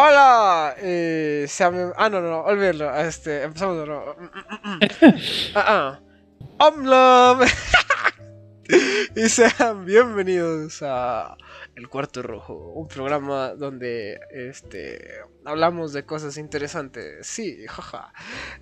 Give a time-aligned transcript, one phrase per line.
[0.00, 1.92] Hola, eh, sean...
[1.96, 2.94] Ah, no, no, no, olvídalo.
[3.00, 4.14] Este, empezamos de nuevo.
[5.56, 6.68] Ah, ah.
[6.68, 7.40] Omlam.
[9.16, 11.36] y sean bienvenidos a
[11.78, 17.24] El Cuarto Rojo, un programa donde este hablamos de cosas interesantes.
[17.24, 18.12] Sí, jaja.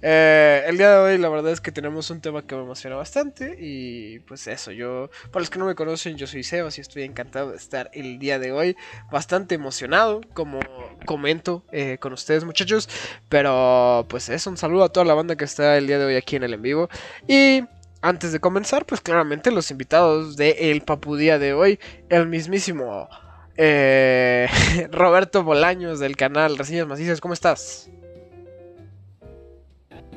[0.02, 2.94] Eh, el día de hoy la verdad es que tenemos un tema que me emociona
[2.94, 6.82] bastante y pues eso, yo, para los que no me conocen, yo soy Sebas y
[6.82, 8.76] estoy encantado de estar el día de hoy,
[9.10, 10.60] bastante emocionado, como
[11.06, 12.86] comento eh, con ustedes muchachos,
[13.30, 16.16] pero pues eso, un saludo a toda la banda que está el día de hoy
[16.16, 16.90] aquí en el en vivo
[17.26, 17.62] y
[18.06, 23.08] antes de comenzar, pues claramente los invitados de El Papudía de hoy, el mismísimo
[23.56, 24.46] eh,
[24.92, 27.90] Roberto Bolaños del canal Reseñas Macizas, ¿cómo estás?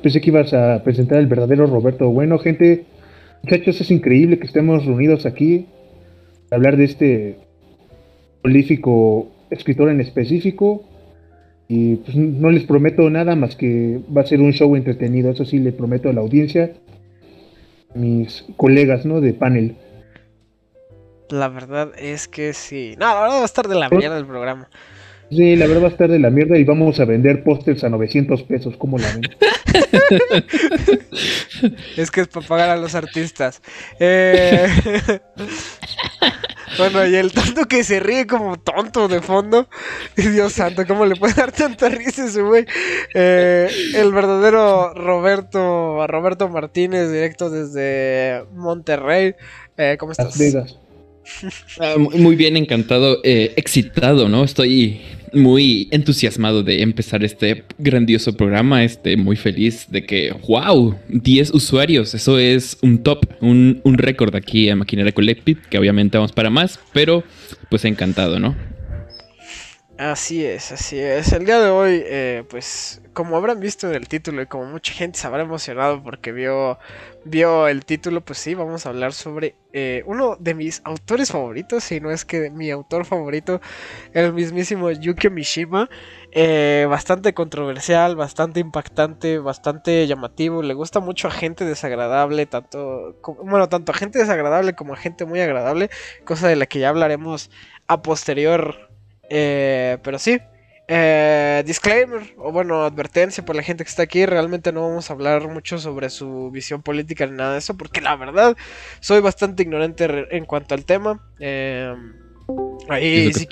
[0.02, 2.08] Pensé que ibas a presentar el verdadero Roberto.
[2.10, 2.84] Bueno, gente,
[3.42, 5.66] muchachos, es increíble que estemos reunidos aquí
[6.50, 7.38] a hablar de este
[8.40, 10.84] prolífico escritor en específico.
[11.68, 15.30] Y pues no les prometo nada más que va a ser un show entretenido.
[15.30, 16.72] Eso sí, le prometo a la audiencia
[17.94, 19.20] mis colegas, ¿no?
[19.20, 19.76] De panel.
[21.28, 22.96] La verdad es que sí.
[22.98, 24.68] No, la verdad va a estar de la mierda el programa.
[25.30, 27.88] Sí, la verdad va a estar de la mierda y vamos a vender pósters a
[27.88, 28.76] 900 pesos.
[28.76, 29.22] ¿Cómo la ven?
[31.96, 33.62] es que es para pagar a los artistas.
[34.00, 34.66] Eh...
[36.78, 39.68] bueno, y el tanto que se ríe como tonto de fondo.
[40.16, 42.64] Dios santo, ¿cómo le puede dar tanta risa ese güey?
[43.14, 49.36] Eh, el verdadero Roberto, Roberto Martínez, directo desde Monterrey.
[49.76, 50.36] Eh, ¿Cómo estás?
[51.78, 54.42] Ah, muy bien, encantado, eh, excitado, ¿no?
[54.42, 55.00] Estoy
[55.32, 62.14] muy entusiasmado de empezar este grandioso programa, este, muy feliz de que, wow, 10 usuarios,
[62.14, 66.50] eso es un top, un, un récord aquí en Maquinaria Collective, que obviamente vamos para
[66.50, 67.24] más, pero
[67.68, 68.56] pues encantado, ¿no?
[70.00, 71.30] Así es, así es.
[71.34, 74.94] El día de hoy, eh, pues, como habrán visto en el título y como mucha
[74.94, 76.78] gente se habrá emocionado porque vio,
[77.26, 81.84] vio el título, pues sí, vamos a hablar sobre eh, uno de mis autores favoritos,
[81.84, 83.60] si no es que mi autor favorito,
[84.14, 85.90] el mismísimo Yukio Mishima.
[86.32, 90.62] Eh, bastante controversial, bastante impactante, bastante llamativo.
[90.62, 95.26] Le gusta mucho a gente desagradable, tanto, bueno, tanto a gente desagradable como a gente
[95.26, 95.90] muy agradable,
[96.24, 97.50] cosa de la que ya hablaremos
[97.86, 98.89] a posterior
[99.30, 100.38] eh, pero sí,
[100.92, 104.26] eh, disclaimer, o bueno, advertencia por la gente que está aquí.
[104.26, 108.00] Realmente no vamos a hablar mucho sobre su visión política ni nada de eso, porque
[108.00, 108.56] la verdad
[108.98, 111.24] soy bastante ignorante en cuanto al tema.
[111.38, 111.94] Eh,
[112.88, 113.46] ahí, si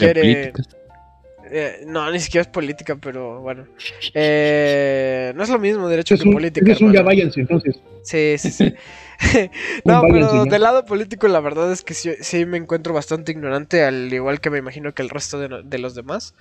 [1.49, 1.87] quiere.
[1.87, 3.65] no, ni siquiera es política, pero bueno.
[3.65, 6.73] no es lo mismo derecho que política.
[6.73, 7.81] Es un ya váyanse entonces.
[8.03, 8.75] Sí, sí, sí.
[9.85, 14.13] no, pero del lado político la verdad es que sí, me encuentro bastante ignorante, al
[14.13, 16.35] igual que me imagino que el resto de, los demás.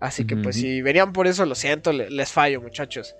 [0.00, 3.14] Así que pues si venían por eso, lo siento, les, fallo muchachos.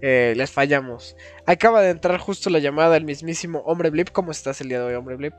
[0.00, 1.16] Eh, les fallamos.
[1.44, 4.10] Acaba de entrar justo la llamada del mismísimo Hombre Blip.
[4.10, 5.34] ¿Cómo estás el día de hoy, Hombre Blip?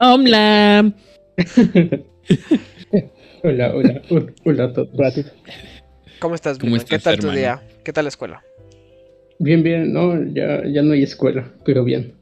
[0.00, 0.92] Hola.
[3.42, 4.02] hola, hola,
[4.44, 4.90] hola a todos.
[6.18, 6.82] ¿Cómo estás, Blip?
[6.82, 7.62] ¿Qué tal tu día?
[7.84, 8.42] ¿Qué tal la escuela?
[9.38, 12.14] Bien, bien, no, ya, ya no hay escuela, pero bien.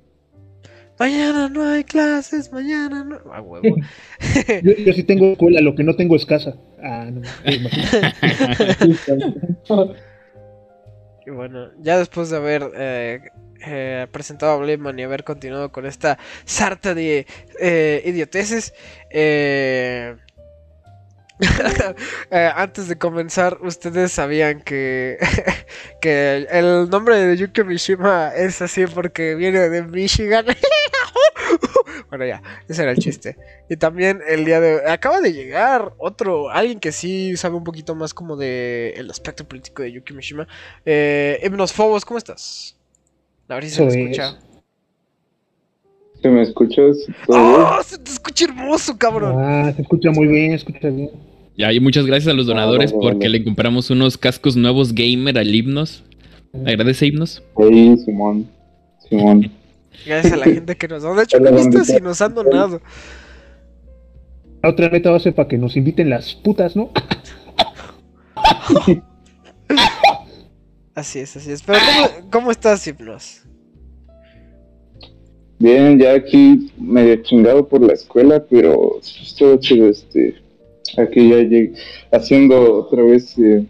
[0.99, 3.21] Mañana no hay clases, mañana no.
[3.33, 3.77] Ah, huevo.
[4.63, 6.57] yo, sí tengo escuela, lo que no tengo es casa.
[6.83, 7.23] Ah, no.
[11.27, 13.21] y bueno, ya después de haber eh,
[13.67, 17.27] eh, presentado a Blayman y haber continuado con esta sarta de
[17.61, 18.75] eh, idioteces,
[19.11, 20.17] eh
[22.31, 25.19] Eh, antes de comenzar, ustedes sabían que,
[26.01, 30.47] que el nombre de Yuki Mishima es así porque viene de Michigan.
[32.09, 33.37] bueno, ya, ese era el chiste.
[33.69, 37.95] Y también el día de acaba de llegar otro, alguien que sí sabe un poquito
[37.95, 40.49] más como de el aspecto político de Yuki Mishima.
[40.85, 41.41] Eh,
[41.73, 42.77] Fobos, ¿cómo estás?
[43.49, 44.39] A ver si se me escucha.
[46.23, 46.97] ¿Se me escuchas?
[47.29, 47.79] ¡Oh!
[47.85, 49.37] Se te escucha hermoso, cabrón.
[49.39, 51.11] Ah, se escucha muy bien, escucha bien.
[51.57, 55.55] Ya, y muchas gracias a los donadores porque le compramos unos cascos nuevos gamer al
[55.55, 56.05] Himnos.
[56.67, 57.43] ¿Agradece Himnos?
[57.57, 58.47] Sí, Simón.
[59.09, 59.51] Simón.
[60.05, 62.83] Gracias a la gente que nos ha De hecho, no viste si nos han donado.
[64.63, 66.91] La otra meta va a ser para que nos inviten las putas, ¿no?
[70.95, 71.63] así es, así es.
[71.63, 73.46] Pero ¿cómo, cómo estás, Hipnos?
[75.59, 80.35] Bien, ya aquí medio chingado por la escuela, pero estoy chido, este
[80.99, 81.73] aquí ya llegué
[82.13, 83.67] haciendo otra vez eh,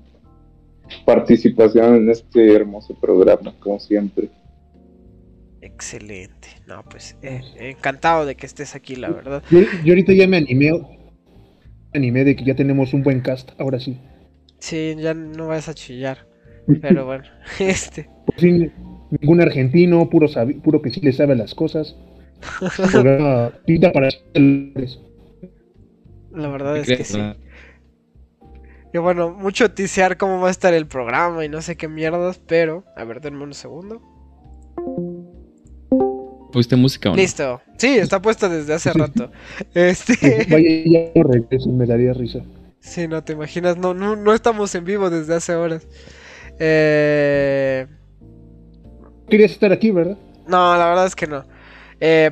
[1.04, 4.28] participación en este hermoso programa, como siempre.
[5.60, 6.48] Excelente.
[6.66, 9.42] No, pues eh, encantado de que estés aquí, la verdad.
[9.50, 13.78] Yo, ahorita ya me animé, me animé de que ya tenemos un buen cast, ahora
[13.78, 13.98] sí.
[14.58, 16.26] Sí, ya no vas a chillar.
[16.80, 17.24] Pero bueno,
[17.60, 18.08] este.
[18.26, 18.72] Por fin,
[19.10, 21.96] ningún argentino, puro, sabi- puro que sí le sabe las cosas.
[22.92, 24.08] Programa pinta para
[26.32, 27.18] La verdad es que sí.
[28.92, 32.38] Y bueno, mucho tisear cómo va a estar el programa y no sé qué mierdas,
[32.46, 32.84] pero.
[32.96, 34.00] A ver, denme un segundo.
[36.52, 37.16] ¿Pusiste música o no?
[37.16, 37.60] Listo.
[37.76, 38.98] Sí, está puesto desde hace Sí.
[38.98, 39.30] rato.
[39.74, 40.46] Este.
[40.50, 42.40] Vaya, ya no regreso, me daría risa.
[42.80, 43.76] Sí, no te imaginas.
[43.76, 45.86] No, no, no estamos en vivo desde hace horas.
[46.58, 47.86] Eh.
[49.28, 50.16] Querías estar aquí, ¿verdad?
[50.46, 51.44] No, la verdad es que no.
[51.98, 52.30] Eh,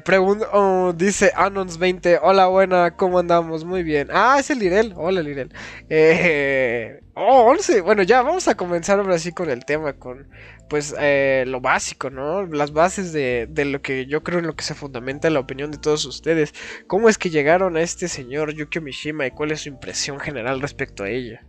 [0.52, 3.64] oh, dice Anons20, hola buena, ¿cómo andamos?
[3.64, 4.08] Muy bien.
[4.12, 5.50] Ah, es el Lirel, hola Lirel.
[5.88, 10.28] Eh, oh, 11, bueno ya, vamos a comenzar ahora sí con el tema, con
[10.68, 12.46] pues eh, lo básico, ¿no?
[12.46, 15.70] Las bases de, de lo que yo creo en lo que se fundamenta la opinión
[15.70, 16.54] de todos ustedes.
[16.86, 20.60] ¿Cómo es que llegaron a este señor Yukio Mishima y cuál es su impresión general
[20.60, 21.44] respecto a ella?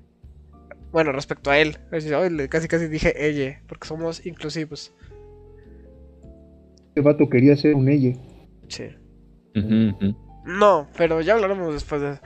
[0.91, 1.77] Bueno, respecto a él.
[2.49, 4.93] Casi casi dije ella, porque somos inclusivos.
[6.95, 8.17] Este vato quería ser un elle.
[8.69, 8.85] Sí.
[10.45, 12.21] No, pero ya hablaremos después de eso.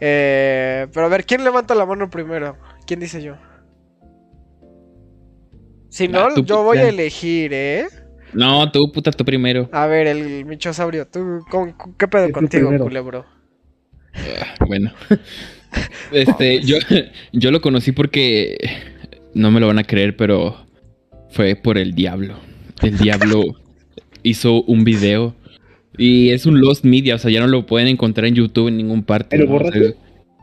[0.00, 2.56] Eh, pero a ver, ¿quién levanta la mano primero?
[2.86, 3.34] ¿Quién dice yo?
[5.90, 6.84] Si no, Ah, tú, yo voy ya.
[6.84, 7.84] a elegir, ¿eh?
[8.32, 9.68] No, tú, puta, tú primero.
[9.72, 12.84] A ver, el michosaurio, ¿tú cómo- qué pedo contigo, primero.
[12.84, 13.26] culebro?
[14.14, 14.90] Ah, Bueno.
[16.12, 16.76] Este, yo,
[17.32, 18.56] yo lo conocí porque
[19.34, 20.64] no me lo van a creer, pero
[21.30, 22.36] fue por el diablo.
[22.80, 23.42] El diablo
[24.24, 25.34] hizo un video
[25.96, 28.76] y es un lost media, o sea, ya no lo pueden encontrar en YouTube en
[28.78, 29.38] ningún parte.
[29.38, 29.56] ¿Lo ¿no?
[29.56, 29.80] O sea,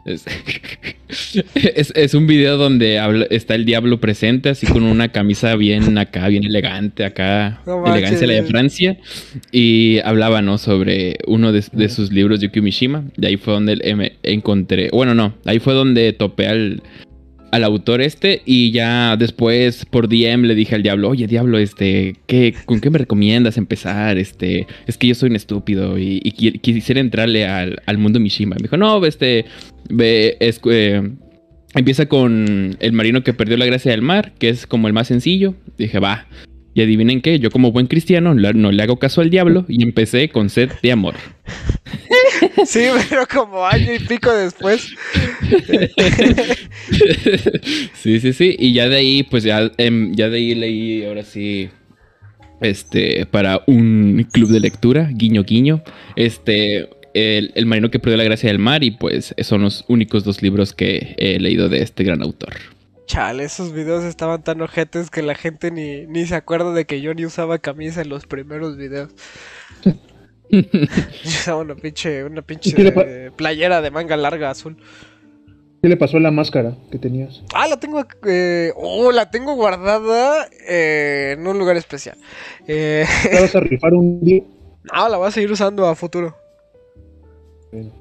[0.05, 0.25] es,
[1.75, 5.97] es- es un video donde habla- está el diablo presente, así con una camisa bien
[5.97, 8.43] acá, bien elegante, acá, No elegancia la de.
[8.43, 8.97] Francia.
[9.51, 10.57] Y hablaba, ¿no?
[10.57, 13.03] Sobre uno de, de sus libros, Yukio Mishima.
[13.17, 14.89] Y ahí fue donde me encontré.
[14.91, 15.35] Bueno, no.
[15.45, 16.81] Ahí fue donde topé al,
[17.51, 18.41] al autor este.
[18.45, 22.89] Y ya después por DM le dije al diablo, oye, diablo, este, ¿qué, ¿con qué
[22.89, 24.17] me recomiendas empezar?
[24.17, 28.19] Este, es que yo soy un estúpido y, y qui- quisiera entrarle al, al mundo
[28.19, 28.55] Mishima.
[28.55, 29.45] Me dijo, no, este,
[29.89, 31.01] ve, es, eh,
[31.75, 35.07] empieza con el marino que perdió la gracia del mar, que es como el más
[35.07, 35.55] sencillo.
[35.77, 36.27] Dije, va.
[36.73, 40.29] Y adivinen qué, yo como buen cristiano no le hago caso al diablo y empecé
[40.29, 41.15] con sed de amor.
[42.65, 44.93] Sí, pero como año y pico después.
[47.93, 48.55] sí, sí, sí.
[48.57, 51.69] Y ya de ahí, pues ya, em, ya de ahí leí ahora sí.
[52.61, 55.83] Este, para un club de lectura, guiño, guiño.
[56.15, 58.83] Este, el, el marino que perdió la gracia del mar.
[58.83, 62.53] Y pues son los únicos dos libros que he leído de este gran autor.
[63.11, 67.01] Chale, esos videos estaban tan ojetes que la gente ni, ni se acuerda de que
[67.01, 69.13] yo ni usaba camisa en los primeros videos.
[70.49, 70.61] Yo
[71.25, 72.93] usaba una pinche, una pinche
[73.35, 74.77] playera de manga larga azul.
[75.81, 77.43] ¿Qué le pasó a la máscara que tenías?
[77.53, 78.01] Ah, la tengo.
[78.25, 82.17] Eh, oh, la tengo guardada eh, en un lugar especial.
[82.65, 84.43] Eh, ¿La vas a rifar un día?
[84.93, 86.33] no, la voy a seguir usando a futuro.
[87.73, 87.91] Bueno.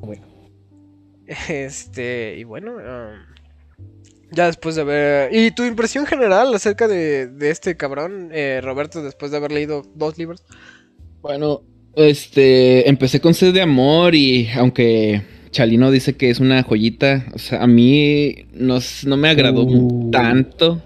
[0.00, 0.22] Bueno.
[1.48, 2.76] Este, y bueno.
[2.76, 3.36] um,
[4.30, 5.34] ya después de ver.
[5.34, 9.82] ¿Y tu impresión general acerca de, de este cabrón, eh, Roberto, después de haber leído
[9.94, 10.44] dos libros?
[11.22, 11.62] Bueno,
[11.94, 17.38] este, empecé con Sed de Amor y aunque Chalino dice que es una joyita, o
[17.38, 20.10] sea, a mí no, no me agradó Uh.
[20.10, 20.82] tanto.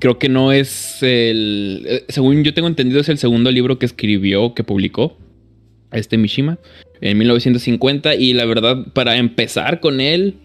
[0.00, 3.84] Creo que no es el, eh, según yo tengo entendido, es el segundo libro que
[3.84, 5.18] escribió, que publicó,
[5.92, 6.58] este Mishima,
[7.02, 10.36] en 1950 y la verdad, para empezar con él,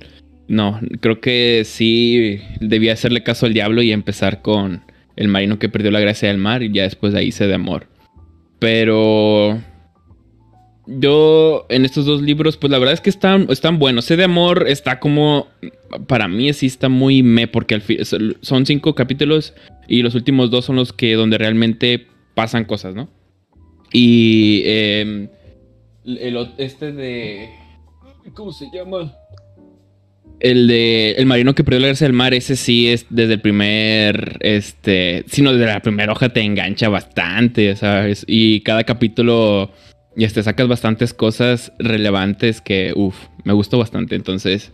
[0.47, 4.83] no, creo que sí debía hacerle caso al diablo y empezar con
[5.15, 7.55] el marino que perdió la gracia del mar y ya después de ahí Sed de
[7.55, 7.87] Amor.
[8.59, 9.61] Pero
[10.85, 14.05] yo en estos dos libros, pues la verdad es que están, están buenos.
[14.05, 15.47] Sed de Amor está como,
[16.07, 17.99] para mí sí está muy me, porque al fin,
[18.41, 19.53] son cinco capítulos
[19.87, 23.09] y los últimos dos son los que donde realmente pasan cosas, ¿no?
[23.91, 25.29] Y eh,
[26.05, 27.49] el, este de...
[28.33, 29.13] ¿Cómo se llama?
[30.39, 33.41] El de El marino que perdió la gracia del mar, ese sí es desde el
[33.41, 38.23] primer, este, sino desde la primera hoja te engancha bastante, ¿sabes?
[38.27, 39.71] Y cada capítulo,
[40.15, 44.15] y te sacas bastantes cosas relevantes que, uff, me gustó bastante.
[44.15, 44.71] Entonces,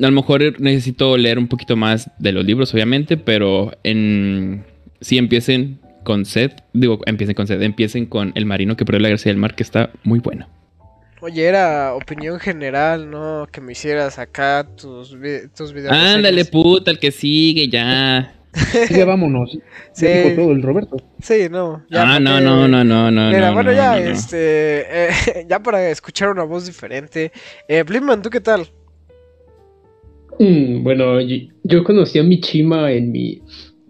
[0.00, 4.64] a lo mejor necesito leer un poquito más de los libros, obviamente, pero en,
[5.00, 9.08] sí empiecen con Sed, digo, empiecen con Sed, empiecen con El marino que perdió la
[9.10, 10.48] gracia del mar, que está muy bueno.
[11.24, 13.46] Oye, era opinión general, ¿no?
[13.52, 15.92] Que me hicieras acá tus, vi- tus videos.
[15.92, 18.34] Ándale, puta, el que sigue, ya.
[18.90, 19.56] Ya vámonos.
[19.92, 20.04] Sí.
[20.06, 20.96] Ya dijo todo el Roberto.
[21.22, 21.84] Sí, no.
[21.92, 23.28] Ah, no, porque- no, no, no, no.
[23.30, 24.10] Mira, no, bueno, no, ya, no, no.
[24.10, 24.80] este.
[25.08, 25.10] eh,
[25.48, 27.30] ya para escuchar una voz diferente.
[27.68, 28.66] Eh, Blimman, ¿tú qué tal?
[30.40, 33.40] Mm, bueno, yo conocí a Michima en mi,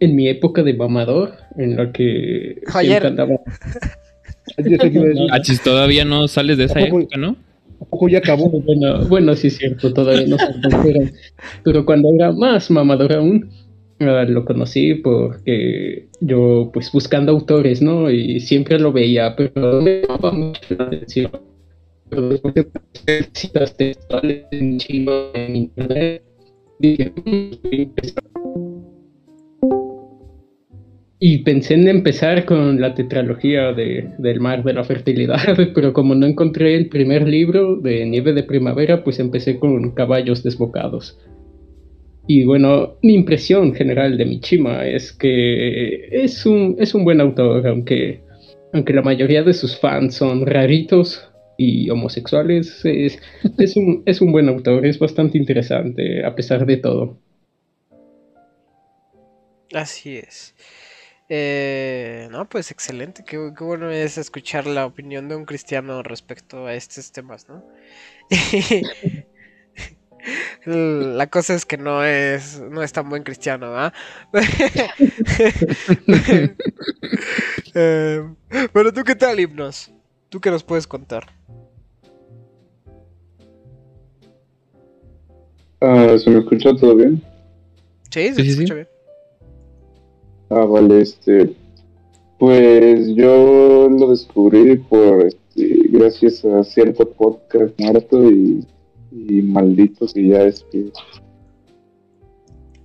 [0.01, 3.01] en mi época de mamador, en la que Ayer.
[3.01, 3.37] siempre andaba.
[4.59, 5.26] Ya sé qué iba a decir.
[5.30, 7.37] Ah, chis, todavía no sales de esa ¿A poco- época, ¿no?
[7.80, 8.49] ¿A poco ya acabó?
[8.49, 10.47] Bueno, bueno, sí es cierto, todavía no se
[10.85, 11.00] pero,
[11.64, 13.50] pero cuando era más mamador aún,
[14.00, 18.09] ah, lo conocí porque yo, pues buscando autores, ¿no?
[18.11, 21.30] Y siempre lo veía, pero no me llamaba mucho la atención.
[22.09, 22.64] Pero después de
[23.32, 26.23] citas textuales en chino en internet,
[26.78, 27.11] dije,
[31.25, 36.17] Y pensé en empezar con la tetralogía de, del mar de la fertilidad, pero como
[36.17, 41.17] no encontré el primer libro de Nieve de Primavera, pues empecé con Caballos Desbocados.
[42.26, 47.69] Y bueno, mi impresión general de Michima es que es un, es un buen autor,
[47.69, 48.23] aunque,
[48.73, 53.21] aunque la mayoría de sus fans son raritos y homosexuales, es,
[53.59, 57.17] es, un, es un buen autor, es bastante interesante a pesar de todo.
[59.73, 60.57] Así es.
[61.35, 63.25] Eh, no, pues excelente.
[63.25, 67.65] Qué, qué bueno es escuchar la opinión de un cristiano respecto a estos temas, ¿no?
[70.65, 73.93] La cosa es que no es, no es tan buen cristiano, ¿ah?
[77.75, 78.23] Eh,
[78.73, 79.91] bueno, ¿tú qué tal, Himnos?
[80.29, 81.33] ¿Tú qué nos puedes contar?
[85.83, 87.23] Ah, ¿Se me escucha todo bien?
[88.11, 88.62] Sí, se Sí, te sí, sí.
[88.62, 88.89] escucha bien.
[90.54, 91.56] Ah, vale, este.
[92.38, 98.66] Pues yo lo descubrí por, este, gracias a cierto podcast muerto y,
[99.12, 100.92] y maldito que ya es que.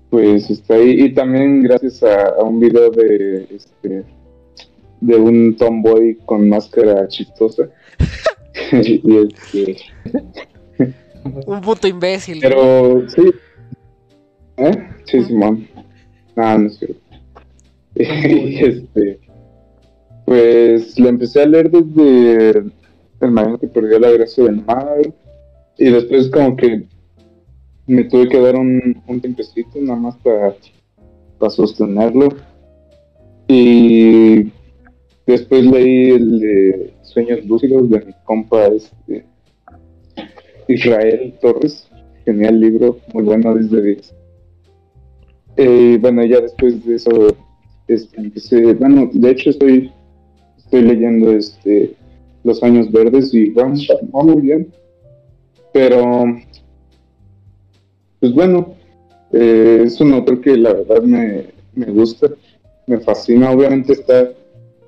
[0.10, 1.02] Pues está ahí.
[1.02, 4.06] Y también gracias a, a un video de, este,
[5.02, 7.70] de un tomboy con máscara chistosa.
[8.72, 9.78] y este.
[11.46, 12.40] Un puto imbécil.
[12.42, 13.24] Pero sí.
[14.56, 14.72] ¿Eh?
[15.04, 15.68] Sí, Simón.
[16.34, 17.07] No, no es cierto.
[18.00, 19.20] Y este.
[20.26, 22.64] Pues lo empecé a leer desde
[23.22, 25.14] el maestro que perdió la gracia del mar.
[25.78, 26.86] Y después, como que
[27.86, 30.56] me tuve que dar un, un tiempecito nada más para,
[31.40, 32.30] para sostenerlo.
[33.48, 34.52] Y
[35.26, 39.26] después leí el de Sueños Lúcidos de mi compa este,
[40.68, 41.88] Israel Torres.
[42.26, 44.16] Genial libro, muy bueno desde 10.
[45.56, 47.10] Eh, bueno, ya después de eso,
[47.88, 49.92] este, bueno, de hecho estoy,
[50.58, 51.94] estoy leyendo este,
[52.44, 54.68] Los Años Verdes y va, va muy bien.
[55.74, 56.26] Pero,
[58.20, 58.76] pues bueno,
[59.32, 62.28] eh, es un autor que la verdad me, me gusta,
[62.88, 63.52] me fascina.
[63.52, 64.32] Obviamente está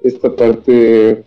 [0.04, 1.24] esta parte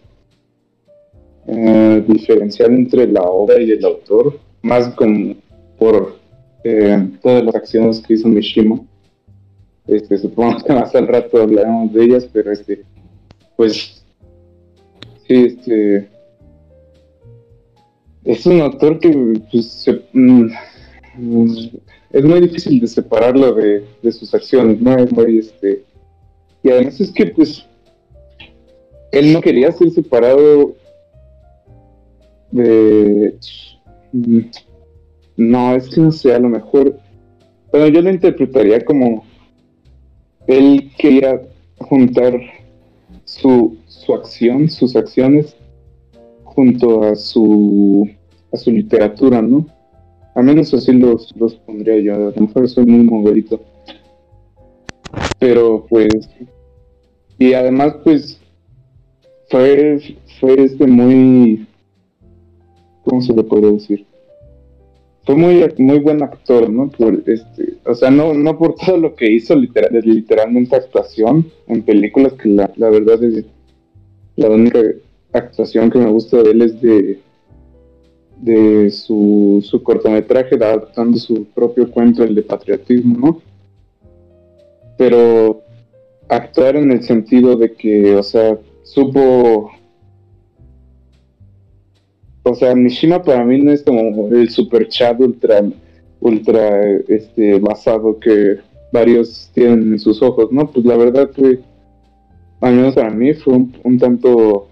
[1.46, 5.34] eh, diferencial entre la obra y el autor, más como
[5.78, 6.16] por
[6.64, 8.80] eh, todas las acciones que hizo Mishima.
[9.86, 12.84] Este, supongo que más al rato hablaremos de ellas, pero este,
[13.56, 14.04] pues,
[15.26, 16.08] sí, este,
[18.24, 19.10] es un autor que
[19.50, 20.46] pues, se- mm,
[22.12, 24.96] es muy difícil de separarlo de, de sus acciones, ¿no?
[24.96, 25.82] Es muy, este,
[26.62, 27.66] y además es que, pues,
[29.10, 30.74] él no quería ser separado
[32.52, 33.34] de...
[34.12, 34.38] mm,
[35.36, 36.96] No, es que no sé, a lo mejor...
[37.72, 39.24] Bueno, yo lo interpretaría como...
[40.46, 41.42] Él quería
[41.78, 42.40] juntar
[43.24, 45.56] su, su acción, sus acciones,
[46.44, 48.08] junto a su,
[48.52, 49.66] a su literatura, ¿no?
[50.34, 52.14] Al menos así los, los pondría yo.
[52.14, 53.60] A lo mejor soy muy moverito.
[55.38, 56.28] Pero pues...
[57.38, 58.38] Y además, pues...
[59.50, 60.00] Fue,
[60.40, 61.66] fue este muy...
[63.04, 64.06] ¿Cómo se le puede decir?
[65.24, 66.90] Fue muy, muy buen actor, ¿no?
[66.90, 71.82] Por este, o sea, no, no por todo lo que hizo literal, literalmente actuación en
[71.82, 73.44] películas, que la, la verdad es
[74.36, 74.80] la única
[75.32, 77.20] actuación que me gusta de él es de,
[78.40, 83.42] de su, su cortometraje, adaptando su propio cuento, el de patriotismo, ¿no?
[84.98, 85.62] Pero
[86.28, 89.70] actuar en el sentido de que, o sea, supo
[92.44, 95.62] o sea, Mishima para mí no es como el super chat ultra,
[96.20, 98.58] ultra, este, basado que
[98.92, 100.70] varios tienen en sus ojos, ¿no?
[100.70, 101.60] Pues la verdad fue,
[102.60, 104.68] al menos para mí fue un, tanto,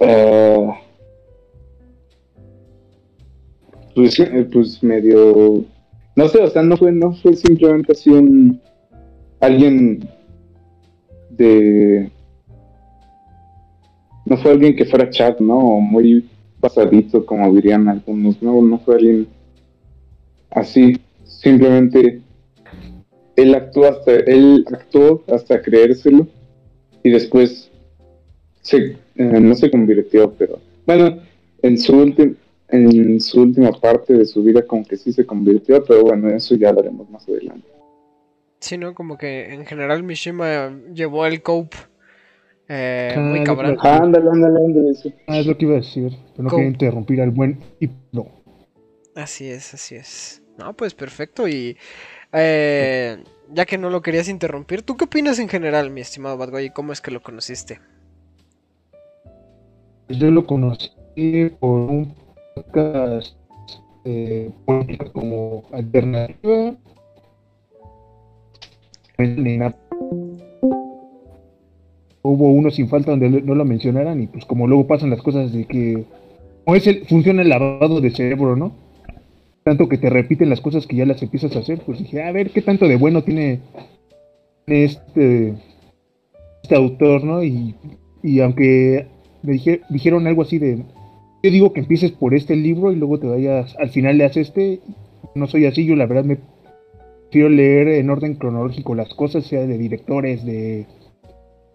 [0.00, 0.68] eh,
[3.94, 5.64] pues, eh, pues medio,
[6.16, 8.60] no sé, o sea, no fue, no fue simplemente así un,
[9.40, 10.08] alguien
[11.30, 12.10] de
[14.24, 15.58] no fue alguien que fuera chat, ¿no?
[15.58, 16.28] O muy
[16.60, 19.28] pasadito, como dirían algunos, no, no fue alguien
[20.50, 22.22] así, simplemente
[23.36, 26.26] él actuó hasta, él actuó hasta creérselo
[27.02, 27.70] y después
[28.62, 31.18] se, eh, no se convirtió, pero bueno,
[31.62, 32.34] en su última
[32.68, 36.54] en su última parte de su vida como que sí se convirtió, pero bueno, eso
[36.56, 37.68] ya lo haremos más adelante.
[38.60, 38.94] Sí, ¿no?
[38.94, 41.76] Como que en general Mishima llevó el cope
[42.68, 43.76] eh, Ah, muy cabrón.
[43.80, 44.92] Ándale, ándale, ándale.
[45.26, 46.58] Ah, es lo que iba a decir, pero no ¿Cómo?
[46.58, 48.26] quería interrumpir al buen y no.
[49.14, 50.42] Así es, así es.
[50.58, 51.46] No, pues perfecto.
[51.48, 51.76] Y
[52.32, 56.50] eh, ya que no lo querías interrumpir, ¿tú qué opinas en general, mi estimado Bad
[56.50, 56.64] Boy?
[56.66, 57.80] ¿Y cómo es que lo conociste?
[60.08, 60.90] Yo lo conocí
[61.60, 62.14] por un
[62.54, 63.36] podcast
[64.04, 66.74] eh, política como alternativa.
[69.18, 69.76] Ni nada.
[72.26, 75.52] Hubo uno sin falta donde no lo mencionaran y pues como luego pasan las cosas
[75.52, 76.04] de que
[76.64, 78.72] como es el, funciona el lavado de cerebro, ¿no?
[79.62, 82.32] Tanto que te repiten las cosas que ya las empiezas a hacer, pues dije, a
[82.32, 83.60] ver qué tanto de bueno tiene
[84.66, 85.54] este,
[86.62, 87.44] este autor, ¿no?
[87.44, 87.74] Y,
[88.22, 89.06] y aunque
[89.42, 90.78] me dije- dijeron algo así de,
[91.42, 94.80] yo digo que empieces por este libro y luego te vayas, al final leas este,
[95.34, 96.38] no soy así, yo la verdad me
[97.24, 100.86] prefiero leer en orden cronológico las cosas, sea de directores, de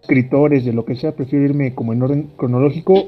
[0.00, 3.06] escritores, de lo que sea, prefiero irme como en orden cronológico.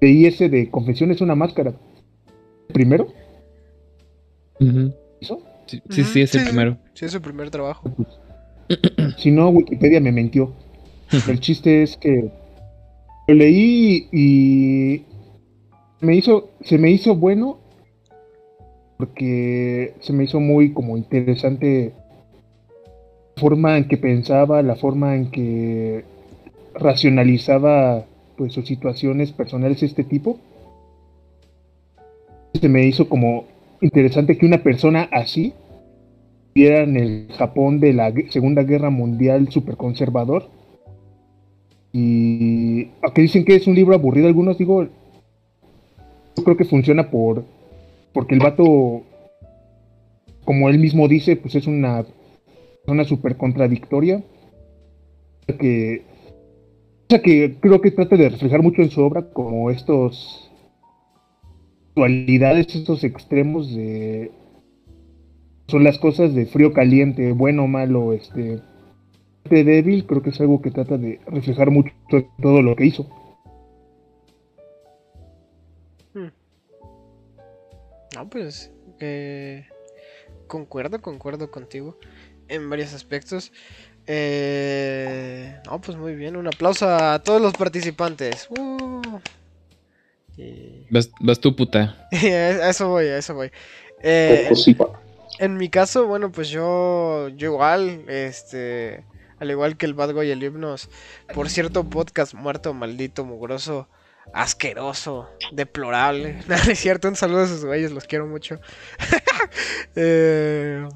[0.00, 1.74] Leí ese de Confesiones una máscara.
[2.72, 3.08] Primero.
[5.20, 5.42] ¿eso?
[5.66, 6.76] Sí, sí, sí, es el primero.
[6.94, 7.90] Sí, es su primer trabajo.
[9.18, 10.52] Si no, Wikipedia me mintió.
[11.28, 12.30] El chiste es que
[13.28, 15.04] lo leí y
[16.00, 17.58] me hizo, se me hizo bueno
[18.96, 21.92] porque se me hizo muy como interesante
[23.36, 26.04] forma en que pensaba, la forma en que
[26.74, 28.04] racionalizaba
[28.36, 30.38] pues sus situaciones personales de este tipo.
[32.54, 33.44] Se me hizo como
[33.80, 35.52] interesante que una persona así
[36.54, 40.48] viviera en el Japón de la Segunda Guerra Mundial súper conservador.
[41.92, 47.44] Y aunque dicen que es un libro aburrido, algunos digo, yo creo que funciona por
[48.12, 49.02] porque el vato,
[50.44, 52.04] como él mismo dice, pues es una
[52.84, 54.22] persona súper contradictoria.
[55.46, 56.04] Que,
[57.08, 60.50] que creo que trata de reflejar mucho en su obra como estos
[61.94, 64.30] dualidades, estos extremos de
[65.68, 68.62] son las cosas de frío caliente, bueno malo, este
[69.44, 71.92] débil, creo que es algo que trata de reflejar mucho
[72.40, 73.08] todo lo que hizo.
[78.14, 79.66] No, pues eh,
[80.46, 81.96] concuerdo, concuerdo contigo
[82.52, 83.52] en varios aspectos.
[84.06, 88.48] Eh, no, pues muy bien, un aplauso a todos los participantes.
[88.50, 89.18] Uh.
[90.36, 92.08] Y- Vas, vas tú, puta.
[92.12, 93.50] a eso voy, a eso voy.
[94.02, 95.00] Eh, Cosipa.
[95.38, 99.04] en mi caso, bueno, pues yo, yo igual, este,
[99.38, 100.88] al igual que el Bad Boy y el Himnos,
[101.34, 103.88] por cierto podcast muerto, maldito, mugroso,
[104.34, 106.40] asqueroso, deplorable.
[106.48, 108.58] No es cierto, un saludo a esos güeyes, los quiero mucho.
[109.96, 110.88] eh,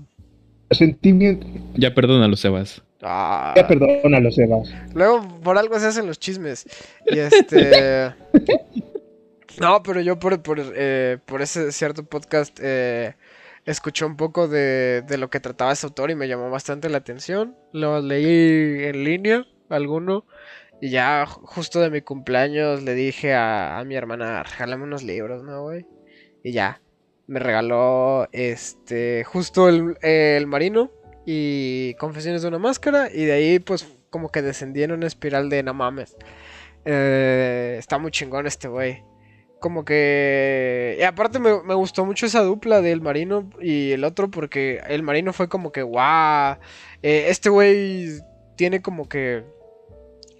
[0.70, 2.82] Sentimiento, Ya perdónalo, Sebas.
[3.02, 4.68] ah, ya perdónalo, Sebas.
[4.94, 6.66] Luego, por algo se hacen los chismes.
[7.10, 8.12] Y este.
[9.58, 13.14] No, pero yo por, por, eh, por ese cierto podcast eh,
[13.64, 16.98] escuché un poco de, de lo que trataba ese autor y me llamó bastante la
[16.98, 17.56] atención.
[17.72, 20.26] Lo leí en línea, alguno.
[20.82, 25.02] Y ya ju- justo de mi cumpleaños le dije a, a mi hermana, regálame unos
[25.02, 25.86] libros, ¿no, güey?
[26.44, 26.82] Y ya,
[27.26, 30.90] me regaló este justo el, el marino
[31.26, 33.10] y Confesiones de una máscara.
[33.12, 36.16] Y de ahí, pues, como que descendí en una espiral de no mames.
[36.84, 39.02] Eh, está muy chingón este güey.
[39.60, 40.96] Como que.
[41.00, 45.02] Y aparte me, me gustó mucho esa dupla del marino y el otro, porque el
[45.02, 46.56] marino fue como que, guau.
[47.02, 48.08] eh, este güey
[48.56, 49.44] tiene como que.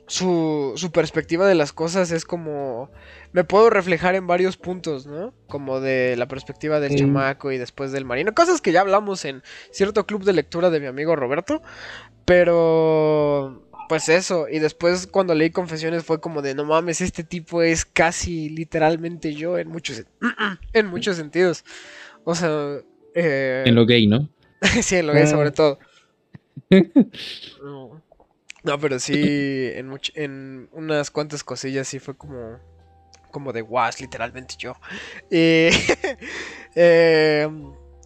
[0.08, 2.90] Su, su perspectiva de las cosas es como.
[3.32, 5.34] Me puedo reflejar en varios puntos, ¿no?
[5.48, 6.98] Como de la perspectiva del Sí.
[6.98, 8.32] chamaco y después del marino.
[8.34, 9.42] Cosas que ya hablamos en
[9.72, 11.60] cierto club de lectura de mi amigo Roberto.
[12.24, 13.62] Pero.
[13.88, 17.84] Pues eso, y después cuando leí Confesiones fue como de no mames, este tipo es
[17.84, 20.02] casi literalmente yo en muchos,
[20.72, 21.64] en muchos sentidos.
[22.24, 22.78] O sea,
[23.14, 24.28] eh, En lo gay, ¿no?
[24.82, 25.26] sí, en lo gay Ah.
[25.28, 25.78] sobre todo.
[28.66, 32.58] No, pero sí, en, much- en unas cuantas cosillas sí fue como,
[33.30, 34.74] como de es literalmente yo.
[35.30, 35.68] Y,
[36.74, 37.48] eh,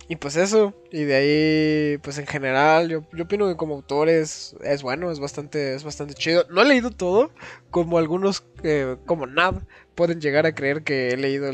[0.07, 4.11] y pues eso, y de ahí, pues en general, yo, yo opino que como autor
[4.11, 6.45] es, bueno, es bastante, es bastante chido.
[6.51, 7.31] No he leído todo,
[7.71, 9.63] como algunos, eh, como Nad,
[9.95, 11.51] pueden llegar a creer que he leído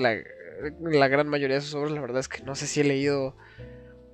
[0.80, 3.36] la gran mayoría de sus obras, la verdad es que no sé si he leído...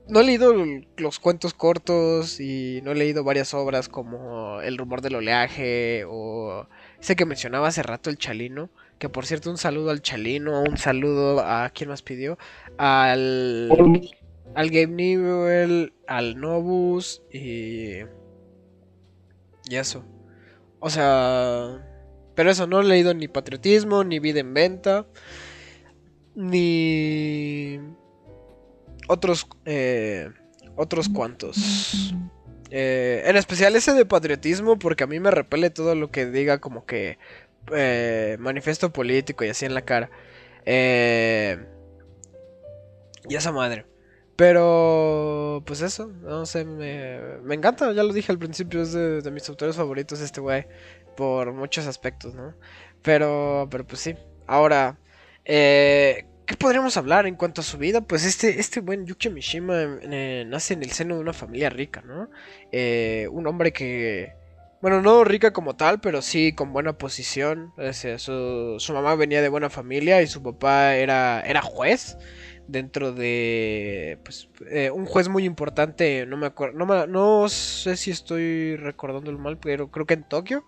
[0.09, 0.53] No he leído
[0.97, 6.67] los cuentos cortos y no he leído varias obras como El rumor del oleaje o
[7.01, 8.71] ese que mencionaba hace rato, El Chalino.
[8.99, 11.71] Que por cierto, un saludo al Chalino, un saludo a...
[11.71, 12.39] ¿Quién más pidió?
[12.79, 13.71] Al...
[14.55, 18.01] Al Gabe Newell, al Novus y...
[19.69, 20.05] Y eso.
[20.79, 21.89] O sea...
[22.35, 25.07] Pero eso, no he leído ni Patriotismo, ni Vida en Venta,
[26.35, 27.79] ni
[29.09, 30.31] otros, eh,
[30.77, 32.15] otros cuantos.
[32.71, 36.59] Eh, en especial ese de Patriotismo, porque a mí me repele todo lo que diga
[36.59, 37.19] como que
[37.73, 40.11] eh, manifiesto político y así en la cara.
[43.29, 43.87] y esa madre.
[44.37, 49.21] Pero, pues eso, no sé, me, me encanta, ya lo dije al principio, es de,
[49.21, 50.67] de mis autores favoritos este güey
[51.17, 52.55] por muchos aspectos, ¿no?
[53.03, 54.17] Pero, pero pues sí.
[54.47, 54.99] Ahora,
[55.45, 58.03] eh, ¿qué podríamos hablar en cuanto a su vida?
[58.03, 62.03] Pues este, este buen Yuki Mishima eh, nace en el seno de una familia rica,
[62.03, 62.29] ¿no?
[62.71, 64.35] Eh, un hombre que,
[64.83, 67.73] bueno, no rica como tal, pero sí con buena posición.
[68.19, 72.19] su, su, mamá venía de buena familia y su papá era, era juez
[72.69, 74.51] dentro de pues,
[74.93, 79.57] un juez muy importante, no me acuerdo, no, no sé si estoy recordando el mal,
[79.57, 80.67] pero creo que en Tokio.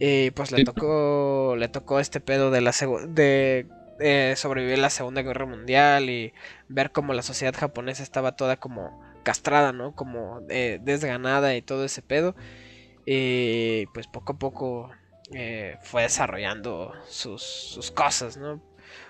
[0.00, 2.72] Y pues le tocó, le tocó este pedo de la
[3.08, 3.66] de
[4.00, 6.32] eh, sobrevivir la Segunda Guerra Mundial y
[6.68, 9.94] ver cómo la sociedad japonesa estaba toda como castrada, ¿no?
[9.94, 12.34] Como eh, desganada y todo ese pedo.
[13.06, 14.90] Y pues poco a poco
[15.32, 18.60] eh, fue desarrollando sus, sus cosas, ¿no?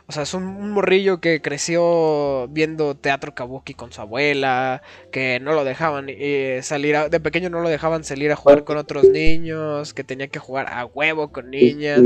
[0.08, 5.52] O sea, es un, morrillo que creció viendo teatro kabuki con su abuela, que no
[5.52, 9.92] lo dejaban eh, salir, de pequeño no lo dejaban salir a jugar con otros niños,
[9.92, 12.00] que tenía que jugar a huevo con niñas.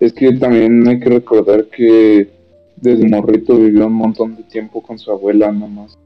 [0.00, 2.28] Es que, también hay que recordar que
[2.76, 5.96] desde morrito vivió un montón de tiempo con su abuela nomás.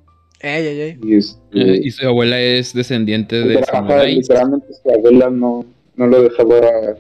[0.41, 0.99] Ey, ey, ey.
[1.03, 3.63] Y, este, eh, y su abuela es descendiente de...
[4.07, 5.65] Literalmente su abuela no,
[5.97, 6.97] no lo dejaba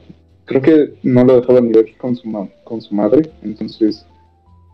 [0.50, 4.04] creo que no lo dejaba ni ver con su, con su madre, entonces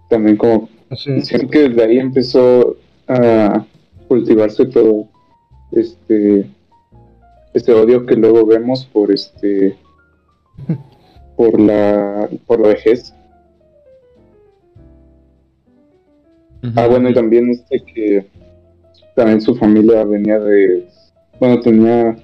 [0.09, 2.77] también como siento que desde ahí empezó
[3.07, 3.63] a
[4.09, 5.07] cultivarse todo
[5.73, 6.47] este
[7.53, 9.77] este odio que luego vemos por este
[11.37, 13.15] por la por la vejez
[16.75, 18.27] ah bueno y también este que
[19.15, 20.87] también su familia venía de
[21.39, 22.17] bueno tenía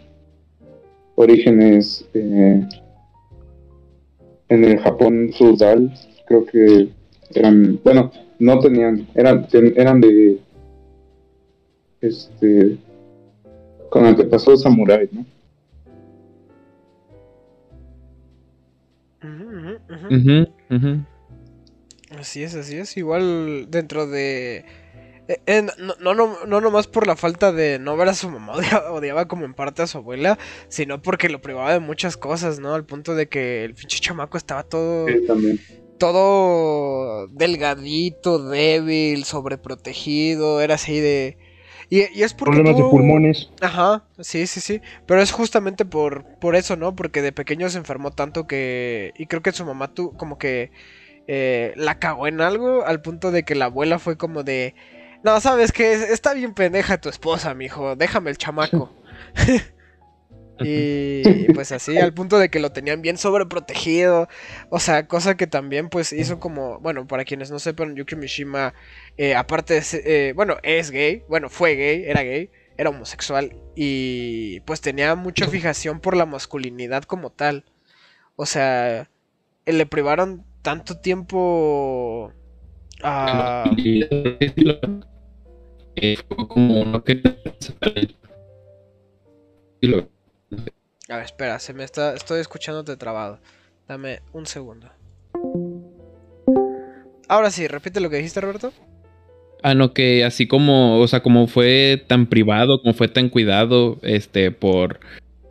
[1.14, 2.66] orígenes eh,
[4.48, 5.92] en el Japón feudal,
[6.26, 6.88] creo que
[7.34, 10.38] eran, bueno, no tenían, eran, eran de,
[12.00, 12.76] este,
[13.88, 15.24] con antepasados samuráis, ¿no?
[22.18, 22.96] Así es, así es.
[22.96, 24.64] Igual dentro de
[25.28, 28.28] eh, eh, no, no, no, no nomás por la falta de no ver a su
[28.28, 28.54] mamá,
[28.90, 30.38] odiaba, como en parte a su abuela,
[30.68, 32.74] sino porque lo privaba de muchas cosas, ¿no?
[32.74, 35.06] Al punto de que el pinche chamaco estaba todo...
[35.98, 41.38] todo delgadito, débil, sobreprotegido, era así de...
[41.92, 43.50] Y, es porque Problemas de pulmones.
[43.60, 44.80] Ajá, sí, sí, sí.
[45.04, 46.96] Pero es justamente por, por eso, ¿no?
[46.96, 49.12] Porque de pequeño se enfermó tanto que...
[49.18, 50.70] Y creo que su mamá tú como que...
[51.28, 54.74] Eh, la cagó en algo al punto de que la abuela fue como de
[55.22, 57.94] no, sabes que está bien pendeja tu esposa, mijo.
[57.94, 58.90] Déjame el chamaco.
[60.64, 64.28] y pues así, al punto de que lo tenían bien sobreprotegido.
[64.70, 68.74] O sea, cosa que también pues hizo como, bueno, para quienes no sepan, Yuki Mishima,
[69.16, 74.60] eh, aparte de, eh, bueno, es gay, bueno, fue gay, era gay, era homosexual y
[74.60, 77.64] pues tenía mucha fijación por la masculinidad como tal.
[78.36, 79.10] O sea,
[79.66, 82.32] le privaron tanto tiempo
[83.02, 83.64] a
[86.48, 87.22] como que...
[91.08, 93.40] A ver, espera, se me está, estoy escuchándote trabado.
[93.88, 94.88] Dame un segundo.
[97.28, 98.72] Ahora sí, repite lo que dijiste, Roberto.
[99.62, 103.98] Ah, no, que así como, o sea, como fue tan privado, como fue tan cuidado,
[104.02, 105.00] este, por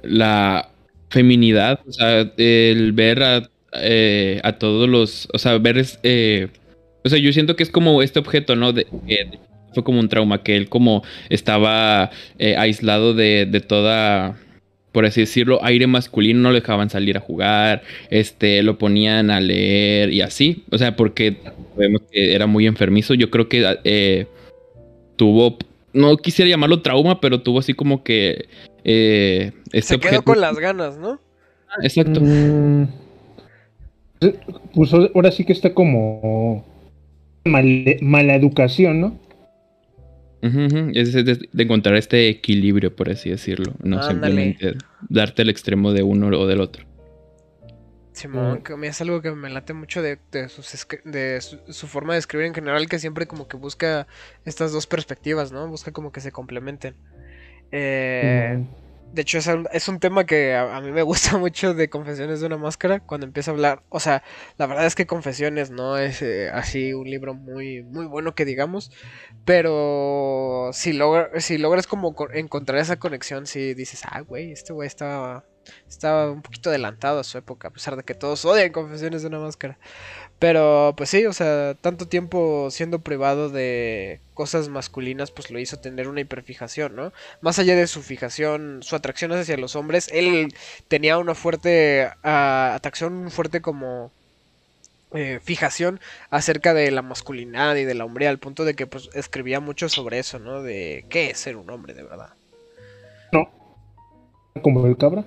[0.04, 0.72] la
[1.10, 6.50] feminidad, o sea, el ver a, eh, a todos los, o sea, ver, eh,
[7.04, 8.74] o sea, yo siento que es como este objeto, ¿no?
[8.74, 8.88] De,
[9.74, 14.38] fue como un trauma que él como estaba eh, aislado de, de, toda,
[14.92, 19.40] por así decirlo, aire masculino, no lo dejaban salir a jugar, este, lo ponían a
[19.40, 21.38] leer y así, o sea, porque
[21.78, 24.28] vemos que era muy enfermizo, yo creo que eh,
[25.16, 25.58] tuvo,
[25.94, 28.48] no quisiera llamarlo trauma, pero tuvo así como que...
[28.84, 29.52] Eh,
[29.82, 31.20] Se quedó con las ganas, ¿no?
[31.82, 32.20] Exacto.
[32.22, 32.88] Mm.
[34.76, 36.66] Pues ahora sí que está como
[37.46, 39.20] mal- mala educación, ¿no?
[40.96, 43.74] Es de, de encontrar este equilibrio, por así decirlo.
[43.84, 44.74] No simplemente
[45.10, 46.86] darte el extremo de uno o del otro.
[48.14, 51.40] Simón, que a mí es algo que me late mucho de, de, sus escri- de
[51.42, 54.06] su, su forma de escribir en general, que siempre como que busca
[54.46, 55.68] estas dos perspectivas, ¿no?
[55.68, 56.96] Busca como que se complementen.
[57.72, 58.91] Eh, Mm.
[59.12, 61.90] De hecho, es un, es un tema que a, a mí me gusta mucho de
[61.90, 63.84] Confesiones de una Máscara cuando empieza a hablar.
[63.90, 64.24] O sea,
[64.58, 68.46] la verdad es que Confesiones no es eh, así un libro muy, muy bueno que
[68.46, 68.92] digamos.
[69.46, 74.72] Pero si, logra, si logras como co- encontrar esa conexión, si dices, ah, güey, este
[74.74, 75.46] güey estaba,
[75.88, 79.28] estaba un poquito adelantado a su época, a pesar de que todos odian Confesiones de
[79.28, 79.78] una Máscara.
[80.40, 85.78] Pero pues sí, o sea, tanto tiempo siendo privado de cosas masculinas, pues lo hizo
[85.78, 87.14] tener una hiperfijación, ¿no?
[87.42, 90.54] Más allá de su fijación, su atracción hacia los hombres, él
[90.88, 94.12] tenía una fuerte ah, atracción, un fuerte como
[95.14, 99.10] eh, fijación acerca de la masculinidad y de la hombría, al punto de que pues
[99.14, 100.64] escribía mucho sobre eso, ¿no?
[100.64, 102.30] De qué es ser un hombre de verdad.
[104.62, 105.24] Como el cabra.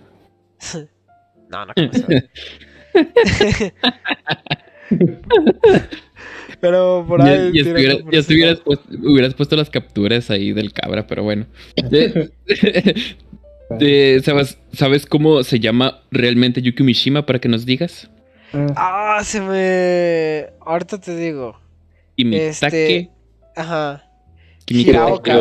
[1.50, 1.72] No, no.
[6.60, 7.52] Pero por Ya, ahí.
[7.52, 11.22] ya tirando estuviera- por ya estuvieras puesto, hubieras puesto las capturas ahí del cabra, pero
[11.22, 11.46] bueno.
[13.80, 18.10] Eh, ¿sabes, ¿Sabes cómo se llama realmente Yuki Mishima para que nos digas?
[18.52, 20.46] Ah, Ah, se me.
[20.64, 21.58] Ahorita te digo.
[22.16, 23.10] Kimitake Este.
[23.56, 24.04] Ajá.
[24.66, 25.38] Hiraoka.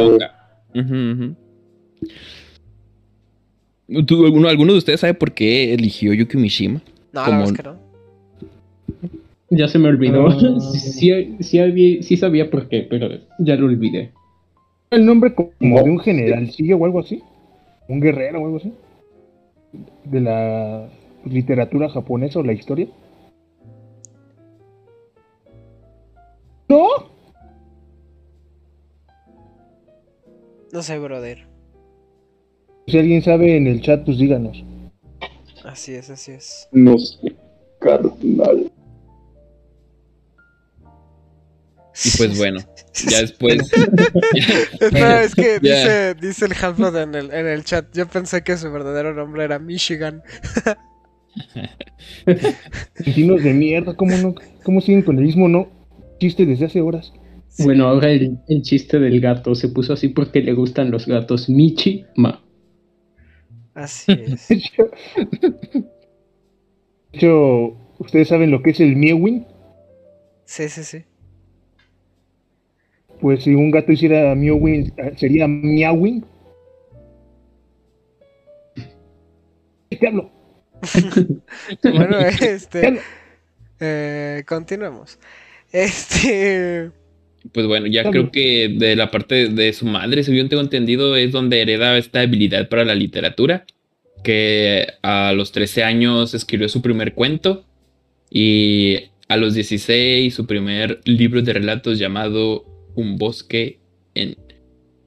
[0.76, 1.36] Ujú, ujú.
[4.08, 6.82] ¿Tú, alguno, ¿Alguno de ustedes sabe por qué eligió Yuki Mishima?
[7.12, 7.84] No, la Como- verdad es que no.
[9.50, 10.28] Ya se me olvidó.
[10.28, 10.38] Ah.
[10.72, 14.12] Sí, sí, había- sí sabía por qué, pero ya lo olvidé.
[14.90, 15.84] El nombre como No.
[15.84, 17.22] de un generalcillo o algo así.
[17.88, 18.72] Un guerrero o algo así.
[20.06, 20.88] De la
[21.26, 22.88] literatura japonesa o la historia.
[26.70, 26.88] ¿No?
[30.72, 31.46] No sé, brother.
[32.88, 34.64] Si alguien sabe en el chat, pues díganos.
[35.64, 36.68] Así es, así es.
[36.72, 37.34] No sé,
[37.80, 38.72] carnal.
[42.06, 42.60] Y pues bueno,
[43.08, 43.72] ya después.
[44.80, 47.86] Espera, es que dice, dice el Halflord en el, en el chat.
[47.94, 50.22] Yo pensé que su verdadero nombre era Michigan.
[52.98, 54.36] Argentinos de mierda, ¿cómo no?
[54.64, 55.70] ¿Cómo siguen con el mismo no?
[56.20, 57.14] Chiste desde hace horas.
[57.60, 61.50] Bueno, ahora el, el chiste del gato se puso así porque le gustan los gatos
[61.50, 62.44] Michi Ma.
[63.76, 64.48] Así es.
[64.48, 64.90] De hecho,
[67.12, 69.46] de hecho, ¿ustedes saben lo que es el Mewing?
[70.46, 71.06] Sí, sí, sí.
[73.20, 76.24] Pues si un gato hiciera Mewing, eh, sería Meowing.
[79.90, 80.32] ¿Qué hablo?
[81.84, 83.00] Bueno, ¿Qué este.
[83.80, 85.20] Eh, continuemos.
[85.72, 86.92] Este.
[87.52, 88.32] Pues bueno, ya creo bien.
[88.32, 92.70] que de la parte de su madre, según tengo entendido, es donde hereda esta habilidad
[92.70, 93.66] para la literatura.
[94.24, 97.66] Que a los 13 años escribió su primer cuento
[98.30, 103.80] y a los 16 su primer libro de relatos llamado Un bosque
[104.16, 104.38] en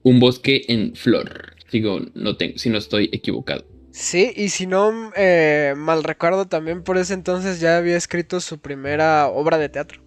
[0.03, 1.55] Un bosque en flor.
[1.71, 3.65] Digo, no tengo, si no estoy equivocado.
[3.91, 8.59] Sí, y si no eh, mal recuerdo, también por ese entonces ya había escrito su
[8.59, 10.06] primera obra de teatro.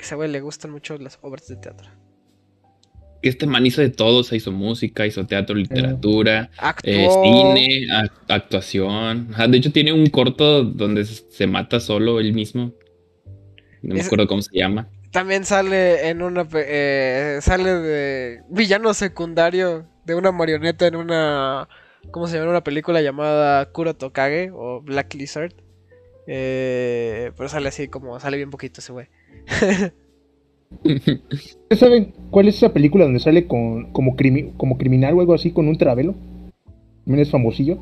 [0.00, 1.90] Que a ese güey le gustan mucho las obras de teatro.
[3.20, 6.50] Este man hizo de todo, se hizo música, hizo teatro, literatura.
[6.84, 7.86] Eh, cine,
[8.26, 9.28] actuación.
[9.50, 12.72] De hecho, tiene un corto donde se mata solo él mismo.
[13.82, 14.88] No me acuerdo cómo se llama.
[15.12, 16.48] También sale en una.
[16.54, 21.68] eh, sale de villano secundario de una marioneta en una.
[22.10, 22.44] ¿Cómo se llama?
[22.44, 25.52] En una película llamada Kuro Tokage o Black Lizard.
[26.26, 28.18] Eh, pero sale así como.
[28.18, 29.08] Sale bien poquito ese güey.
[30.84, 31.22] ¿Ustedes
[31.78, 35.52] saben cuál es esa película donde sale con, como, crimi- como criminal o algo así
[35.52, 36.14] con un travelo?
[37.04, 37.78] También es famosillo.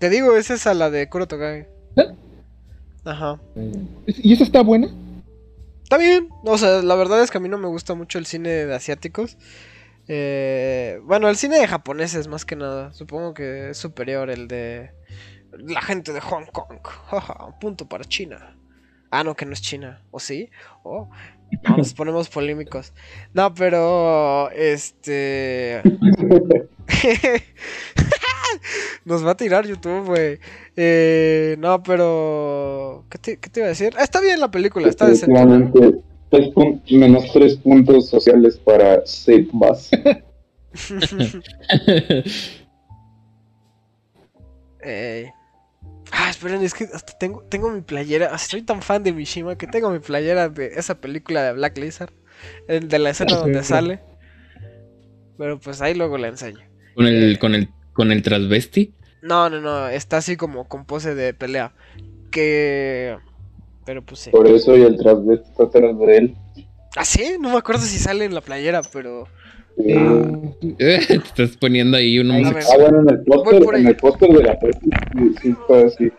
[0.00, 1.68] Te digo, esa es a la de Kuro Tokage.
[1.96, 2.14] ¿Eh?
[3.04, 3.40] Ajá.
[4.06, 4.88] ¿Y esa está buena?
[5.82, 6.28] Está bien.
[6.44, 8.74] O sea, la verdad es que a mí no me gusta mucho el cine de
[8.74, 9.36] asiáticos.
[10.06, 12.92] Eh, bueno, el cine de japoneses más que nada.
[12.92, 14.90] Supongo que es superior el de
[15.52, 16.78] la gente de Hong Kong.
[17.60, 18.54] Punto para China.
[19.10, 20.02] Ah, no, que no es China.
[20.10, 20.50] ¿O sí?
[20.82, 21.08] Oh,
[21.68, 22.92] no, nos ponemos polémicos.
[23.32, 25.80] No, pero este
[29.04, 30.38] nos va a tirar YouTube, güey.
[30.76, 33.92] Eh, no, pero ¿qué te, qué te iba a decir?
[33.96, 36.02] Ah, está bien la película, está decente.
[36.30, 36.50] Tres
[36.90, 39.48] menos tres puntos sociales para Save.
[44.82, 45.32] Ey.
[46.12, 48.36] Ah, esperen, es que hasta tengo, tengo mi playera.
[48.38, 52.12] Soy tan fan de Mishima que tengo mi playera de esa película de Black Lizard.
[52.66, 54.00] el De la escena donde sale.
[55.36, 56.60] Pero pues ahí luego la enseño.
[56.94, 58.92] Con el, con el, con el transvesti.
[59.22, 59.88] No, no, no.
[59.88, 61.72] Está así como con pose de pelea.
[62.30, 63.16] Que.
[63.84, 64.30] Pero pues sí.
[64.30, 66.36] Por eso y el transvesti está atrás de él.
[66.96, 67.36] ¿Ah, sí?
[67.38, 69.28] No me acuerdo si sale en la playera, pero.
[69.78, 69.84] Sí.
[69.92, 72.64] Eh, Eh, te estás poniendo ahí un homosexual.
[72.80, 76.12] Ah, bueno, en el póster, en el póster de la foto sí, sí está así.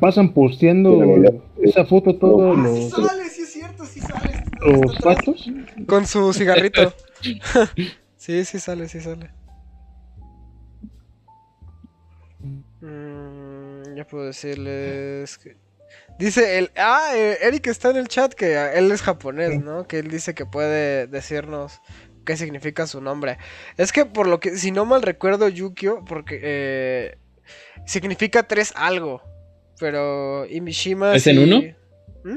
[0.00, 4.44] pasan posteando Sí, esa foto todos Ah, sí los, sale, sí es cierto, sí sale.
[4.66, 5.50] los patos.
[5.86, 6.92] Con su cigarrito.
[8.16, 9.30] sí, sí sale, sí sale.
[12.80, 15.56] Mm, ya puedo decirles que...
[16.20, 16.70] Dice el...
[16.76, 19.58] Ah, eh, Eric está en el chat que él es japonés, Sí.
[19.58, 19.88] ¿no?
[19.88, 21.80] Que él dice que puede decirnos
[22.26, 23.38] qué significa su nombre.
[23.78, 27.18] Es que por lo que, si no mal recuerdo, Yukio, porque eh,
[27.86, 29.22] significa tres algo.
[29.78, 31.12] Pero Imishima...
[31.12, 31.62] ¿Tres en uno?
[32.24, 32.36] ¿Mm?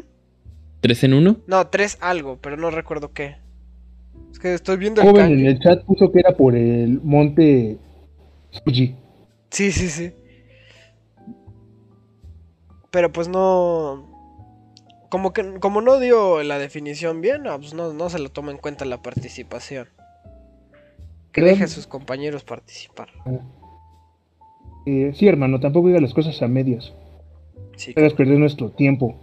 [0.80, 1.42] ¿Tres en uno?
[1.46, 3.36] No, tres algo, pero no recuerdo qué.
[4.32, 7.78] Es que estoy viendo el Joven en el chat puso que era por el monte
[8.64, 8.96] Fuji.
[9.50, 10.14] Sí, sí, sí.
[12.94, 14.08] Pero pues no.
[15.10, 18.52] Como que como no dio la definición bien, no, pues no, no se lo toma
[18.52, 19.88] en cuenta la participación.
[21.32, 23.10] Que Creo- deje a sus compañeros participar.
[24.86, 26.94] Eh, sí, hermano, tampoco diga las cosas a medias.
[27.78, 29.20] Sí, hagas perder nuestro tiempo.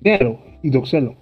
[0.00, 1.14] Léalo y doxalo.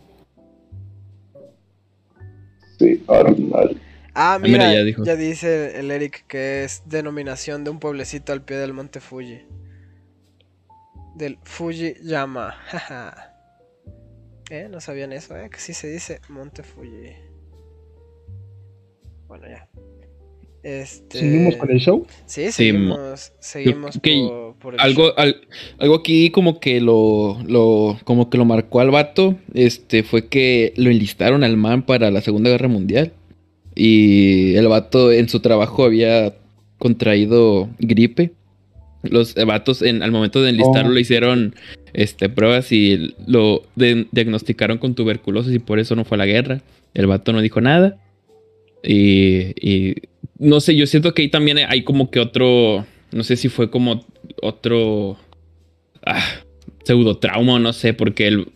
[2.78, 3.78] Sí, normal.
[4.14, 8.56] Ah, mira, mira, ya dice el Eric que es denominación de un pueblecito al pie
[8.56, 9.42] del monte Fuji.
[11.18, 12.52] Del Fuji Yama.
[12.68, 13.34] jaja.
[14.50, 17.12] eh, no sabían eso, eh, que sí se dice monte Fuji.
[19.26, 19.68] Bueno, ya.
[20.62, 21.18] Este...
[21.18, 22.06] ¿Seguimos con el show?
[22.26, 25.14] Sí, seguimos, seguimos que por, por el Algo, show.
[25.16, 25.40] al-
[25.78, 30.72] algo aquí como que lo, lo, como que lo marcó al vato, este, fue que
[30.76, 33.12] lo enlistaron al man para la Segunda Guerra Mundial.
[33.74, 36.34] Y el vato en su trabajo había
[36.78, 38.32] contraído gripe.
[39.02, 40.94] Los vatos en, al momento de enlistarlo Oh.
[40.94, 41.54] le hicieron
[41.92, 46.26] este, pruebas y lo de- diagnosticaron con tuberculosis y por eso no fue a la
[46.26, 46.60] guerra.
[46.94, 47.96] El vato no dijo nada.
[48.82, 49.94] Y, y
[50.38, 53.70] no sé, yo siento que ahí también hay como que otro, no sé si fue
[53.70, 54.04] como
[54.42, 55.16] otro
[56.06, 56.22] ah,
[56.84, 58.48] pseudo trauma no sé, porque el,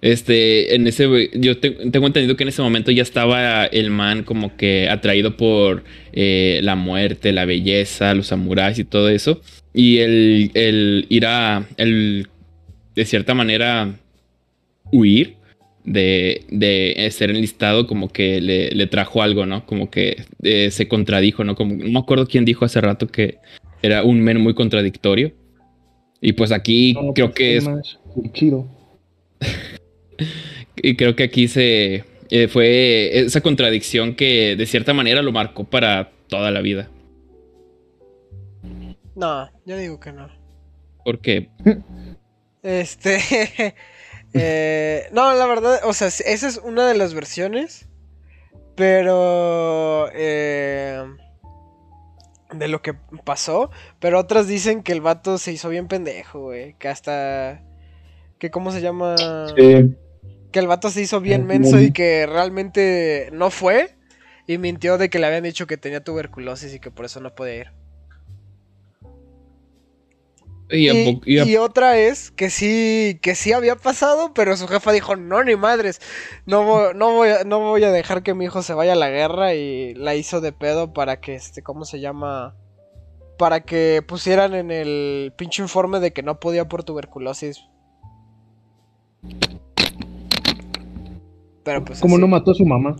[0.00, 4.22] este, en ese, yo te- tengo entendido que en ese momento ya estaba el man
[4.24, 9.40] como que atraído por eh, la muerte, la belleza, los samuráis y todo eso.
[9.74, 12.28] Y el, el ir a, el,
[12.94, 13.94] de cierta manera,
[14.92, 15.34] huir
[15.84, 19.66] de, de ser enlistado como que le, le trajo algo, ¿no?
[19.66, 21.54] Como que eh, se contradijo, ¿no?
[21.54, 23.38] Como, no me acuerdo quién dijo hace rato que
[23.82, 25.32] era un men muy contradictorio.
[26.20, 27.68] Y pues aquí No, creo pues, que es
[28.32, 28.66] chido.
[30.76, 35.64] y creo que aquí se eh, fue esa contradicción que de cierta manera lo marcó
[35.64, 36.88] para toda la vida.
[39.14, 40.28] No, yo digo que no.
[41.04, 41.48] Porque
[42.62, 43.18] Este.
[44.34, 47.88] eh, no, la verdad, o sea, esa es una de las versiones.
[48.74, 50.10] Pero.
[50.12, 51.02] eh,
[52.52, 53.70] de lo que pasó.
[54.00, 56.74] Pero otras dicen que el vato se hizo bien pendejo, güey.
[56.74, 57.62] Que hasta.
[58.38, 59.16] Que cómo se llama.
[59.56, 59.96] Sí,
[60.56, 63.94] Que el vato se hizo bien menso y que realmente no fue.
[64.46, 67.34] Y mintió de que le habían dicho que tenía tuberculosis y que por eso no
[67.34, 67.66] podía ir.
[70.70, 74.32] y a Y, poco- y a- y otra es que sí, que sí había pasado,
[74.32, 76.00] pero su jefa dijo, no, ni madres,
[76.46, 78.96] no voy, no voy, a, no voy a dejar que mi hijo se vaya a
[78.96, 82.56] la guerra y la hizo de pedo para que, este, ¿cómo se llama?
[83.36, 87.60] Para que pusieran en el pinche informe de que no podía por tuberculosis.
[91.66, 92.20] Pero pues ¿Cómo así.
[92.22, 92.96] no mató a su mamá?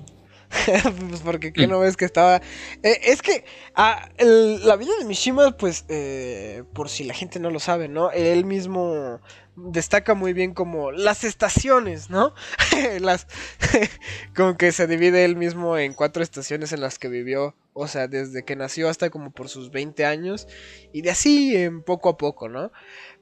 [1.08, 2.42] pues porque ¿qué no ves que estaba...
[2.82, 3.44] Eh, es que
[3.76, 7.88] ah, el- la vida de Mishima, pues, eh, por si la gente no lo sabe,
[7.88, 8.10] ¿no?
[8.10, 9.20] Él mismo
[9.54, 12.34] destaca muy bien como las estaciones, ¿no?
[13.00, 13.28] las
[14.36, 18.08] como que se divide él mismo en cuatro estaciones en las que vivió, o sea,
[18.08, 20.48] desde que nació hasta como por sus 20 años
[20.92, 22.72] y de así en poco a poco, ¿no?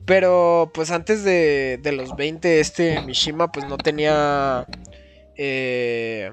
[0.06, 4.66] Pero pues antes de, de los 20 este Mishima pues no tenía
[5.36, 6.32] eh,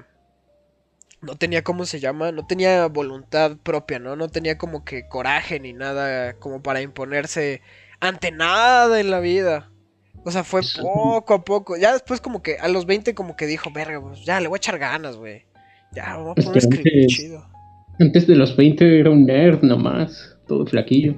[1.20, 4.16] no tenía cómo se llama, no tenía voluntad propia, ¿no?
[4.16, 7.62] No tenía como que coraje ni nada como para imponerse
[8.00, 9.70] ante nada en la vida.
[10.24, 11.76] O sea, fue poco a poco.
[11.76, 14.56] Ya después como que a los 20 como que dijo, verga, pues ya le voy
[14.56, 15.44] a echar ganas, güey.
[15.92, 17.46] Ya, voy a poner escribir antes- chido.
[18.00, 21.14] Antes de los 20 era un nerd nomás, todo flaquillo.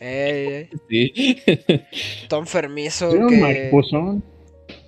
[0.00, 1.14] Ey, ey.
[1.14, 1.42] Sí.
[2.28, 3.10] Todo enfermizo.
[3.12, 4.24] Era un que- mariposón.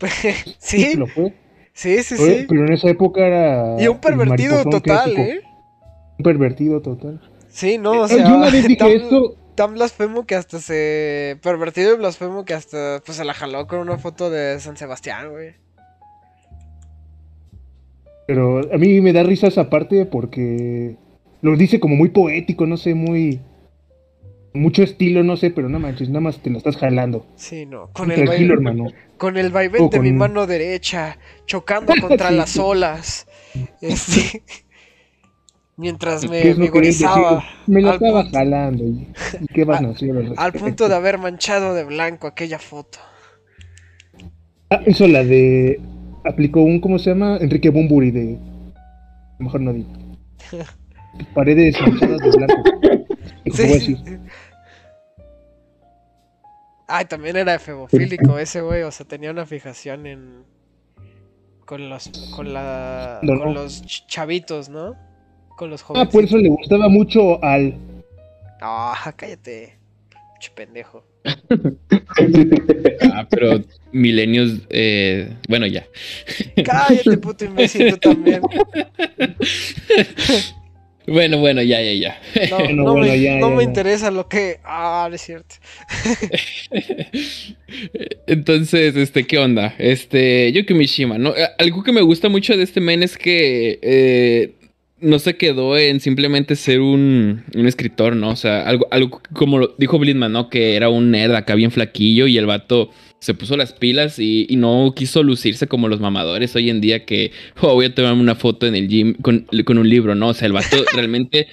[0.58, 1.32] sí, lo fue.
[1.76, 2.46] Sí, sí, Fue- sí.
[2.48, 3.76] Pero en esa época era.
[3.80, 5.20] Y un pervertido total, clásico.
[5.20, 5.40] ¿eh?
[6.18, 7.20] Un pervertido total.
[7.48, 9.36] Sí, no, o Eh, sea, Yo una vez dije tan, esto.
[9.54, 11.38] tan blasfemo que hasta se...
[11.42, 15.30] Pervertido y blasfemo que hasta pues se la jaló con una foto de San Sebastián,
[15.30, 15.54] güey.
[18.26, 20.96] Pero a mí me da risa esa parte porque
[21.42, 23.40] lo dice como muy poético, no sé, muy.
[24.56, 27.26] Mucho estilo, no sé, pero no manches, nada más te lo estás jalando.
[27.36, 28.86] Sí, no, con el, Tranquilo, hermano.
[29.18, 33.26] con el vaivén O de mi mano derecha, chocando contra Sí, las olas.
[33.80, 34.42] Este...
[35.78, 37.44] Mientras me ¿Qué es lo que querías vigorizaba?
[37.66, 38.84] Me lo estaba punto- jalando.
[38.84, 40.10] ¿Y, qué vas a hacer?
[40.16, 42.98] al al punto de haber manchado de blanco aquella foto.
[44.70, 45.78] Ah, eso la de.
[46.24, 47.36] Aplicó un, ¿cómo se llama?
[47.42, 48.38] Enrique Bumburi de.
[48.38, 49.92] a lo Mejor no digo.
[51.34, 52.62] Paredes manchadas de blanco.
[53.52, 53.96] Sí.
[56.88, 60.44] Ay, también era efebofílico ese güey, o sea, tenía una fijación en
[61.64, 63.54] con los con la No, con no.
[63.62, 64.94] los ch- chavitos, ¿no?
[65.56, 66.08] Con los Ah, jóvenes.
[66.12, 67.74] por eso le gustaba mucho al.
[68.60, 69.78] Ah, cállate.
[70.38, 71.02] Che pendejo.
[73.12, 73.60] Ah, pero
[73.90, 75.84] milenios, eh, bueno, ya.
[76.64, 78.42] Cállate, puto imbécil, tú también.
[81.06, 82.20] Bueno, bueno, ya, ya, ya.
[82.50, 83.68] No, Bueno, no bueno, me, ya, no ya, me ya.
[83.68, 84.58] interesa lo que.
[84.64, 85.54] Ah, no es cierto.
[88.26, 89.74] Entonces, este, ¿qué onda?
[89.78, 91.34] Este, Yuki Mishima, ¿no?
[91.58, 94.52] Algo que me gusta mucho de este men es que eh,
[95.00, 98.30] no se quedó en simplemente ser un, un escritor, ¿no?
[98.30, 100.48] O sea, algo, algo como lo dijo Blitman, ¿no?
[100.50, 102.90] Que era un nerd acá bien flaquillo y el vato
[103.26, 107.04] se puso las pilas y, y no quiso lucirse como los mamadores hoy en día
[107.04, 110.28] que "Oh, voy a tomarme una foto en el gym con, con un libro, ¿no?
[110.28, 111.48] O sea, el vato realmente,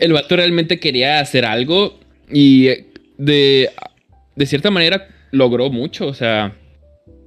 [0.00, 1.98] el vato realmente quería hacer algo
[2.32, 2.68] y
[3.18, 3.70] de,
[4.36, 6.54] de cierta manera logró mucho, o sea,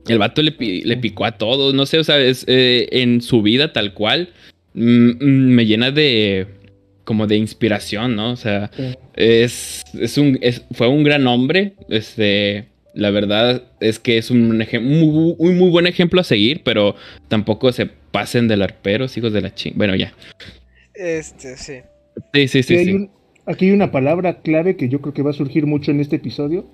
[0.08, 3.42] el vato le, le picó a todos, no sé, o sea, es, eh, en su
[3.42, 4.30] vida tal cual,
[4.74, 6.48] mm, mm, me llena de
[7.04, 8.32] como de inspiración, ¿no?
[8.32, 8.84] O sea, Sí.
[9.16, 12.66] es, es un, es- fue un gran hombre, este,
[13.00, 16.96] la verdad es que es un, muy, muy, muy buen ejemplo a seguir, pero
[17.28, 19.74] tampoco se pasen de larperos, hijos de la ching.
[19.76, 20.14] Bueno, ya.
[20.94, 21.76] Este, sí.
[22.34, 22.94] Sí, sí, Aquí sí, hay sí.
[22.94, 23.10] un-
[23.46, 26.18] aquí hay una palabra clave que yo creo que va a surgir mucho en este
[26.18, 26.66] episodio.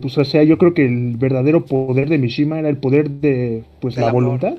[0.00, 3.64] Pues o sea, yo creo que el verdadero poder de Mishima era el poder de
[3.80, 4.24] pues Del la amor.
[4.24, 4.56] voluntad.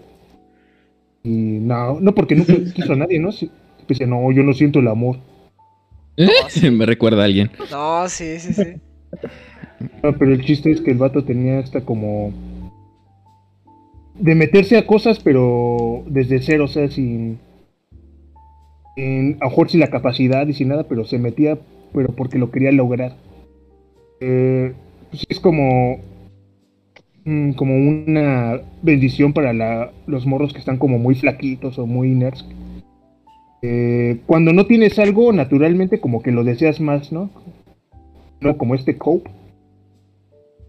[1.24, 3.32] Y no, no porque nunca quiso a nadie, ¿no?
[3.32, 3.52] Sí,
[3.88, 5.18] Dice, no, yo no siento el amor.
[6.72, 7.52] me recuerda a alguien.
[7.72, 8.64] No, sí, sí, sí.
[10.04, 12.34] No, pero el chiste es que el vato tenía esta como
[14.20, 17.40] de meterse a cosas, pero desde cero, o sea, sin,
[18.96, 21.58] sin a lo mejor sin la capacidad y sin nada, pero se metía,
[21.94, 23.16] pero porque lo quería lograr.
[24.20, 24.74] Eh,
[25.12, 26.00] pues es como
[27.26, 32.46] mm, como una bendición para los morros que están como muy flaquitos o muy nerds.
[33.62, 37.30] Eh, cuando no tienes algo, naturalmente como que lo deseas más, ¿no?
[38.42, 39.30] No como este Cope.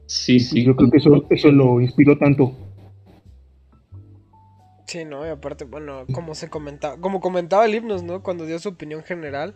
[0.08, 0.64] Sí, Y sí.
[0.64, 2.52] yo creo que eso, eso lo inspiró tanto.
[4.86, 8.22] Sí, no, y aparte, bueno, como se comentaba, como comentaba el himnos, ¿no?
[8.22, 9.54] Cuando dio su opinión general.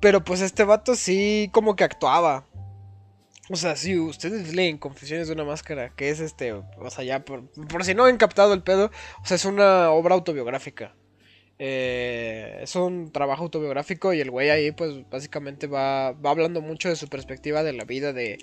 [0.00, 2.46] Pero pues este vato sí como que actuaba.
[3.50, 7.24] O sea, si ustedes leen Confesiones de una máscara, que es este, o sea, ya
[7.24, 8.90] por, por si no han captado el pedo,
[9.22, 10.94] o sea, es una obra autobiográfica.
[11.58, 16.88] Eh, es un trabajo autobiográfico y el güey ahí pues básicamente va, va hablando mucho
[16.88, 18.38] de su perspectiva de la vida, de,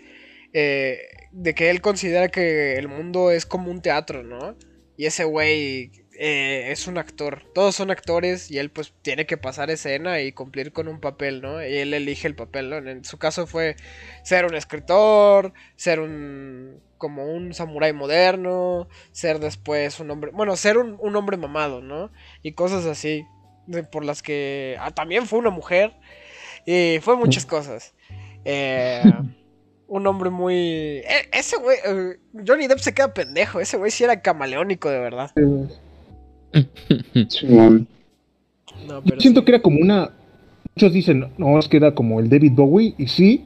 [0.53, 0.99] eh,
[1.31, 4.55] de que él considera que el mundo es como un teatro, ¿no?
[4.95, 7.41] Y ese güey eh, es un actor.
[7.55, 11.41] Todos son actores y él pues tiene que pasar escena y cumplir con un papel,
[11.41, 11.65] ¿no?
[11.65, 12.77] Y él elige el papel, ¿no?
[12.77, 13.75] En su caso fue
[14.23, 16.79] ser un escritor, ser un...
[16.99, 20.29] como un samurái moderno, ser después un hombre...
[20.31, 22.11] Bueno, ser un, un hombre mamado, ¿no?
[22.43, 23.25] Y cosas así.
[23.65, 24.77] de- por las que...
[24.79, 25.93] Ah, también fue una mujer.
[26.67, 27.95] Y fue muchas cosas.
[28.45, 29.01] Eh,
[29.87, 30.55] un hombre muy...
[30.55, 31.77] e- ese güey...
[31.85, 32.17] eh,
[32.47, 33.59] Johnny Depp se queda pendejo.
[33.59, 35.31] Ese güey sí era camaleónico, de verdad.
[37.29, 37.87] Simón.
[38.87, 39.45] No, Yo pero siento sí.
[39.45, 40.11] que era como una.
[40.75, 43.45] Muchos dicen, no, es que era como el David Bowie, y sí.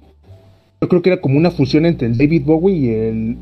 [0.82, 3.38] Yo creo que era como una fusión entre el David Bowie y el.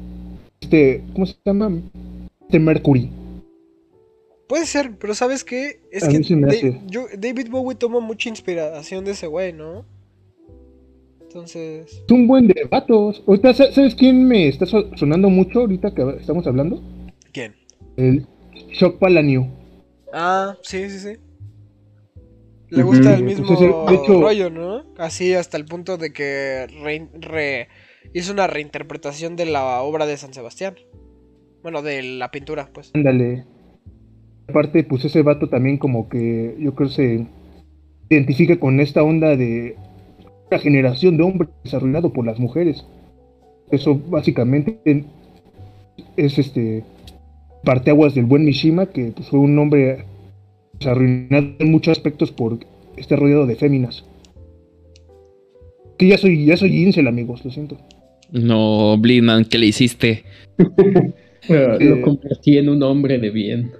[0.60, 1.04] Este.
[1.14, 1.72] ¿Cómo se llama?
[2.42, 3.10] Este Mercury.
[4.50, 5.80] Puede ser, pero ¿sabes qué?
[5.92, 6.82] Es A que mí se me Da- hace.
[6.88, 9.86] yo- David Bowie toma mucha inspiración de ese güey, ¿no?
[11.40, 12.02] Entonces...
[12.06, 13.22] Es un buen de vatos.
[13.28, 16.82] Ahorita, sa- ¿sabes quién me está so- sonando mucho ahorita que estamos hablando?
[17.34, 17.54] ¿Quién?
[17.98, 18.26] El
[18.72, 19.46] Shock Palaniu.
[20.14, 21.20] Ah, sí, sí, sí.
[22.70, 24.84] Le gusta el mismo Pues de hecho- rollo, ¿no?
[24.98, 27.68] Así hasta el punto de que re- re-
[28.14, 30.76] hizo una reinterpretación de la obra de San Sebastián.
[31.62, 32.92] Bueno, de la pintura, pues.
[32.94, 33.44] Ándale.
[34.48, 37.28] Aparte, pues ese vato también como que yo creo se
[38.10, 39.76] identifica con esta onda de
[40.50, 42.86] una generación de hombres arruinado por las mujeres.
[43.72, 44.80] Eso básicamente
[46.18, 46.84] es este
[47.64, 50.06] parteaguas del buen Mishima, que pues, fue un hombre
[50.74, 52.60] pues, arruinado en muchos aspectos por
[52.98, 54.06] este rodeado de féminas.
[55.98, 57.78] Que ya soy, ya soy incel, amigos, lo siento.
[58.32, 60.24] No, Blindman, ¿qué le hiciste?
[61.48, 61.86] Ah, Eh.
[61.86, 63.72] Lo convertí en un hombre de bien.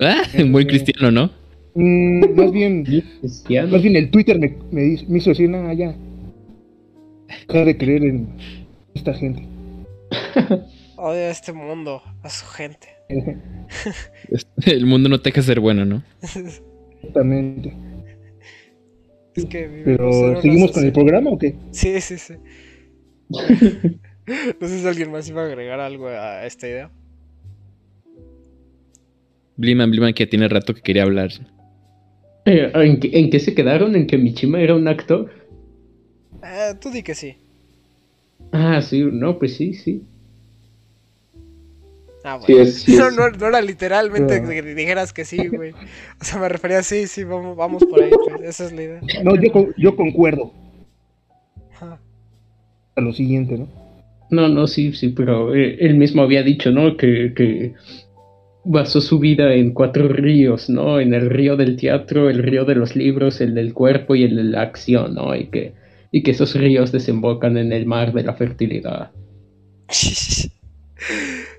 [0.00, 1.30] Ah, muy cristiano, ¿no?
[1.74, 3.68] Mm, más bien, Cristiano.
[3.72, 5.94] Más bien el Twitter me, me, hizo- me hizo decir, nada, ya.
[7.48, 8.28] Dejar de creer en
[8.94, 9.46] esta gente.
[10.96, 12.88] Odia a este mundo, a su gente.
[14.66, 16.02] El mundo no te deja ser bueno, ¿no?
[16.22, 17.74] Exactamente.
[19.34, 21.54] Es que Pero, ¿seguimos con el programa o qué?
[21.70, 22.34] Sí, sí, sí.
[23.30, 26.90] no sé si alguien más iba a agregar algo a esta idea.
[29.56, 31.30] Blindman, Blindman, que tiene rato que quería hablar.
[32.46, 33.94] Eh, ¿en, qué, en qué se quedaron?
[33.94, 35.30] ¿En que Michima era un actor?
[36.50, 37.36] Eh, tú di que sí.
[38.52, 40.02] Ah, sí, no, pues sí, sí.
[42.22, 42.68] Ah, Sí bueno.
[42.68, 43.16] es, sí no, es.
[43.16, 45.70] no, no era literalmente Pero- que dijeras que sí, güey.
[46.20, 48.42] O sea, me refería a sí, sí, vamos, vamos por ahí, pues.
[48.42, 49.00] Esa es la idea.
[49.24, 50.52] No, yo, yo concuerdo
[51.74, 51.98] Ajá.
[52.96, 53.68] a lo siguiente, ¿no?
[54.30, 56.96] No, no, sí, sí, pero eh, él mismo había dicho, ¿no?
[56.96, 57.72] Que, que
[58.64, 61.00] basó su vida en cuatro ríos, ¿no?
[61.00, 64.36] En el río del teatro, el río de los libros, el del cuerpo y el
[64.36, 65.34] de la acción, ¿no?
[65.34, 65.72] Y que,
[66.12, 69.12] y que esos ríos desembocan en el mar de la fertilidad.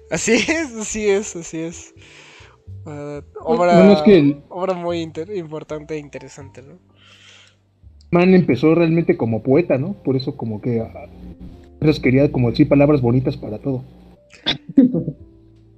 [0.09, 1.93] Así es, así es, así es.
[2.85, 6.79] Ah, obra, Bueno, es que el- obra muy inter- importante e interesante, ¿no?
[8.11, 9.93] Man empezó realmente como poeta, ¿no?
[10.03, 10.81] Por eso como que
[11.79, 13.83] veces quería como decir palabras bonitas para todo.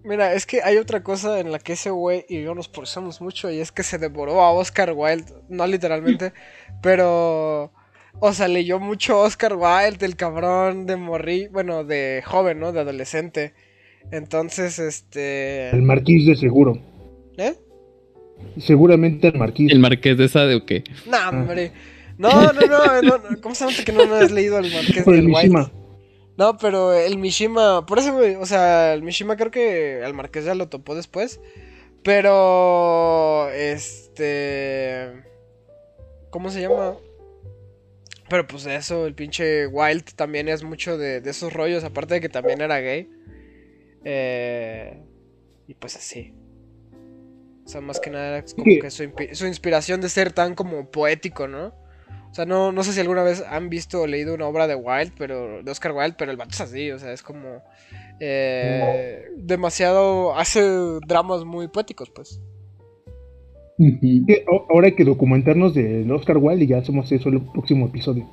[0.04, 3.22] Mira, es que hay otra cosa en la que ese güey y yo nos parecemos
[3.22, 6.34] mucho y es que se devoró a Oscar Wilde, no literalmente,
[6.82, 7.72] pero
[8.20, 12.72] o sea, leyó mucho Oscar Wilde, el cabrón de morrí, bueno, de joven, ¿no?
[12.72, 13.54] De adolescente.
[14.12, 16.78] Entonces, este, El marquís de seguro.
[17.38, 17.56] ¿eh?
[18.58, 19.72] Seguramente el marquís.
[19.72, 20.84] ¿El marqués de esa de o qué?
[21.10, 21.72] No, hombre.
[22.18, 25.04] No, no, no, no, no, ¿cómo se nota que no, no has leído el Marqués
[25.04, 25.50] Por el del Wilde?
[25.50, 25.72] Mishima.
[26.38, 30.46] No, pero el Mishima, por eso, güey, o sea, el Mishima creo que al Marqués
[30.46, 31.40] ya lo topó después.
[32.04, 35.24] Pero, este...
[36.30, 36.96] ¿Cómo se llama?
[38.34, 42.20] Pero pues eso, el pinche Wild también es mucho de, de esos rollos, aparte de
[42.20, 43.08] que también era gay.
[44.04, 45.04] Eh,
[45.68, 46.34] y pues así.
[47.64, 48.90] O sea, más que nada es como que
[49.36, 51.76] su inspiración de ser tan como poético, ¿no?
[52.32, 54.74] O sea, no, no sé si alguna vez han visto o leído una obra de
[54.74, 57.62] Wilde, pero de Oscar Wilde, pero el vato es así, o sea, es como
[58.20, 60.64] eh, demasiado hace
[61.06, 62.42] dramas muy poéticos, pues.
[64.70, 68.30] Ahora hay que documentarnos del Oscar Wilde y ya hacemos eso el próximo episodio.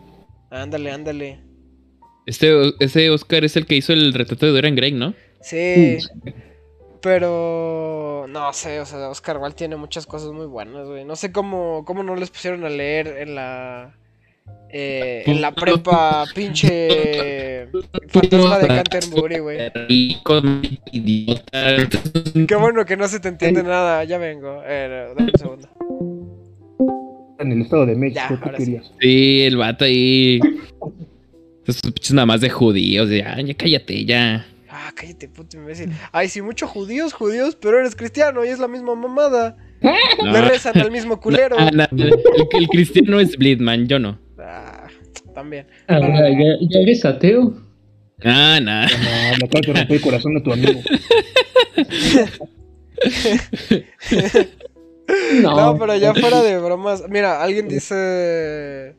[0.50, 1.40] Ándale, ándale.
[2.26, 5.14] Este, ese Oscar es el que hizo el retrato de Dorian Gray, ¿no?
[5.40, 5.98] Sí,
[7.00, 11.04] pero no sé, o sea, Oscar Wilde tiene muchas cosas muy buenas, güey.
[11.04, 13.96] No sé cómo, cómo no les pusieron a leer en la
[14.72, 17.66] eh, en la prepa pinche
[18.08, 19.58] fantasma de Canterbury, güey.
[19.88, 20.40] Rico,
[20.92, 21.76] idiota.
[22.46, 24.04] Qué bueno que no se te entiende nada.
[24.04, 24.62] Ya vengo.
[24.66, 25.68] Eh, dame un segundo.
[27.38, 28.64] En el Estado de México, Ya, ¿qué ahora sí.
[28.64, 28.92] querías?
[29.00, 30.40] Sí, el vato ahí.
[31.66, 33.08] Esos pinches nada más de judíos.
[33.10, 34.46] Ya, ya cállate, ya.
[34.68, 35.90] Ah, cállate, puto imbécil.
[36.12, 39.56] Ay, sí, muchos judíos, judíos, pero eres cristiano y es la misma mamada.
[40.22, 40.30] No.
[40.32, 41.56] Le rezan al mismo culero.
[41.58, 42.12] Ah, no, el,
[42.52, 44.18] el cristiano es Blidman, yo no.
[45.40, 45.66] Ah, también.
[45.88, 47.54] Ahora, ¿ya, ya eres ateo?
[48.24, 48.82] Ah, no.
[48.82, 50.80] No, le acabas de romper el corazón a tu amigo.
[55.42, 57.04] No, pero ya fuera de bromas.
[57.08, 58.94] Mira, alguien dice.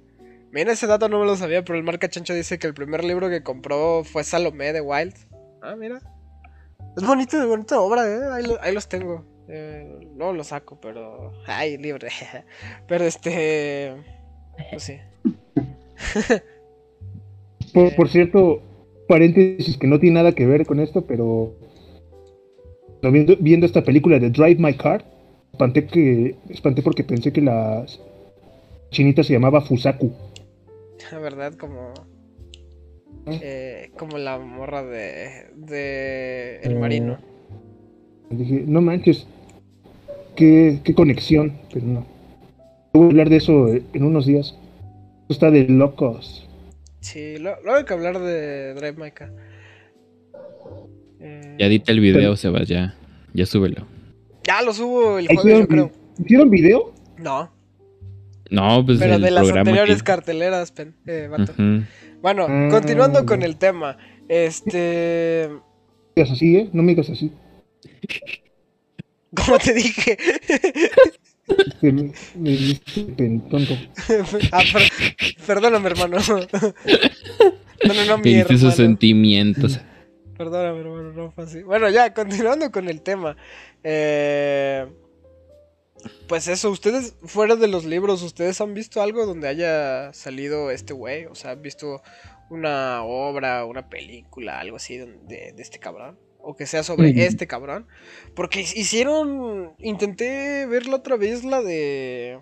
[0.51, 3.03] Mira, ese dato no me lo sabía, pero el marca chancho dice que el primer
[3.05, 5.13] libro que compró fue Salomé de Wild.
[5.61, 6.01] Ah, mira.
[6.97, 8.19] Es bonito, es bonita obra, eh.
[8.33, 9.25] Ahí, lo- ahí los tengo.
[9.47, 11.31] Eh, no los saco, pero.
[11.47, 12.09] Ay, libre.
[12.87, 13.93] pero este.
[14.71, 14.97] Pues sí.
[17.73, 18.61] Por, por cierto,
[19.07, 21.53] paréntesis que no tiene nada que ver con esto, pero
[23.01, 25.03] viendo, viendo esta película de Drive My Car,
[25.51, 27.85] espanté que espanté porque pensé que la
[28.91, 30.11] chinita se llamaba Fusaku.
[31.11, 31.93] La verdad, como.
[33.27, 35.47] eh, como la morra de.
[35.55, 36.59] de.
[36.63, 37.17] El marino.
[38.29, 39.27] Dije, no manches,
[40.35, 42.05] qué, qué conexión, pero no.
[42.93, 44.57] Voy a hablar de eso en unos días.
[45.31, 46.45] Está de locos.
[46.99, 49.31] Sí, luego hay que hablar de Drive Maika.
[51.21, 52.95] Eh, ya edita el video, Sebas, ya.
[53.33, 53.87] Ya súbelo.
[54.43, 55.91] Ya lo subo el jueves, yo creo.
[56.19, 56.93] ¿Hicieron video?
[57.17, 57.49] No.
[58.49, 58.99] No, pues.
[58.99, 60.73] Pero de las anteriores carteleras,
[61.07, 61.29] eh,
[62.21, 63.97] Bueno, ah, continuando con el tema.
[64.27, 65.47] Este.
[65.49, 65.63] No
[66.17, 66.69] me digas así, ¿eh?
[66.73, 67.31] No me digas así.
[69.33, 70.17] ¿Cómo te dije?
[71.81, 73.77] me, me tonto.
[74.51, 74.63] ah,
[75.45, 76.17] perdóname, hermano.
[77.87, 79.79] no, no, no, mi sus sentimientos.
[80.37, 81.63] Perdóname, hermano, no fue así.
[81.63, 83.35] Bueno, ya, continuando con el tema.
[83.83, 84.87] Eh,
[86.27, 90.93] pues eso, ustedes, fuera de los libros, ¿ustedes han visto algo donde haya salido este
[90.93, 91.25] güey?
[91.25, 92.01] O sea, ¿han visto
[92.49, 96.17] una obra, una película, algo así de, de este cabrón?
[96.43, 97.87] O que sea sobre este cabrón.
[98.35, 99.73] Porque hicieron.
[99.79, 102.39] Intenté ver la otra vez la de.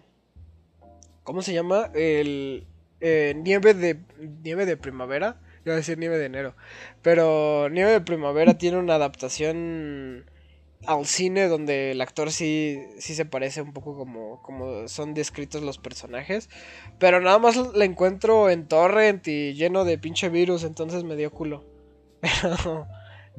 [1.23, 1.91] ¿Cómo se llama?
[1.93, 2.67] El.
[3.01, 3.99] Eh, nieve de.
[4.43, 5.41] Nieve de primavera.
[5.65, 6.55] Iba a decir nieve de enero.
[7.01, 10.25] Pero Nieve de primavera tiene una adaptación
[10.85, 15.61] al cine donde el actor sí, sí se parece un poco como, como son descritos
[15.61, 16.49] los personajes.
[16.97, 21.31] Pero nada más la encuentro en torrent y lleno de pinche virus, entonces me dio
[21.31, 21.65] culo.
[22.21, 22.87] Pero,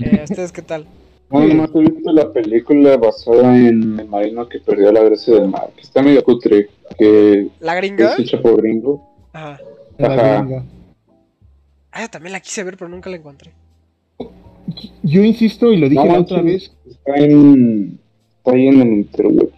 [0.03, 0.87] eh, ¿ustedes qué tal?
[1.31, 5.49] No, nomás he visto la película basada en el marino que perdió la gracia del
[5.49, 8.15] mar, que está medio cutre, que ¿La gringa?
[8.15, 9.09] es hecha por gringo.
[9.33, 9.61] Ajá.
[9.99, 10.65] La gringa.
[11.93, 13.53] Ah, también la quise ver, pero nunca la encontré.
[15.03, 16.73] Yo insisto y lo dije la otra vez.
[16.87, 17.99] Está en.
[18.39, 19.51] Está ahí en el interweb.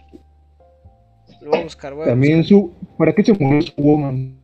[1.41, 2.71] Lo voy a buscar, voy También su.
[2.97, 4.35] ¿Para qué se murió su woman?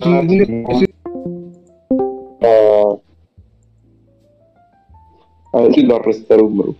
[0.00, 0.22] Ah, ah,
[5.52, 6.74] a ver si lo arrestaron, bro.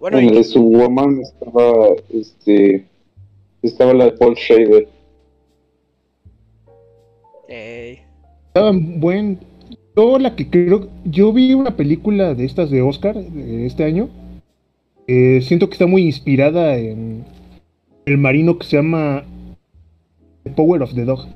[0.00, 1.88] Bueno, en el de su woman estaba.
[2.12, 2.86] Este.
[3.62, 4.88] Estaba la de Paul Schrader.
[7.48, 8.00] Ey
[9.00, 9.38] buen.
[9.96, 10.88] Yo la que creo.
[11.04, 14.08] Yo vi una película de estas de Oscar de este año.
[15.06, 17.24] siento que está muy inspirada en
[18.06, 19.24] el marino que se llama
[20.44, 21.26] The Power of the Dog.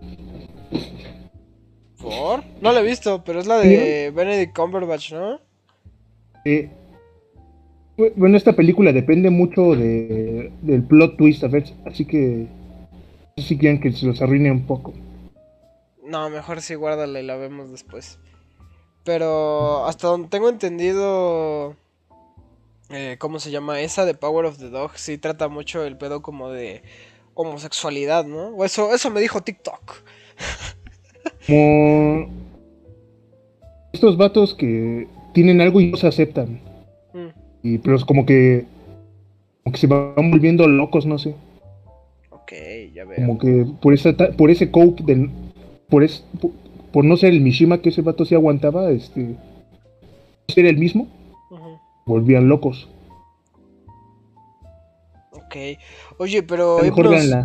[2.63, 5.41] No la he visto, pero es la de Benedict Cumberbatch, ¿no?
[6.45, 6.71] Eh,
[8.15, 12.47] bueno, esta película depende mucho de, del plot twist, a ver, así que
[13.37, 14.95] si quieren que se los arruine un poco.
[16.05, 18.21] No, mejor sí, guárdala y la vemos después.
[19.03, 21.75] Pero hasta donde tengo entendido.
[22.91, 23.81] Eh, ¿Cómo se llama?
[23.81, 24.93] Esa de Power of the Dog.
[24.97, 26.83] Sí trata mucho el pedo como de
[27.35, 28.51] homosexualidad, ¿no?
[28.51, 29.95] O eso, eso me dijo TikTok.
[31.49, 32.43] Como.
[33.93, 36.61] Estos vatos que tienen algo y no se aceptan.
[37.13, 37.29] Mm.
[37.63, 38.67] Y, pero es como que.
[39.63, 41.35] Como que se van volviendo locos, no sé.
[42.31, 42.53] Ok,
[42.95, 43.17] ya veo.
[43.17, 45.31] Como que por, esa, por ese cope del
[45.93, 46.25] por, es,
[46.91, 49.37] por, no ser el Mishima que ese vato sí aguantaba, este,
[50.49, 51.07] ser el mismo,
[52.07, 52.89] volvían locos.
[55.33, 55.57] Ok.
[56.17, 56.79] Oye, pero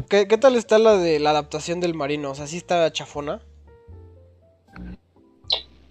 [0.09, 2.31] ¿qué, tal está la de la adaptación del marino?
[2.31, 3.41] O sea, ¿sí está chafona?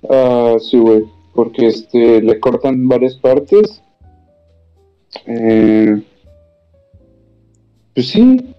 [0.08, 1.04] Ah, sí, güey.
[1.34, 3.82] Porque este le cortan varias partes.
[5.26, 6.02] Eh,
[7.94, 8.54] pues sí.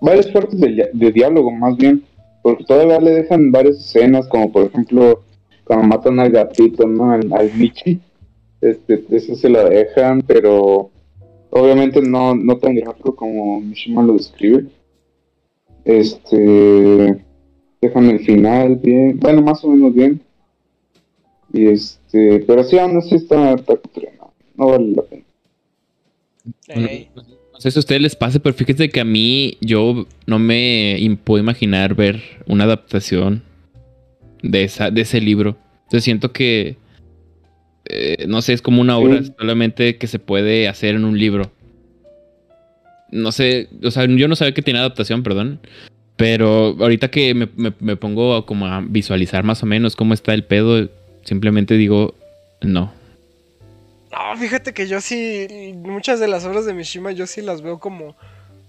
[0.00, 2.04] Varias partes de diálogo, más bien.
[2.42, 5.22] Porque todavía le dejan varias escenas, como por ejemplo,
[5.64, 7.10] cuando matan al gatito, ¿no?
[7.10, 8.00] Al, Michi.
[8.60, 10.90] Este, eso se lo dejan, pero
[11.50, 14.66] obviamente no, no tan gráfico como Mishima lo describe.
[15.84, 17.24] Este
[17.80, 20.20] dejan el final bien, bueno más o menos bien.
[21.54, 23.74] Y este, pero sí aún así está, está
[24.56, 25.24] no, vale la pena.
[27.52, 31.16] No sé si a ustedes les pase, pero fíjense que a mí yo no me
[31.22, 33.44] puedo imaginar ver una adaptación
[34.42, 35.56] de, esa, de ese libro.
[35.84, 36.76] Entonces siento que,
[37.84, 41.52] eh, no sé, es como una obra solamente que se puede hacer en un libro.
[43.12, 45.60] No sé, o sea, yo no sabía que tiene adaptación, perdón.
[46.16, 47.48] Pero ahorita que me,
[47.78, 50.88] me pongo como a visualizar más o menos cómo está el pedo,
[51.24, 52.14] simplemente digo,
[52.60, 52.92] no,
[54.14, 57.80] no, fíjate que yo sí, muchas de las obras de Mishima yo sí las veo
[57.80, 58.14] como,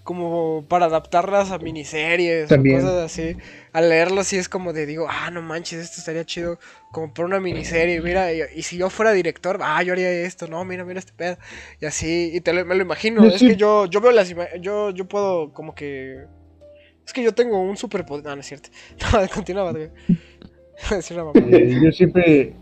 [0.02, 3.36] como para adaptarlas a miniseries o cosas así.
[3.72, 6.58] Al leerlo sí es como de digo, ah, no manches, esto estaría chido
[6.90, 8.00] como por una miniserie.
[8.00, 11.38] Mira, y, si yo fuera director, ah, yo haría esto, no, mira, mira este pedo.
[11.80, 13.24] Y así, y te me lo imagino.
[13.24, 16.24] es que yo, yo veo las yo, yo puedo como que.
[17.06, 18.24] Es que yo tengo un superpoder.
[18.24, 18.70] No, no es cierto.
[19.12, 19.72] No, continuaba,
[21.82, 22.52] yo siempre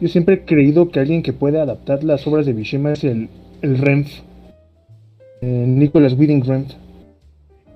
[0.00, 3.28] yo siempre he creído que alguien que puede adaptar las obras de Mishima es el,
[3.62, 4.08] el Renf.
[5.42, 6.66] eh, Nicholas Winding Refn.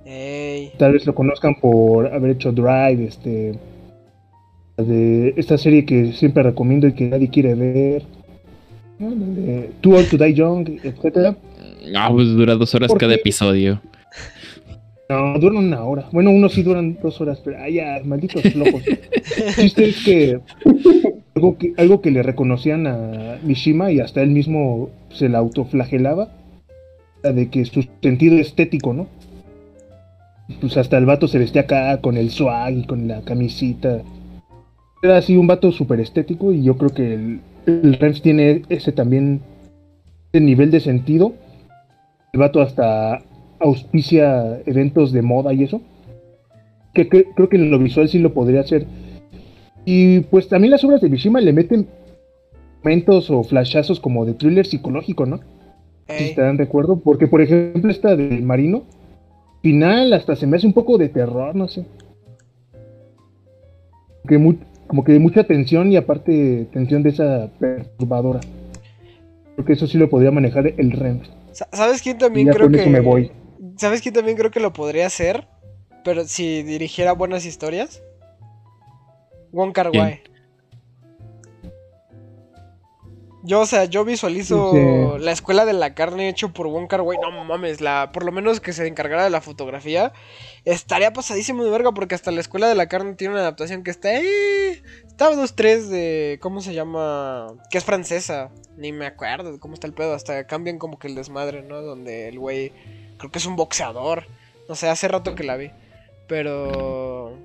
[0.05, 0.70] Ey.
[0.79, 3.55] Tal vez lo conozcan por haber hecho Drive, este,
[4.77, 8.03] de esta serie que siempre recomiendo y que nadie quiere ver.
[8.99, 11.37] De Too Old to Die Young, etcétera.
[11.95, 13.20] Ah, pues dura dos horas ¿Por cada qué?
[13.20, 13.81] episodio.
[15.09, 16.09] No, duran una hora.
[16.11, 18.82] Bueno, unos sí duran dos horas, pero ay, ya, malditos locos.
[19.57, 20.40] Chiste es que
[21.36, 26.28] algo, que algo que le reconocían a Mishima y hasta él mismo se la autoflagelaba,
[27.22, 29.07] de que su sentido estético, ¿no?
[30.61, 34.02] Pues hasta el vato se vestía acá con el swag y con la camisita.
[35.02, 39.40] Era así un vato súper estético y yo creo que el, el tiene ese también,
[40.32, 41.32] ese nivel de sentido.
[42.32, 43.22] El vato hasta
[43.61, 45.80] auspicia eventos de moda y eso.
[46.94, 48.86] Que, que- creo que en lo visual sí lo podría hacer.
[49.84, 51.86] Y pues también las obras de Mishima le meten
[52.82, 55.38] momentos o flashazos como de thriller psicológico, ¿no?
[56.09, 56.28] Si Ey.
[56.30, 56.98] estarán de acuerdo.
[57.00, 58.84] Porque, por ejemplo, esta del marino,
[59.62, 61.84] final hasta se me hace un poco de terror, no sé.
[64.28, 68.40] Que como que de mucha tensión y aparte tensión de esa perturbadora.
[69.54, 71.20] Creo que eso sí lo podría manejar el REM.
[71.52, 73.30] Sa- ¿Sabes quién Y también ya creo con que eso me voy.
[73.77, 75.47] ¿Sabes quién también creo que lo podría hacer?
[76.05, 78.03] Pero si dirigiera buenas historias.
[79.53, 79.91] Wong Kar.
[83.43, 85.22] Yo, o sea, yo visualizo Sí.
[85.24, 87.16] la escuela de la carne hecho por Wong Kar Wai.
[87.22, 90.12] No mames, la, por lo menos que se encargara de la fotografía.
[90.64, 93.93] Estaría pasadísimo de verga porque hasta la escuela de la carne tiene una adaptación que
[93.93, 94.83] está ahí.
[95.07, 96.39] Estaba dos, tres de.
[96.43, 97.47] ¿Cómo se llama?
[97.70, 98.51] Que es francesa.
[98.77, 100.12] Ni me acuerdo de cómo está el pedo.
[100.14, 101.83] Hasta cambian como que el desmadre, ¿no?
[101.83, 102.72] Donde el güey.
[103.18, 104.24] Creo que es un boxeador.
[104.68, 105.70] No sé, hace rato que la vi.
[106.26, 107.36] Pero.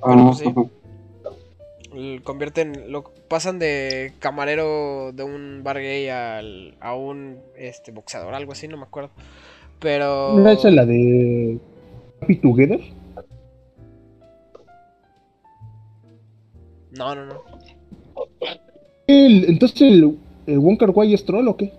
[0.00, 2.20] Bueno, pues sí.
[2.24, 2.90] Convierten.
[2.90, 8.66] Lo pasan de camarero de un bar gay al, a un este boxeador, algo así,
[8.68, 9.10] no me acuerdo.
[9.78, 10.34] Pero.
[10.38, 11.58] ¿No esa la de
[12.20, 12.80] Happy Together?
[16.92, 17.42] No, no, no.
[19.06, 21.72] El- entonces, ¿el, el Wong Kar Wai es troll o qué?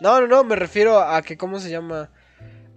[0.00, 2.10] No, no, no, me refiero a que, ¿cómo se llama?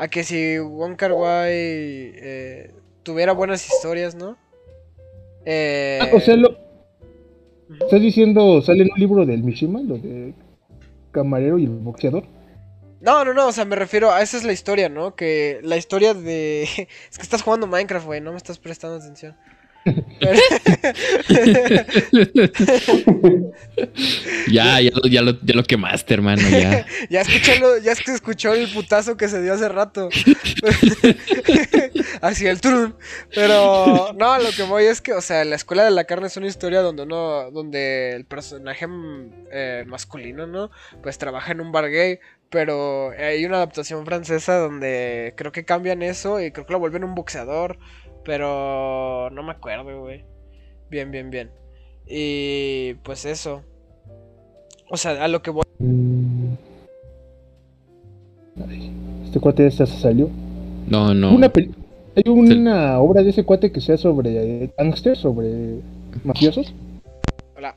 [0.02, 2.74] A que si Wong Kar Wai eh,
[3.04, 4.36] tuviera buenas historias, ¿no?
[5.46, 6.58] Eh, Ah, o sea, lo.
[7.80, 10.34] ¿estás diciendo, sale en un libro del Mishima, lo de
[11.12, 12.24] camarero y el boxeador?
[13.00, 15.16] No, no, no, o sea, me refiero a esa es la historia, ¿no?
[15.16, 16.64] Que la historia de...
[17.12, 19.38] Es que estás jugando Minecraft, güey, no me estás prestando atención.
[24.52, 26.86] Ya, ya, lo- ya, lo, ya lo quemaste, hermano, ya.
[27.10, 30.10] ya escuché lo- ya es que escuchó el putazo que se dio hace rato.
[32.22, 32.96] Así el turun.
[33.34, 36.38] Pero no, lo que voy es que, o sea, la escuela de la carne es
[36.38, 40.72] una historia donde uno, donde el personaje mm, eh, masculino, ¿no?
[41.02, 42.20] Pues trabaja en un bar gay.
[42.50, 47.06] Pero hay una adaptación francesa donde creo que cambian eso y creo que lo vuelven
[47.06, 47.78] un boxeador.
[48.24, 50.24] Pero no me acuerdo, güey.
[50.90, 51.50] Bien, bien, bien.
[52.08, 53.64] Y pues eso.
[54.90, 55.64] O sea, a lo que voy.
[59.26, 60.30] Este cuate esta se salió.
[60.88, 61.34] No, no.
[61.34, 61.74] Una peli-
[62.16, 65.80] Hay una obra de ese cuate que sea sobre gangsters, sobre
[66.26, 66.74] mafiosos.
[67.56, 67.76] Hola,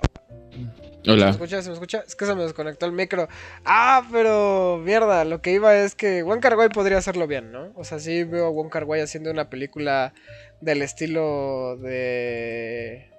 [1.05, 1.31] ¿Se me Hola.
[1.31, 1.61] escucha?
[1.61, 2.03] ¿Se me escucha?
[2.07, 3.29] Es que se me desconectó el micro.
[3.67, 7.73] Ah, pero mierda, lo que iba es que Kar Wai podría hacerlo bien, ¿no?
[7.75, 10.15] O sea, sí veo a Kar Wai haciendo una película
[10.63, 13.11] del estilo de...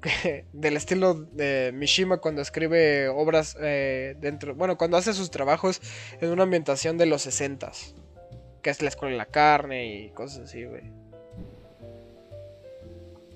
[0.54, 4.54] del estilo de Mishima cuando escribe obras eh, dentro...
[4.54, 5.82] Bueno, cuando hace sus trabajos
[6.22, 7.70] en una ambientación de los 60
[8.62, 10.84] Que es la escuela de la carne y cosas así, güey.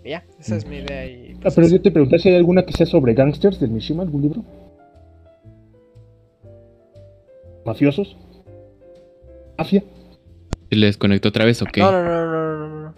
[0.05, 1.35] Ya, esa es mi idea y...
[1.37, 4.03] Ah, pues, pero yo te pregunté si hay alguna que sea sobre gangsters del Mishima,
[4.03, 4.43] algún libro.
[7.65, 8.17] Mafiosos.
[9.59, 9.85] Mafia.
[10.71, 11.81] ¿Se le desconectó otra vez o qué?
[11.81, 12.95] No, no, no, no, no, no, no.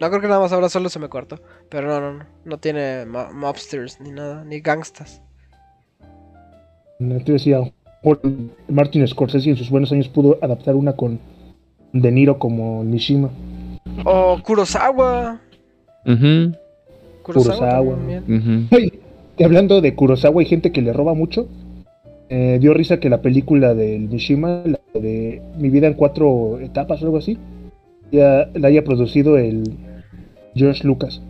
[0.00, 1.40] No creo que nada más ahora solo se me cortó.
[1.68, 2.24] Pero no, no, no.
[2.44, 5.20] No tiene mo- mobsters ni nada, ni gangstas.
[7.00, 7.58] No te decía,
[8.68, 11.18] Martin Scorsese en sus buenos años pudo adaptar una con
[11.92, 13.30] De Niro como Mishima.
[14.04, 15.40] O Kurosawa.
[16.04, 16.56] Ujú,
[17.22, 17.98] Kurosawa, Kurosawa.
[19.38, 21.48] y hablando de Kurosawa y gente que le roba mucho,
[22.28, 27.02] eh, dio risa que la película del Mishima, la de Mi vida en cuatro etapas
[27.02, 27.38] o algo así,
[28.10, 29.76] ya la haya producido el
[30.54, 31.20] George Lucas.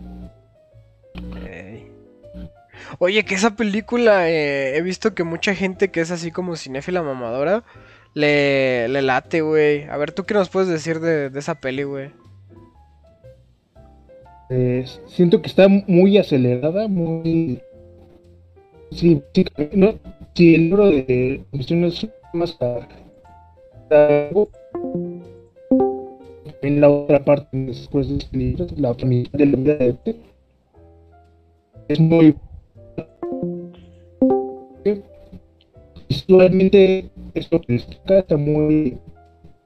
[2.97, 7.03] Oye, que esa película eh, he visto que mucha gente que es así como cinéfila
[7.03, 7.63] mamadora
[8.13, 9.83] le, le late, güey.
[9.83, 12.11] A ver, ¿tú qué nos puedes decir de, de esa peli, güey?
[14.49, 17.61] Eh, siento que está muy acelerada, muy...
[18.91, 19.93] Sí, sí, no,
[20.33, 22.57] sí, el libro de Misiones más
[26.61, 30.15] en la otra parte después de este libro, la mitad de la vida de este,
[31.87, 32.35] es muy
[36.07, 38.97] visualmente esto está muy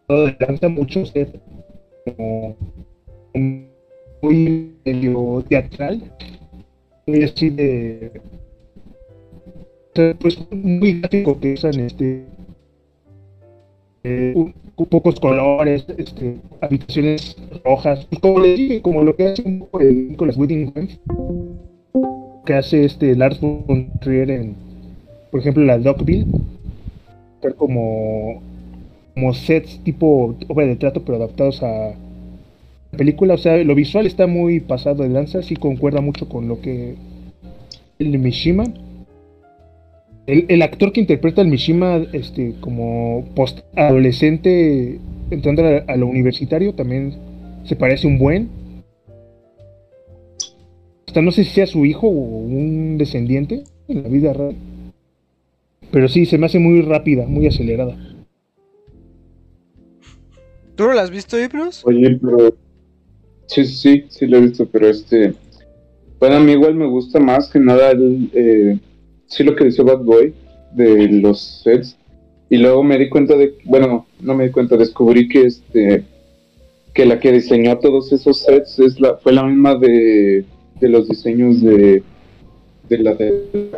[0.08, 1.40] adelanta mucho ser
[2.06, 2.56] como
[4.22, 4.63] muy
[5.62, 6.02] teatral.
[7.06, 8.12] Muy así de
[10.20, 12.26] pues muy gráfico que usan este
[14.04, 14.34] eh,
[14.90, 19.80] pocos colores, este, habitaciones rojas, pues como le dije, como lo que hace un poco
[19.82, 20.74] el Nicolas Winding
[22.46, 24.56] que hace este Lars von Trier en,
[25.32, 26.26] por ejemplo, la Dogville,
[27.58, 28.42] como,
[29.14, 31.94] como sets tipo obra de trato, pero adaptados a
[32.98, 33.34] película.
[33.34, 36.96] O sea, lo visual está muy pasado de lanza, sí concuerda mucho con lo que
[38.00, 38.66] el Mishima.
[40.26, 45.00] El, el actor que interpreta al Mishima este, como post-adolescente
[45.32, 47.16] entrando a, a, lo universitario también
[47.66, 48.50] se parece un buen.
[51.08, 54.56] Hasta no sé si sea su hijo o un descendiente en la vida real.
[55.92, 57.96] Pero sí, se me hace muy rápida, muy acelerada.
[60.76, 61.86] ¿Tú no la has visto, Ibros?
[61.86, 62.63] Oye, pero.
[63.48, 65.34] Sí, sí, sí lo he visto, pero este.
[66.20, 68.30] Bueno, a mí igual me gusta más que nada el.
[68.34, 68.80] Eh,
[69.28, 70.34] sí, lo que dice Bad Boy
[70.72, 71.98] de los sets.
[72.50, 73.56] Y luego me di cuenta de.
[73.66, 76.04] Bueno, no me di cuenta, descubrí que este.
[76.94, 80.46] Que la que diseñó todos esos sets es la, fue la misma de,
[80.80, 82.04] de los diseños de.
[82.90, 83.72] De la de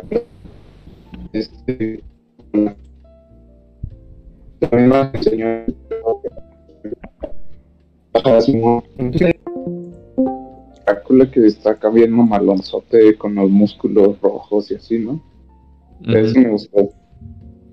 [1.32, 2.02] este
[4.58, 5.64] también me enseñó
[10.86, 15.12] Drácula que destaca bien malonzote con los músculos rojos y así, ¿no?
[16.00, 16.16] Uh -huh.
[16.18, 16.90] Eso me gustó.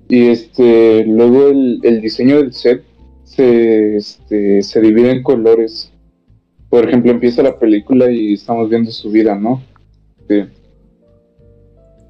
[0.09, 2.83] Y este, luego el, el diseño del set
[3.23, 5.91] se, este, se divide en colores.
[6.69, 9.61] Por ejemplo, empieza la película y estamos viendo su vida, ¿no?
[10.27, 10.43] Sí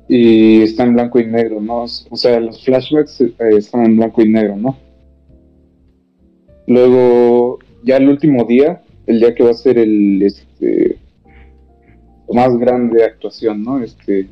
[0.07, 1.83] y está en blanco y negro, ¿no?
[1.83, 4.77] O sea, los flashbacks eh, están en blanco y negro, ¿no?
[6.67, 10.82] Luego, ya el último día, el día que va a ser el este
[12.31, 13.81] más grande actuación, ¿no?
[13.81, 14.27] Este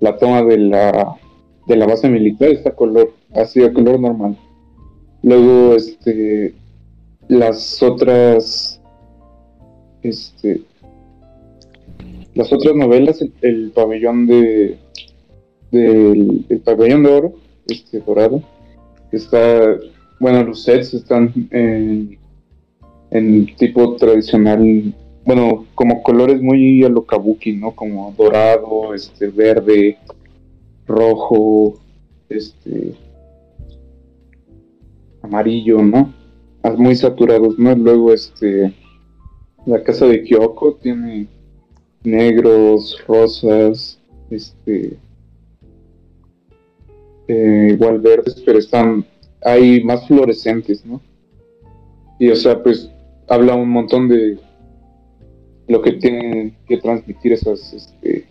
[0.00, 1.16] la toma de la
[1.66, 4.36] de la base militar está color, así a color normal.
[5.22, 6.54] Luego, este
[7.28, 8.80] las otras
[10.02, 10.62] este
[12.34, 14.78] las otras novelas, el, el pabellón de
[15.70, 17.32] del el pabellón de oro,
[17.66, 18.42] este dorado,
[19.12, 19.76] está,
[20.20, 22.18] bueno, los sets están en,
[23.10, 24.94] en tipo tradicional,
[25.26, 27.72] bueno, como colores muy a lo kabuki, ¿no?
[27.72, 29.98] Como dorado, este, verde,
[30.86, 31.74] rojo,
[32.28, 32.94] este,
[35.22, 36.14] amarillo, ¿no?
[36.78, 37.74] Muy saturados, ¿no?
[37.74, 38.72] Luego, este,
[39.66, 41.26] la casa de Kyoko tiene
[42.04, 44.00] negros, rosas,
[44.30, 44.96] este,
[47.26, 49.04] eh, igual verdes, pero están,
[49.42, 51.00] hay más fluorescentes, ¿no?
[52.20, 52.88] Y o sea, pues
[53.28, 54.38] habla un montón de
[55.68, 58.26] lo que tienen que transmitir esas, este,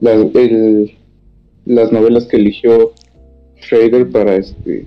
[0.00, 2.92] las novelas que eligió
[3.60, 4.86] Schrader para este,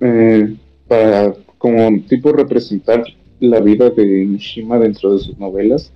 [0.00, 0.56] eh,
[0.88, 3.04] para como tipo representar
[3.38, 5.92] la vida de Mishima dentro de sus novelas,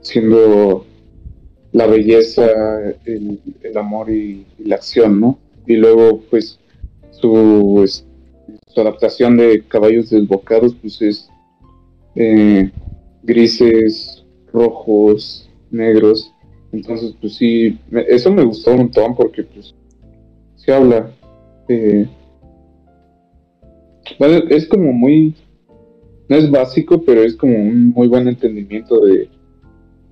[0.00, 0.86] siendo
[1.72, 2.46] la belleza,
[3.04, 3.40] el,
[3.76, 5.38] amor y, la acción, ¿no?
[5.66, 6.58] Y luego, pues,
[7.10, 7.84] su,
[8.68, 11.28] su adaptación de Caballos Desbocados, pues es
[12.18, 12.70] eh,
[13.22, 16.32] grises, rojos, negros.
[16.72, 19.74] Entonces, pues sí, eso me gustó un montón porque, pues,
[20.56, 21.10] se habla.
[24.48, 25.34] Es como muy,
[26.28, 29.28] no es básico, pero es como un muy buen entendimiento de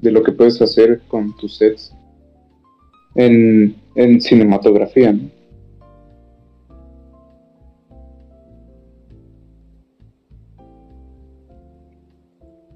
[0.00, 1.94] de lo que puedes hacer con tus sets
[3.14, 5.12] en, en cinematografía.
[5.12, 5.30] ¿no?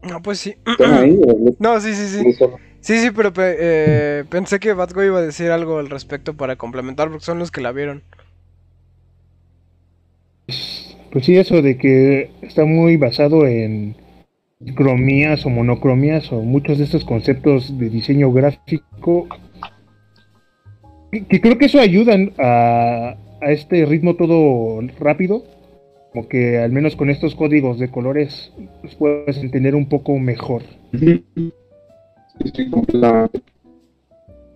[0.03, 0.55] No, pues sí.
[0.79, 1.19] Ahí,
[1.59, 2.37] no, sí, sí, sí.
[2.81, 7.09] Sí, sí, pero eh, pensé que Batgo iba a decir algo al respecto para complementar
[7.09, 8.03] porque son los que la vieron.
[11.13, 13.97] Pues sí, eso de que está muy basado en
[14.75, 19.27] cromías o monocromías o muchos de estos conceptos de diseño gráfico
[21.11, 25.45] que, que creo que eso ayuda a, a, este ritmo todo rápido
[26.13, 28.53] como que al menos con estos códigos de colores
[28.83, 30.63] los puedes entender un poco mejor.
[30.93, 31.25] Sí,
[32.55, 32.71] sí,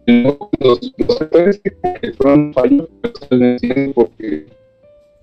[0.06, 1.72] los, los actores que
[2.18, 3.60] fueron fallos, pues,
[3.94, 4.46] porque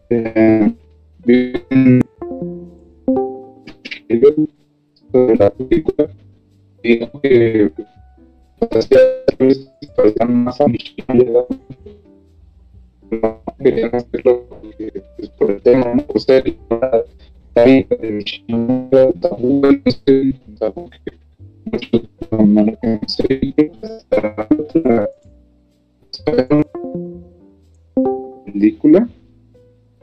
[0.10, 0.74] eh,
[1.26, 2.02] viven
[5.14, 6.10] de la película
[6.84, 7.72] y que
[9.38, 10.66] pues, parecían más a
[13.12, 14.48] no querían hacerlo
[15.38, 16.04] por el tema, ¿no?
[16.04, 18.24] por ser la vida de mi
[19.22, 21.22] tabú, no tabú que
[28.46, 29.10] película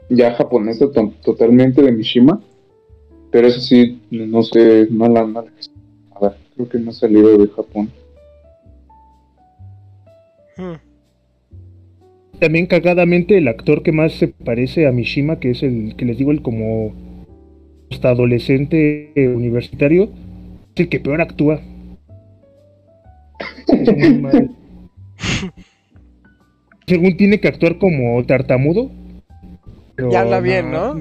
[0.09, 0.85] ya japonesa
[1.23, 2.41] totalmente de Mishima
[3.31, 5.47] pero eso sí no sé no la nada
[6.55, 7.91] creo que no ha salido de Japón
[10.57, 10.88] hmm.
[12.39, 16.17] También cagadamente el actor que más se parece a Mishima que es el que les
[16.17, 16.93] digo el como
[17.91, 20.09] hasta adolescente universitario
[20.75, 21.61] es el que peor actúa
[26.87, 28.89] Según tiene que actuar como tartamudo.
[30.11, 30.95] ya habla bien, ¿no?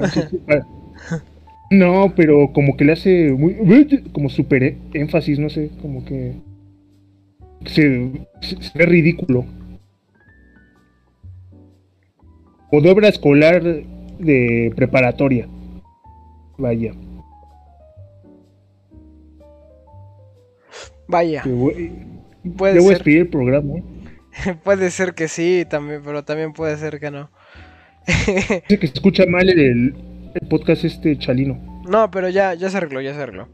[1.71, 3.87] No, pero como que le hace muy.
[4.13, 6.35] como super énfasis, no sé, como que.
[7.67, 8.11] Se,
[8.75, 9.45] ve ridículo.
[12.71, 15.49] O de obra escolar de preparatoria.
[16.59, 16.93] Vaya.
[21.07, 21.43] Vaya.
[22.57, 23.75] Puede Debo escribir el programa.
[24.65, 27.31] puede ser que sí, también, pero también puede ser que no.
[28.07, 29.95] Dice que se escucha mal el,
[30.49, 31.83] podcast este chalino.
[31.89, 33.49] No, pero ya, ya se arregló, ya se arregló.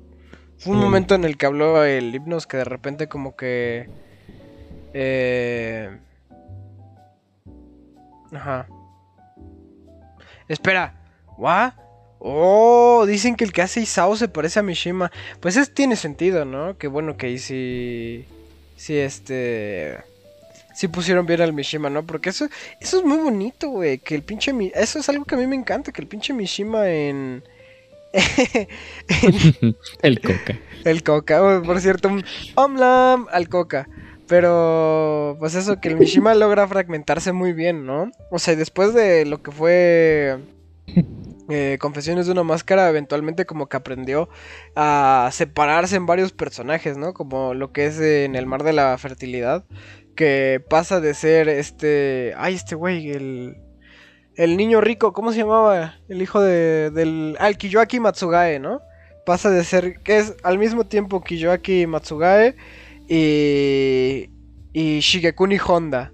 [0.59, 3.89] Fue un momento en el que habló el hipnos que de repente como que...
[4.93, 5.91] Eh...
[8.33, 8.67] Ajá.
[10.49, 10.95] Espera.
[11.37, 11.73] ¿What?
[12.19, 15.11] Oh, dicen que el que hace Isao se parece a Mishima.
[15.41, 16.79] Pues eso tiene sentido, ¿no?
[16.79, 18.27] Que bueno que ahí sí
[18.77, 19.99] sí, este...
[20.75, 22.05] Sí pusieron bien al Mishima, ¿no?
[22.05, 22.49] Porque eso,
[22.81, 23.99] eso es muy bonito, güey.
[23.99, 24.53] Que el pinche...
[24.75, 27.45] Eso es algo que a mí me encanta, que el pinche Mishima en...
[30.03, 30.59] el coca.
[30.85, 32.25] El coca, por cierto, un
[32.57, 33.89] omlam al coca.
[34.35, 38.11] Pero, pues eso, que el Mishima logra fragmentarse muy bien, ¿no?
[38.33, 40.41] O sea, después de lo que fue
[41.49, 44.29] eh, Confesiones de una máscara eventualmente como que aprendió
[44.75, 47.15] a separarse en varios personajes, ¿no?
[47.15, 49.67] Como lo que es en el mar de la fertilidad,
[50.17, 52.35] que pasa de ser este...
[52.37, 53.59] Ay, este güey, el...
[54.35, 55.95] El niño rico, ¿cómo se llamaba?
[56.09, 57.37] El hijo de, del...
[57.39, 58.81] Ah, el Kiyoaki Matsugae, ¿no?
[59.25, 60.01] Pasa de ser...
[60.01, 62.57] que es al mismo tiempo Kiyoaki Matsugae
[63.09, 64.31] y...
[64.73, 66.13] y Shigekuni Honda.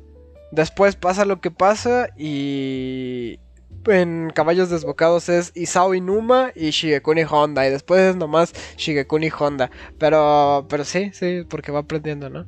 [0.53, 3.39] Después pasa lo que pasa y
[3.87, 7.67] en Caballos Desbocados es Isao Inuma y Shigekuni Honda.
[7.67, 9.71] Y después es nomás Shigekuni Honda.
[9.99, 12.47] Pero, pero sí, sí, porque va aprendiendo, ¿no?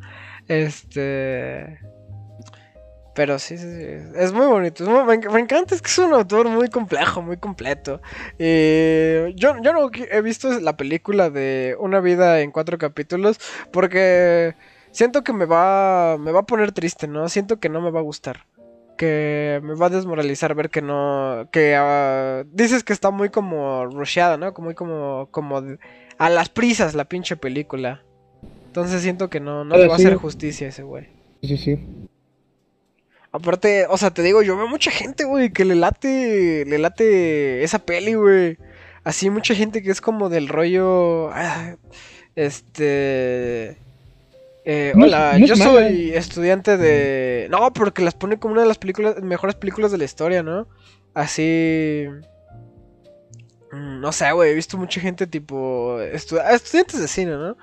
[0.49, 1.79] Este.
[3.15, 3.87] Pero sí, sí, sí,
[4.17, 5.05] es muy bonito.
[5.05, 8.01] me, encanta, es que es un autor muy complejo, muy completo.
[8.39, 13.39] Y yo, yo no he visto la película de Una vida en cuatro capítulos
[13.71, 14.55] porque
[14.93, 17.29] siento que me va, me va a poner triste, ¿no?
[17.29, 18.47] Siento que no me va a gustar
[18.97, 21.49] que me va a desmoralizar ver que no.
[21.51, 24.55] Que uh, dices que está muy como rusheada, ¿no?
[24.55, 25.27] Como muy como.
[25.33, 25.61] como
[26.19, 28.03] a las prisas la pinche película.
[28.67, 31.09] Entonces siento que no, no le va a hacer justicia ese güey.
[31.43, 31.87] Sí, sí.
[33.33, 36.65] Aparte, o sea, te digo, yo veo mucha gente, güey, que le late.
[36.67, 38.59] Le late esa peli, güey.
[39.05, 41.31] Así mucha gente que es como del rollo.
[41.33, 41.77] Ah,
[42.37, 43.79] este.
[44.65, 47.49] Eh, hola, yo soy estudiante de.
[47.51, 50.69] No, porque las pone como una de las películas, mejores películas de la historia, ¿no?
[51.15, 52.07] Así.
[53.73, 55.99] Mm, no sé, güey, he visto mucha gente tipo.
[56.01, 57.57] estudiantes de cine, ¿no?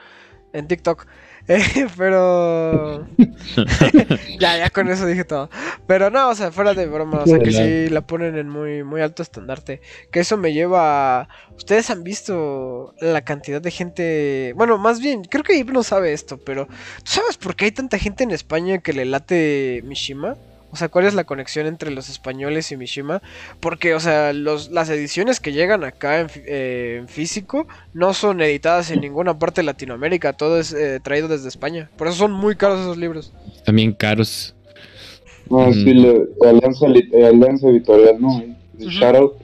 [0.53, 1.05] En TikTok.
[1.97, 3.07] pero.
[4.39, 5.49] ya, ya con eso dije todo.
[5.87, 8.83] Pero no, o sea, fuera de broma, o sea, que sí la ponen en muy,
[8.83, 9.81] muy alto estandarte.
[10.11, 11.21] Que eso me lleva.
[11.21, 11.29] A...
[11.55, 14.53] Ustedes han visto la cantidad de gente.
[14.55, 16.67] Bueno, más bien, creo que Ib no sabe esto, pero.
[16.67, 20.35] ¿Tú sabes por qué hay tanta gente en España que le late Mishima?
[20.71, 23.21] O sea, ¿cuál es la conexión entre los españoles y Mishima?
[23.59, 28.91] Porque, o sea, los, las ediciones que llegan acá en, eh, físico no son editadas
[28.91, 31.89] en ninguna parte de Latinoamérica, todo es eh, traído desde España.
[31.97, 33.33] Por eso son muy caros esos libros.
[33.65, 34.55] También caros.
[35.49, 38.43] No, sí, la alianza, Editorial, ¿no?
[38.77, 39.35] Shadow.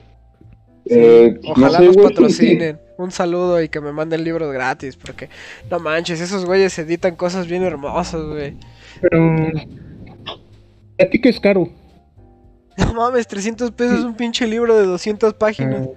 [0.88, 2.78] Eh, ojalá nos patrocinen.
[2.96, 5.28] Un saludo y que me manden libros gratis, porque
[5.70, 8.54] no manches, esos güeyes editan cosas bien hermosas, güey.
[9.02, 9.50] Pero
[11.00, 11.68] ¿A ti qué es caro?
[12.78, 15.88] No mames, 300 pesos es un pinche libro de 200 páginas.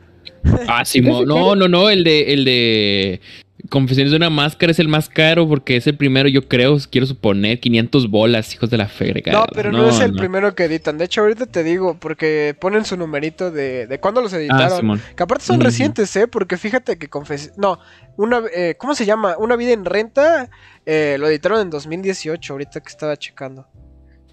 [0.68, 3.20] Ah, sí, no, no, no, el de, el de
[3.70, 7.06] Confesiones de una máscara es el más caro porque es el primero, yo creo, quiero
[7.06, 9.39] suponer, 500 bolas, hijos de la fregada.
[9.39, 10.97] No, pero no, es el primero que editan.
[10.97, 14.80] De hecho, ahorita te digo, porque ponen su numerito de, de cuándo los Ah, editaron.
[14.80, 15.02] Simón.
[15.18, 16.28] que aparte son recientes, ¿eh?
[16.30, 17.52] Porque fíjate que confes...
[17.58, 17.78] No,
[18.16, 19.36] una, eh, ¿cómo se llama?
[19.38, 20.50] Una vida en renta.
[20.86, 23.68] eh, lo editaron en 2018, ahorita que estaba checando.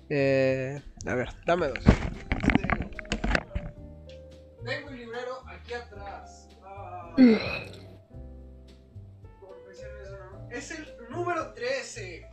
[0.08, 1.78] Eh, a ver, dame dos.
[4.64, 6.48] Tengo el librero aquí atrás.
[6.62, 7.14] Ah.
[10.50, 12.28] Es el número 13.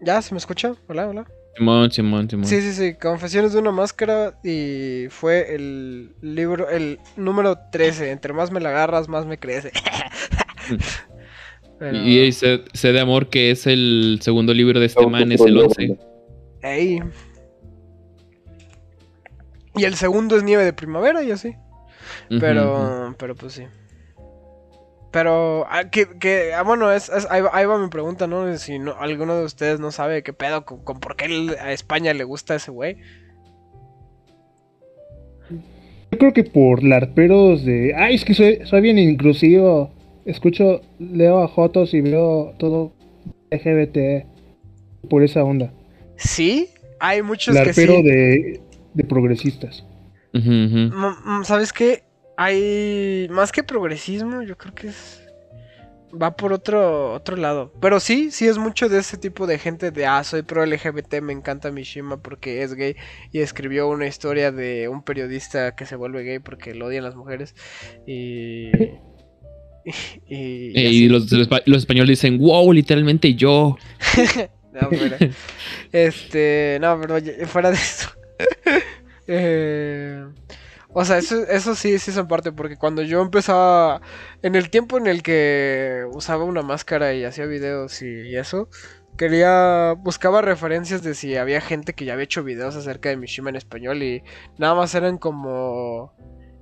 [0.00, 0.22] ¿Ya?
[0.22, 0.74] ¿Se me escucha?
[0.88, 1.26] Hola, hola.
[1.56, 2.46] Simón, Simón, Simón.
[2.46, 8.10] Sí, sí, sí, Confesiones de una máscara y fue el libro, el número 13.
[8.10, 9.72] Entre más me la agarras, más me crece.
[11.78, 15.30] Pero- Y, y sé, sé de amor que es el segundo libro de este man,
[15.32, 15.96] es el 11.
[16.62, 17.00] Ey.
[19.76, 21.54] Y el segundo es Nieve de Primavera y así.
[22.40, 23.64] Pero, pero pues sí.
[25.12, 28.54] Pero, ah, que, que, ah, bueno, es, es- ahí, va, ahí va mi pregunta, ¿no?
[28.58, 31.72] Si no, alguno de ustedes no sabe qué pedo con, con por qué el- a
[31.72, 32.96] España le gusta ese güey.
[36.10, 37.94] Yo creo que por larperos de.
[37.96, 39.90] Ay, es que soy, soy bien inclusivo.
[40.28, 42.92] Escucho, leo a Jotos y veo todo
[43.50, 44.26] LGBT.
[45.08, 45.72] Por esa onda.
[46.16, 46.68] Sí,
[47.00, 47.86] hay muchos que sí.
[47.86, 48.60] De,
[48.92, 49.84] de progresistas.
[50.34, 52.02] Mm, mm, ¿Sabes qué?
[52.36, 55.22] Hay más que progresismo, yo creo que es
[56.10, 57.72] va por otro otro lado.
[57.80, 61.22] Pero sí, sí es mucho de ese tipo de gente de ah, soy pro LGBT,
[61.22, 62.96] me encanta Mishima porque es gay
[63.32, 67.16] y escribió una historia de un periodista que se vuelve gay porque lo odian las
[67.16, 67.54] mujeres
[68.06, 68.70] y
[70.28, 73.76] y, y Eh, y los, los, espa- los españoles dicen, wow, literalmente yo.
[74.70, 75.16] No, pero,
[75.92, 77.18] este, no, pero
[77.48, 78.10] fuera de eso.
[79.30, 80.24] Eh,
[80.94, 84.00] o sea, eso, eso sí, sí son parte, porque cuando yo empezaba,
[84.42, 88.70] en el tiempo en el que usaba una máscara y hacía videos y, y eso,
[89.18, 93.50] quería, buscaba referencias de si había gente que ya había hecho videos acerca de Mishima
[93.50, 94.22] en español y
[94.56, 96.14] nada más eran como,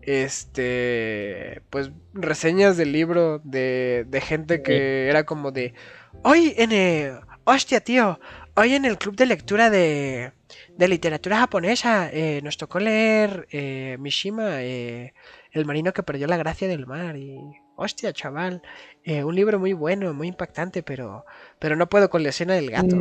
[0.07, 5.74] este, pues reseñas del libro de, de gente que era como de,
[6.22, 8.18] hoy en el, hostia tío,
[8.54, 10.32] hoy en el club de lectura de,
[10.76, 15.12] de literatura japonesa eh, nos tocó leer eh, Mishima, eh,
[15.50, 17.38] el marino que perdió la gracia del mar y
[17.76, 18.62] hostia chaval,
[19.04, 21.24] eh, un libro muy bueno, muy impactante, pero,
[21.59, 22.96] pero no puedo con la escena del gato.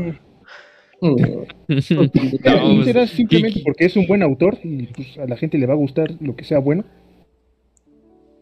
[1.02, 1.16] Mm.
[1.68, 5.66] No, será pues, simplemente porque es un buen autor y pues, a la gente le
[5.66, 6.84] va a gustar lo que sea bueno.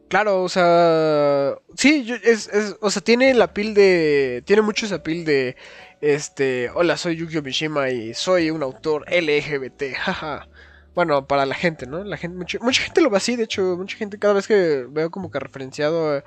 [0.10, 4.86] Claro, o sea, sí, yo- es, es- o sea, tiene la pil de, tiene mucho
[4.86, 5.56] esa pil de,
[6.02, 10.48] este, hola, soy Yukio Mishima y soy un autor LGBT, jaja.
[10.94, 12.04] Bueno, para la gente, ¿no?
[12.04, 14.86] La gente, mucha, mucha gente lo ve así, de hecho, mucha gente cada vez que
[14.88, 16.24] veo como que referenciado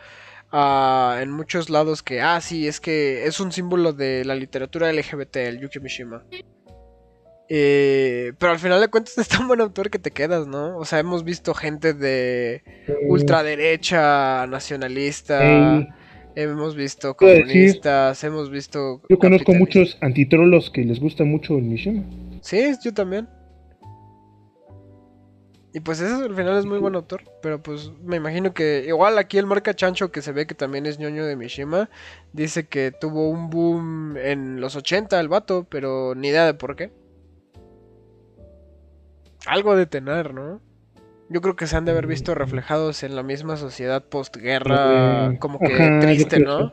[0.56, 4.34] eh, a- en muchos lados que, ah, sí, es que es un símbolo de la
[4.34, 6.24] literatura LGBT, el Yukio Mishima.
[7.48, 10.76] Eh, pero al final de cuentas es tan buen autor que te quedas, ¿no?
[10.78, 12.62] O sea, hemos visto gente de
[13.08, 15.86] ultraderecha, nacionalista,
[16.34, 19.00] hemos visto comunistas, hemos visto...
[19.08, 22.02] yo conozco muchos antitrolos que les gusta mucho el Mishima.
[22.42, 23.28] Sí, yo también.
[25.76, 29.18] Y pues eso al final es muy buen autor, pero pues me imagino que igual
[29.18, 31.90] aquí el marca Chancho que se ve que también es ñoño de Mishima,
[32.32, 36.76] dice que tuvo un boom en los 80 el vato, pero ni idea de por
[36.76, 36.92] qué.
[39.44, 40.62] Algo de tener, ¿no?
[41.28, 45.38] Yo creo que se han de haber visto reflejados en la misma sociedad postguerra, Eh,
[45.38, 46.72] como que ajá, triste, ¿no?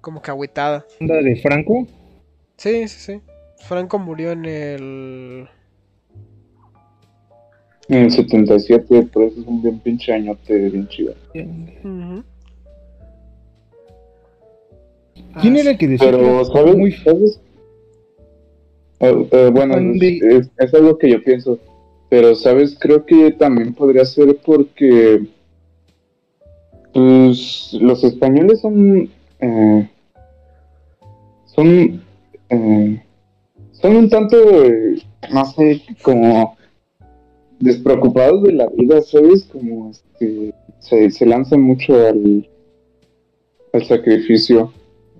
[0.00, 0.84] Como que agüitada.
[1.00, 1.86] Onda de Franco.
[2.56, 3.22] Sí, sí, sí.
[3.68, 5.48] Franco murió en el...
[7.90, 11.12] En el 77, por eso es un bien pinche añote, bien chido.
[11.32, 11.74] ¿Quién
[15.34, 16.76] Ah, era el que decía Pero, que ¿sabes?
[16.76, 17.40] muy ¿Sabes?
[19.00, 21.58] Eh, eh, bueno, es algo que yo pienso.
[22.08, 22.76] Pero, ¿sabes?
[22.78, 25.22] Creo que también podría ser porque
[26.92, 29.08] pues, los españoles son.
[29.40, 29.90] eh,
[31.46, 32.02] son.
[32.50, 33.02] eh,
[33.72, 34.36] son un tanto.
[34.64, 35.02] eh,
[35.32, 36.56] no sé, como.
[37.60, 39.44] Despreocupados de la vida, ¿sabes?
[39.44, 42.48] Como este, se, se lanzan mucho al.
[43.72, 44.72] al sacrificio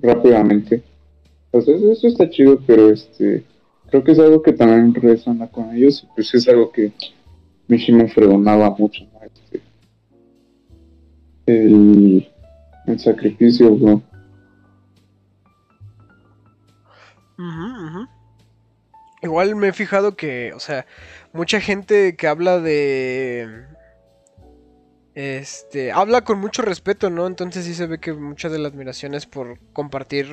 [0.03, 0.83] rápidamente.
[1.51, 3.45] Pues eso, está chido, pero este
[3.91, 6.93] creo que es algo que también resuena con ellos y pues es algo que
[7.67, 9.21] Mishima fregonaba mucho, ¿no?
[9.25, 9.61] Este,
[11.47, 12.29] el,
[12.87, 14.03] el sacrificio, bro.
[19.23, 20.87] Igual me he fijado que, o sea,
[21.33, 23.67] mucha gente que habla de...
[25.15, 27.27] Este, habla con mucho respeto, ¿no?
[27.27, 30.29] Entonces sí se ve que mucha de la admiración es por compartir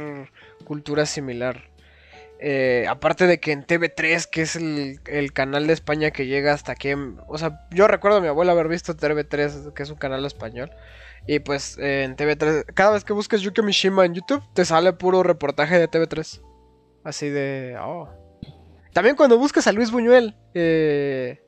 [0.65, 1.69] cultura similar.
[2.39, 6.73] Eh, aparte de que en TV3, que es el, canal de España que llega hasta
[6.73, 6.91] aquí.
[7.27, 10.71] O sea, yo recuerdo a mi abuela haber visto TV3, que es un canal español.
[11.25, 14.93] Y pues eh, en TV3, cada vez que busques Yuki Mishima en YouTube, te sale
[14.93, 16.41] puro reportaje de TV3.
[17.03, 17.75] Así de.
[17.81, 18.26] Oh.
[18.97, 20.33] También cuando buscas a Luis Buñuel.
[20.55, 21.39] Eh,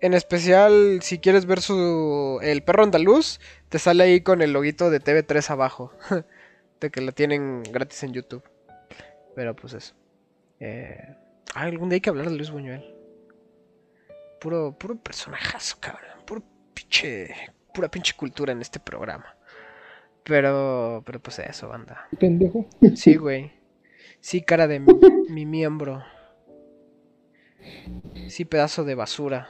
[0.00, 3.38] en especial, si quieres ver su El perro andaluz,
[3.68, 5.92] te sale ahí con el loguito de TV3 abajo.
[6.80, 8.42] de que la tienen gratis en YouTube.
[9.36, 9.94] Pero pues eso.
[10.58, 11.16] Eh,
[11.54, 12.94] algún día hay que hablar de Luis Buñuel.
[14.40, 16.24] Puro, puro personajazo, cabrón.
[16.24, 16.42] Puro
[16.72, 17.28] pinche.
[17.74, 19.36] Pura pinche cultura en este programa.
[20.24, 21.02] Pero.
[21.04, 22.08] Pero pues eso, banda.
[22.18, 22.66] Pendejo.
[22.96, 23.52] Sí, güey.
[24.20, 24.94] Sí, cara de mi,
[25.28, 26.02] mi miembro.
[28.28, 29.48] Sí, pedazo de basura.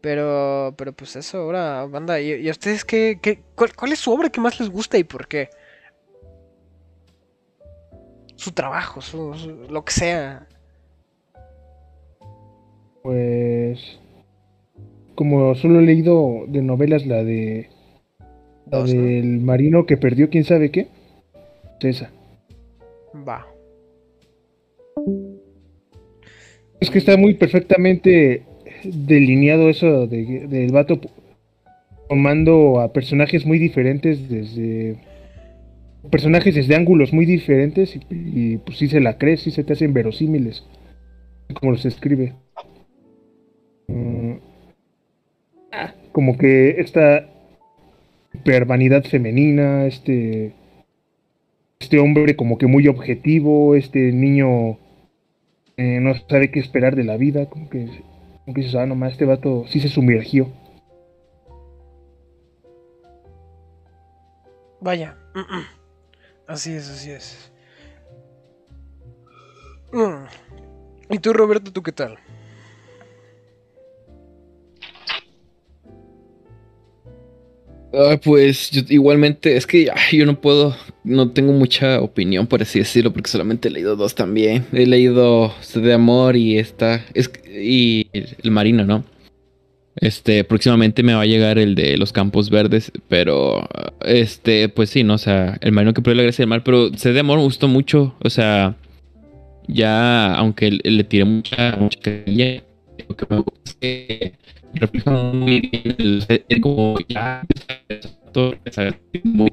[0.00, 4.12] Pero, pero pues eso, ahora, banda, ¿y, a ustedes qué, qué cuál, cuál, es su
[4.12, 5.50] obra que más les gusta y por qué?
[8.36, 10.46] Su trabajo, su, su lo que sea.
[13.02, 13.98] Pues,
[15.16, 17.70] como solo he leído de novelas la de...
[18.66, 19.02] La Dos, ¿no?
[19.02, 20.88] del marino que perdió quién sabe qué.
[21.80, 22.10] Esa.
[23.26, 23.46] Va.
[26.80, 28.42] Es que está muy perfectamente
[28.84, 31.00] delineado eso de, del vato
[32.08, 34.96] tomando a personajes muy diferentes desde
[36.10, 39.92] personajes desde ángulos muy diferentes y, pues sí se la crees, sí se te hacen
[39.92, 40.64] verosímiles
[41.54, 42.34] como los escribe.
[43.88, 44.34] Mm,
[46.12, 47.28] como que esta
[48.34, 50.52] hipervanidad femenina, este
[51.80, 54.78] este hombre como que muy objetivo, este niño
[55.78, 57.86] eh, no sabe qué esperar de la vida, como que
[58.44, 60.50] como que dices, ah, nomás este vato sí se sumergió.
[64.80, 65.16] Vaya.
[66.46, 67.52] Así es, así es.
[69.92, 70.24] Mm.
[71.10, 72.18] ¿Y tú, Roberto, tú qué tal?
[78.00, 82.78] Ah, pues yo, igualmente, es que yo no puedo, no tengo mucha opinión, por así
[82.78, 84.64] decirlo, porque solamente he leído dos también.
[84.72, 89.04] He leído Sed de Amor y esta, es, y El Marino, ¿no?
[89.96, 93.68] Este, próximamente me va a llegar el de los Campos Verdes, pero,
[94.02, 95.14] este, pues sí, ¿no?
[95.14, 97.44] O sea, El Marino que perdió la gracia del mar, pero Sed de Amor me
[97.44, 98.76] gustó mucho, o sea,
[99.66, 102.62] ya, aunque le tiré mucha, mucha carilla,
[103.08, 104.32] lo que me gusta es que
[104.74, 106.96] refleja muy bien el, el como
[108.38, 108.54] todo
[109.24, 109.50] muy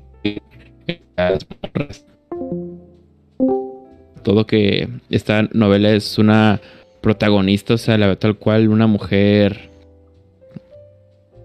[4.23, 6.61] todo que esta novela es una
[7.01, 9.69] protagonista, o sea, la tal cual una mujer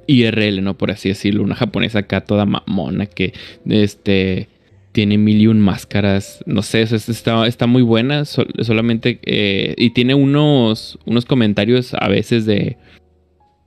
[0.06, 0.76] IRL, ¿no?
[0.76, 3.32] Por así decirlo, una japonesa acá toda mamona que
[3.66, 4.48] este
[4.92, 9.74] tiene mil y un máscaras, no sé, eso está, está muy buena, sol, solamente eh,
[9.78, 12.76] y tiene unos, unos comentarios a veces de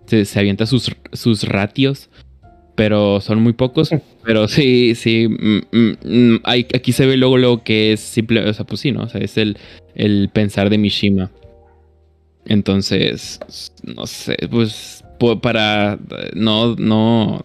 [0.06, 2.10] se, se avienta sus, sus ratios,
[2.76, 3.90] pero son muy pocos.
[4.26, 5.28] Pero sí, sí.
[5.28, 5.60] Mm,
[6.04, 8.48] mm, hay, aquí se ve luego, luego que es simple.
[8.50, 9.04] O sea, pues sí, ¿no?
[9.04, 9.58] O sea, es el,
[9.96, 11.30] el pensar de Mishima.
[12.46, 13.40] Entonces,
[13.84, 15.04] no sé, pues
[15.42, 16.00] para
[16.34, 17.44] no, no,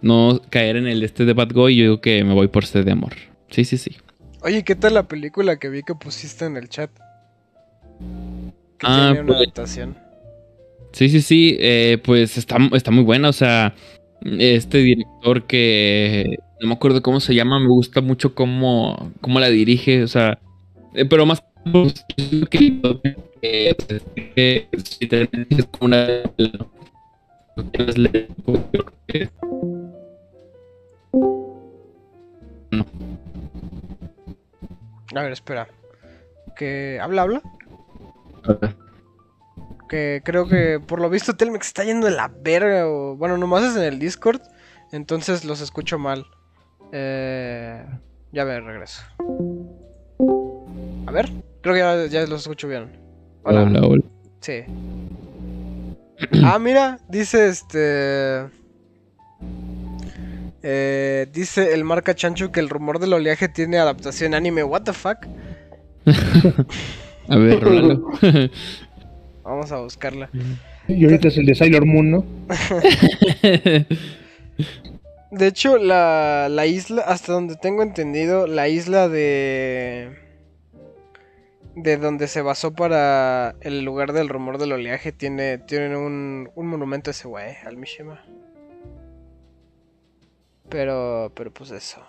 [0.00, 2.84] no caer en el este de Bad Boy, yo digo que me voy por sed
[2.84, 3.14] de amor.
[3.50, 3.96] Sí, sí, sí.
[4.42, 6.90] Oye, ¿qué tal la película que vi que pusiste en el chat?
[8.78, 9.96] Que Ah, tiene una pues- adaptación.
[10.92, 13.74] Sí, sí, sí, eh, pues está, está muy buena, o sea,
[14.24, 19.48] este director que no me acuerdo cómo se llama, me gusta mucho cómo, cómo la
[19.48, 20.38] dirige, o sea,
[20.94, 21.42] eh, pero más
[22.50, 23.74] que
[25.50, 26.06] es como una
[35.14, 35.68] A ver, espera.
[36.56, 37.42] Que habla, habla.
[39.92, 42.88] Que creo que por lo visto Telmex está yendo de la verga.
[42.88, 43.14] O...
[43.14, 44.40] Bueno, nomás es en el Discord.
[44.90, 46.24] Entonces los escucho mal.
[46.92, 47.84] Eh...
[48.32, 49.02] Ya ver, regreso.
[51.06, 51.28] A ver,
[51.60, 52.90] creo que ya, ya los escucho bien.
[53.42, 53.64] Hola.
[53.64, 54.02] Hola, hola.
[54.40, 54.64] Sí.
[56.42, 58.46] Ah, mira, dice este.
[60.62, 64.62] Eh, dice el marca Chancho que el rumor del oleaje tiene adaptación anime.
[64.62, 65.26] ¿What the fuck?
[67.28, 68.12] A ver, rólalo.
[69.42, 70.30] Vamos a buscarla.
[70.88, 72.24] Y ahorita es el de Sailor Moon, ¿no?
[75.32, 80.18] De hecho, la, la isla, hasta donde tengo entendido, la isla de.
[81.74, 86.66] De donde se basó para el lugar del rumor del oleaje tiene, tiene un, un
[86.66, 88.22] monumento ese güey, al Mishima.
[90.68, 92.02] Pero, pero pues eso.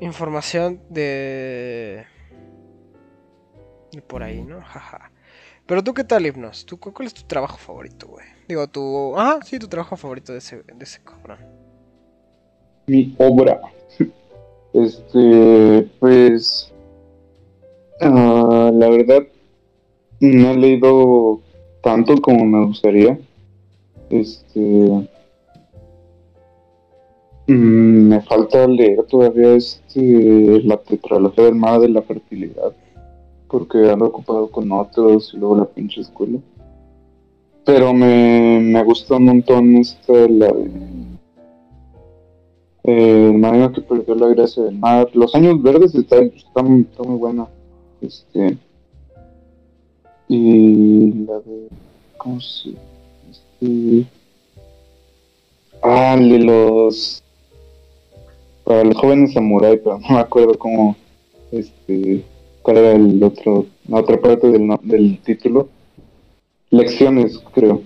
[0.00, 2.04] Información de...
[3.90, 4.60] de por ahí, ¿no?
[4.60, 5.10] Jaja.
[5.66, 6.66] Pero tú, ¿qué tal, Hipnos?
[6.66, 8.26] ¿Tú, ¿Cuál es tu trabajo favorito, güey?
[8.46, 9.14] Digo, tu...
[9.16, 11.38] Ah, sí, tu trabajo favorito de ese, de ese cabrón.
[12.86, 13.60] Mi obra.
[14.74, 16.70] Este, pues...
[18.00, 19.22] ah, la verdad,
[20.20, 21.40] no he leído
[21.82, 23.18] tanto como me gustaría.
[24.10, 24.60] Este...
[27.46, 32.74] mm, me falta leer todavía este, la tetralogía del mar de la fertilidad.
[33.54, 36.40] Porque ando ocupado con otros y luego la pinche escuela.
[37.64, 40.70] Pero me, me gusta un montón esta, la de...
[42.82, 45.08] eh, el marino que perdió la gracia del mar.
[45.14, 47.46] Los años verdes está, está, muy- está buena.
[48.00, 48.58] Este...
[50.26, 51.68] Y la de...
[52.16, 52.70] ¿Cómo se...?
[53.30, 54.04] Este...
[55.80, 57.22] Ah, de los...
[58.64, 60.96] Para los jóvenes samurai, pero no me acuerdo cómo...
[61.52, 62.24] Este...
[62.64, 63.66] ¿Cuál era el otro...
[63.88, 65.68] La otra parte del, no- del título?
[66.70, 67.82] Lecciones, creo.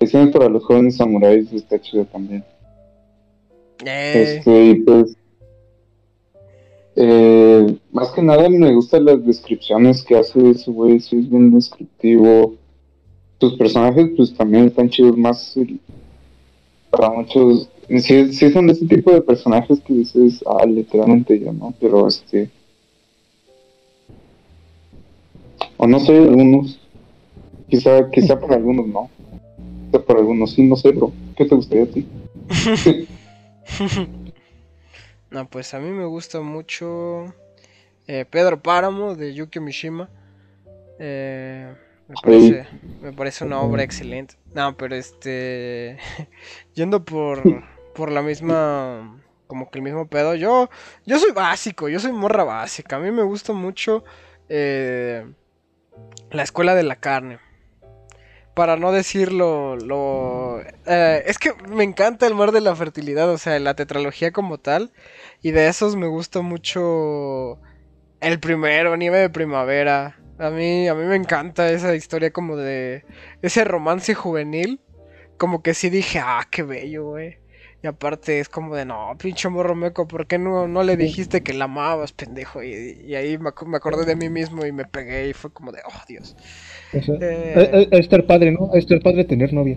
[0.00, 2.42] Lecciones para los jóvenes samuráis está chido también.
[3.84, 5.14] Eh, Este, y pues.
[6.96, 11.52] eh, más que nada me gustan las descripciones que hace ese güey, sí es bien
[11.54, 12.54] descriptivo.
[13.38, 15.78] Sus personajes, pues también están chidos, más el-
[16.88, 17.68] para muchos.
[17.98, 21.74] Sí, sí son de ese tipo de personajes que dices, ah, literalmente yo, ¿no?
[21.78, 22.48] Pero este.
[25.76, 26.78] O no sé, algunos.
[27.68, 29.10] Quizá, quizá para algunos no.
[29.90, 31.12] Quizá para algunos sí, no sé, bro.
[31.36, 32.06] ¿Qué te gustaría a ti?
[35.30, 37.34] no, pues a mí me gusta mucho
[38.06, 40.08] eh, Pedro Páramo de Yuki Mishima.
[40.98, 41.74] Eh,
[42.08, 42.66] me, parece,
[43.02, 44.36] me parece una obra excelente.
[44.54, 45.98] No, pero este.
[46.74, 47.64] yendo por,
[47.94, 49.20] por la misma.
[49.46, 50.34] Como que el mismo pedo.
[50.34, 50.70] Yo,
[51.04, 52.96] yo soy básico, yo soy morra básica.
[52.96, 54.04] A mí me gusta mucho
[54.48, 55.24] eh,
[56.30, 57.38] la escuela de la carne.
[58.54, 60.60] Para no decirlo, lo...
[60.86, 64.58] eh, es que me encanta el mar de la fertilidad, o sea, la tetralogía como
[64.58, 64.92] tal.
[65.42, 67.58] Y de esos me gusta mucho
[68.20, 70.20] el primero, Nieve de Primavera.
[70.38, 73.04] A mí, a mí me encanta esa historia como de
[73.42, 74.80] ese romance juvenil.
[75.36, 77.38] Como que sí dije, ah, qué bello, güey.
[77.84, 81.42] Y aparte es como de, no, pinche morro meco, ¿por qué no, no le dijiste
[81.42, 82.62] que la amabas, pendejo?
[82.62, 85.52] Y, y ahí me, ac- me acordé de mí mismo y me pegué y fue
[85.52, 86.34] como de, oh, Dios.
[87.20, 88.70] Eh, a- a- a estar padre, ¿no?
[88.72, 89.76] A estar padre tener novia.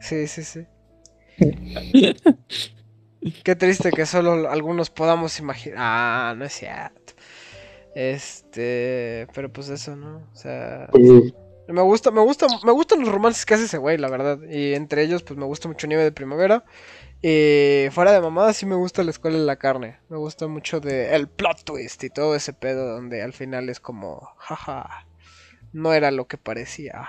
[0.00, 0.66] Sí, sí, sí.
[3.44, 5.78] Qué triste que solo algunos podamos imaginar.
[5.80, 7.14] Ah, no es cierto.
[7.94, 10.16] Este, pero pues eso, ¿no?
[10.32, 11.32] O sea, Pues,
[11.68, 14.38] me gusta, me gusta, me gustan los romances que hace ese güey, la verdad.
[14.50, 16.64] Y entre ellos, pues me gusta mucho Nieve de Primavera.
[17.26, 19.96] Y fuera de mamada, sí me gusta la escuela de la carne.
[20.10, 23.80] Me gusta mucho de el plot twist y todo ese pedo donde al final es
[23.80, 25.06] como, jaja,
[25.72, 27.08] no era lo que parecía.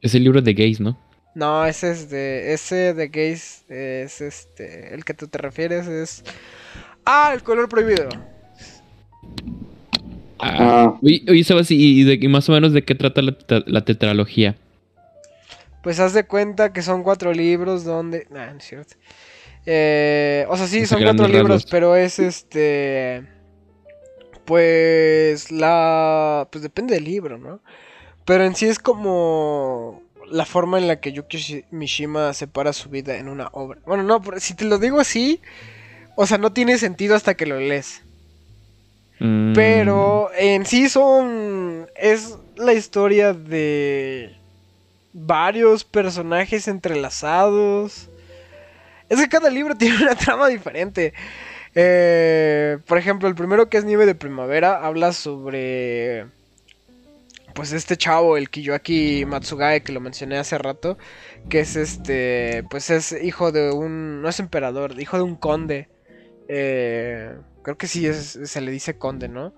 [0.00, 0.98] Es el libro de gays, ¿no?
[1.36, 2.54] No, ese es de.
[2.54, 4.92] Ese de gays es este.
[4.92, 6.24] El que tú te refieres es.
[7.04, 8.08] Ah, el color prohibido.
[10.40, 14.56] Ah, ¿y, y de, y más o menos de qué trata la tetralogía?
[15.84, 18.26] Pues haz de cuenta que son cuatro libros donde.
[18.30, 18.96] Nah, no es cierto.
[19.66, 23.22] Eh, o sea, sí, son cuatro libros, pero es este.
[24.44, 26.48] Pues la.
[26.50, 27.60] Pues depende del libro, ¿no?
[28.24, 30.02] Pero en sí es como.
[30.30, 33.78] La forma en la que Yuki Shi- Mishima separa su vida en una obra.
[33.84, 35.40] Bueno, no, pero si te lo digo así.
[36.16, 38.02] O sea, no tiene sentido hasta que lo lees.
[39.20, 41.88] Mm, Pero en sí son.
[41.94, 44.34] Es la historia de.
[45.16, 48.10] Varios personajes entrelazados.
[49.08, 51.14] Es que cada libro tiene una trama diferente.
[51.76, 56.26] Eh, por ejemplo, el primero que es Nieve de Primavera habla sobre.
[57.54, 60.98] Pues este chavo, el Kiyoaki Matsugae, que lo mencioné hace rato.
[61.48, 62.64] Que es este.
[62.68, 64.20] Pues es hijo de un.
[64.20, 65.88] No es emperador, hijo de un conde.
[66.48, 69.54] Eh, creo que sí es, se le dice conde, ¿no?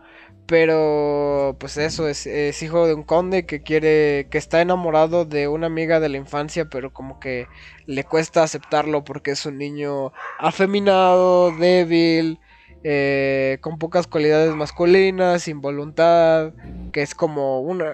[0.46, 2.26] Pero pues eso, es,
[2.62, 6.66] hijo de un conde que quiere, que está enamorado de una amiga de la infancia,
[6.66, 7.48] pero como que
[7.86, 12.38] le cuesta aceptarlo porque es un niño afeminado, débil,
[12.84, 16.54] eh, con pocas cualidades masculinas, sin voluntad,
[16.92, 17.92] que es como una,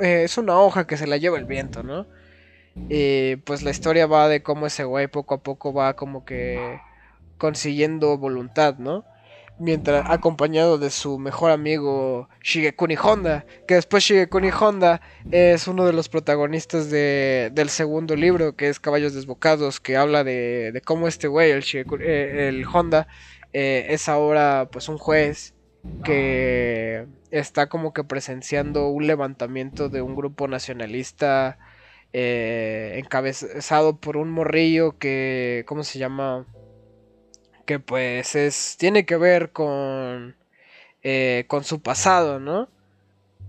[0.00, 2.06] eh, es una hoja que se la lleva el viento, ¿no?
[2.88, 6.80] Y pues la historia va de cómo ese güey poco a poco va como que
[7.38, 9.04] consiguiendo voluntad, ¿no?
[9.60, 15.92] Mientras acompañado de su mejor amigo Shigekuni Honda, que después Shigekuni Honda es uno de
[15.92, 21.08] los protagonistas de, del segundo libro, que es Caballos Desbocados, que habla de, de cómo
[21.08, 21.62] este güey, el,
[22.00, 23.06] eh, el Honda,
[23.52, 25.54] eh, es ahora pues un juez
[26.02, 31.58] que está como que presenciando un levantamiento de un grupo nacionalista
[32.12, 36.46] eh, encabezado por un morrillo que, ¿cómo se llama?
[37.64, 40.36] Que pues es tiene que ver con
[41.02, 42.68] eh, con su pasado, ¿no?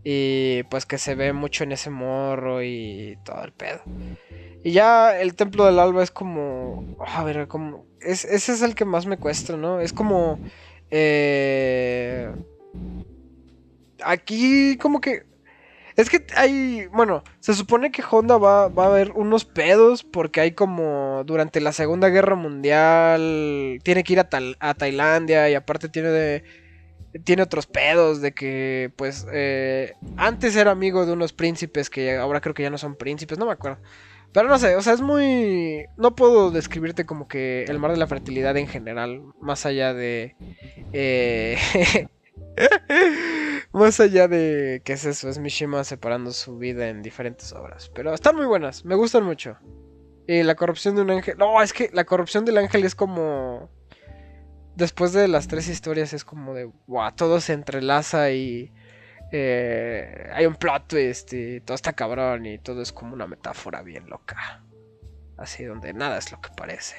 [0.04, 3.82] Y pues que se ve mucho en ese morro y todo el pedo.
[4.64, 8.76] Y ya el templo del alba es como, a ver, como es, ese es el
[8.76, 9.80] que más me cuesta, ¿no?
[9.80, 10.40] Es como
[10.92, 12.32] eh,
[14.04, 15.26] aquí como que
[15.95, 20.41] es que hay, bueno, se supone que Honda va, va, a haber unos pedos porque
[20.41, 25.89] hay como durante la Segunda Guerra Mundial tiene que ir a, a Tailandia y aparte
[25.89, 26.43] tiene de,
[27.23, 32.41] tiene otros pedos de que pues eh, antes era amigo de unos príncipes que ahora
[32.41, 33.80] creo que ya no son príncipes, no me acuerdo.
[34.34, 35.88] Pero no sé, o sea, es muy...
[35.97, 40.35] No puedo describirte como que el mar de la fertilidad en general, más allá de...
[40.93, 41.57] Eh...
[43.73, 47.89] Más allá de que es eso, es Mishima separando su vida en diferentes obras.
[47.95, 49.57] Pero están muy buenas, me gustan mucho.
[50.27, 51.38] Y la corrupción de un ángel.
[51.38, 53.69] No, es que la corrupción del ángel es como.
[54.76, 56.69] Después de las tres historias es como de.
[56.88, 58.73] Wow, todo se entrelaza y.
[59.31, 63.81] Eh, hay un plot twist y todo está cabrón y todo es como una metáfora
[63.81, 64.64] bien loca.
[65.38, 66.95] Así donde nada es lo que parece.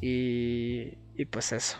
[0.00, 0.98] Y.
[1.14, 1.78] Y pues eso.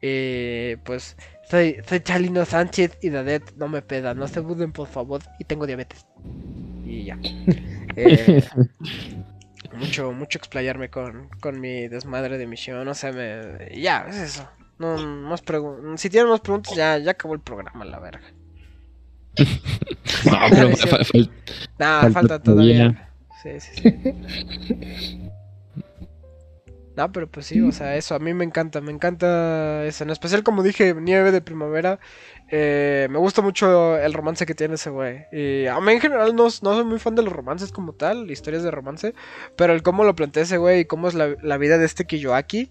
[0.00, 1.16] Y pues
[1.48, 4.14] soy, soy Chalino Sánchez y Dadet no me peda.
[4.14, 5.22] No se buden, por favor.
[5.38, 6.06] Y tengo diabetes.
[6.84, 7.18] Y ya.
[7.94, 8.42] Eh,
[9.74, 12.86] mucho, mucho explayarme con, con mi desmadre de misión.
[12.86, 13.78] No sé, me.
[13.78, 14.48] Ya, es eso.
[14.78, 15.42] No, más
[15.96, 18.22] si tienen más preguntas, ya, ya acabó el programa, la verga.
[19.36, 23.10] no, pero falta, falta todavía.
[23.42, 25.21] Sí, sí, sí.
[26.94, 30.04] No, pero pues sí, o sea, eso a mí me encanta, me encanta eso.
[30.04, 31.98] En especial, como dije, Nieve de Primavera.
[32.50, 35.24] Eh, me gusta mucho el romance que tiene ese güey.
[35.32, 38.62] Y a mí en general no, soy muy fan de los romances como tal, historias
[38.62, 39.14] de romance.
[39.56, 42.70] Pero el cómo lo plantea ese güey y cómo es la, vida de este Kiyoaki.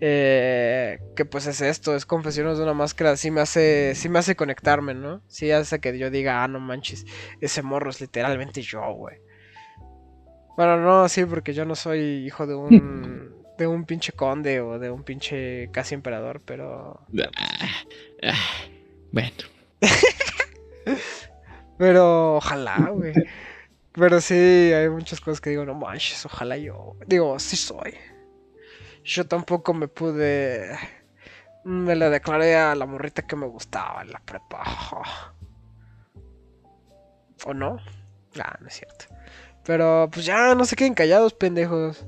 [0.00, 3.16] Eh, que pues es esto, es Confesiones de una Máscara.
[3.16, 5.22] Sí me hace, sí me hace conectarme, ¿no?
[5.28, 7.04] Sí hace que yo diga, ah, no manches,
[7.40, 9.18] ese morro es literalmente yo, güey.
[10.56, 14.78] Bueno, no, sí, porque yo no soy hijo de un de un pinche conde o
[14.78, 16.98] de un pinche casi emperador, pero.
[17.36, 17.84] Ah,
[18.22, 18.34] ah,
[19.12, 19.36] bueno.
[21.78, 23.12] pero ojalá, güey.
[23.92, 26.96] Pero sí, hay muchas cosas que digo, no manches, ojalá yo.
[27.06, 27.94] Digo, sí soy.
[29.04, 30.78] Yo tampoco me pude.
[31.64, 35.34] Me le declaré a la morrita que me gustaba en la prepa.
[37.44, 37.78] ¿O no?
[38.38, 39.04] Ah, no es cierto.
[39.64, 42.06] Pero pues ya, no se queden callados, pendejos.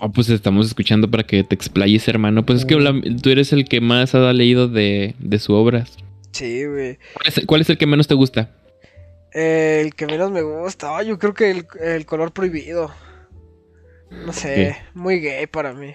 [0.00, 2.44] Oh, pues estamos escuchando para que te explayes, hermano.
[2.44, 2.76] Pues es que
[3.22, 5.86] tú eres el que más ha leído de, de su obra.
[6.32, 6.98] Sí, güey.
[7.46, 8.50] ¿Cuál, es, el que menos te gusta?
[9.32, 11.02] el que menos me gusta.
[11.02, 12.90] yo creo que el, color prohibido.
[14.24, 15.94] No sé, muy gay para mí.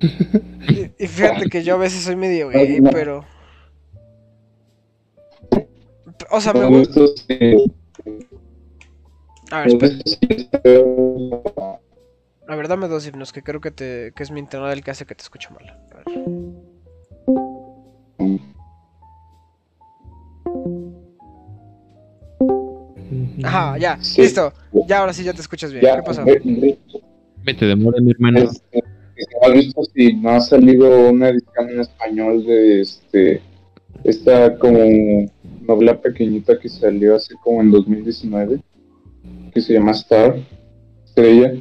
[0.98, 3.24] y, fíjate que yo a veces soy medio gay, pero.
[6.30, 7.00] O sea, me gusta.
[9.50, 9.96] A ver, espera.
[12.48, 14.90] A ver, dame dos himnos, que creo que, te, que es mi internet el que
[14.90, 15.68] hace que te escuche mal.
[15.92, 16.70] A ver.
[23.44, 24.52] Ajá, ya, listo.
[24.86, 25.84] Ya ahora sí ya te escuchas bien.
[25.84, 26.24] ¿Qué pasó?
[26.24, 28.40] Me te demora, mi hermano.
[28.40, 28.82] Este,
[29.42, 33.42] ¿Has visto si no ha salido una edición en español de este
[34.04, 35.30] esta como
[35.62, 38.60] novela pequeñita que salió hace como en 2019
[39.52, 40.36] que se llama Star
[41.04, 41.54] Estrella?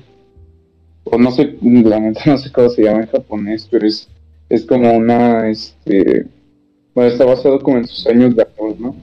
[1.17, 4.07] No sé, la no sé cómo se llama en japonés, pero es,
[4.49, 6.27] es como una, este,
[6.93, 8.95] bueno, está basado como en sus años de actor, ¿no?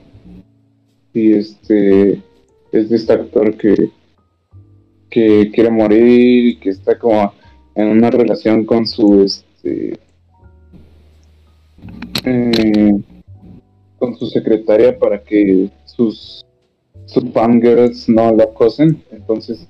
[1.12, 2.22] Y este,
[2.72, 3.90] es de este actor que,
[5.08, 7.32] que quiere morir y que está como
[7.74, 9.98] en una relación con su, este,
[12.24, 13.00] eh,
[13.98, 16.44] con su secretaria para que sus,
[17.06, 19.68] sus fangirls no la acosen, entonces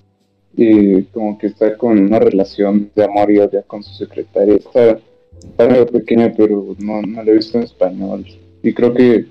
[0.56, 4.56] y como que está con una relación de amor y odio con su secretaria.
[4.56, 4.98] Está,
[5.42, 8.24] está pequeña, pero no, no la he visto en español.
[8.62, 9.26] Y creo que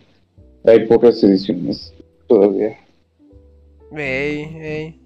[0.64, 1.94] hay pocas ediciones
[2.28, 2.78] todavía.
[3.96, 5.00] Ey, ey.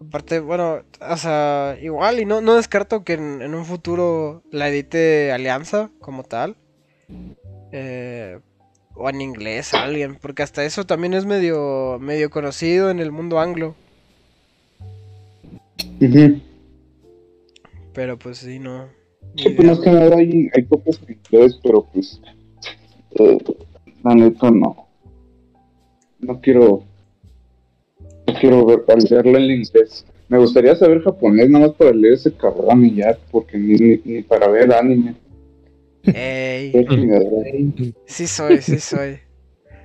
[0.00, 4.68] Aparte, bueno, o sea, igual y no, no descarto que en, en un futuro la
[4.68, 6.56] edite Alianza como tal.
[7.72, 8.38] Eh,
[8.94, 13.38] o en inglés alguien, porque hasta eso también es medio, medio conocido en el mundo
[13.38, 13.74] anglo.
[16.00, 16.40] Ujú.
[17.92, 18.88] Pero pues sí, no.
[19.36, 22.20] Sí, pues más que nada hay, hay copias en inglés, pero pues
[23.18, 23.38] eh,
[24.04, 24.88] la neta no.
[26.20, 26.84] No quiero
[28.26, 30.04] no quiero ver, leerla en inglés.
[30.28, 34.00] Me gustaría saber japonés nada más para leer ese cabrón y ya, porque ni, ni,
[34.04, 35.14] ni para ver anime.
[36.04, 36.72] Ey,
[38.06, 39.18] sí soy, sí soy.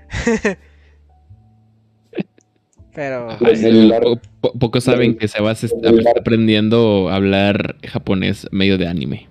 [2.95, 8.48] Pero Ay, Pues el po- po- pocos saben que Sebas está aprendiendo a hablar japonés
[8.52, 9.28] medio de anime.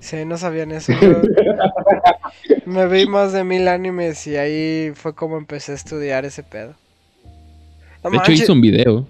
[0.00, 0.92] sí, no sabían eso.
[1.00, 1.20] yo
[2.66, 6.74] me vi más de mil animes y ahí fue como empecé a estudiar ese pedo.
[8.04, 9.06] No De hecho, hizo un video.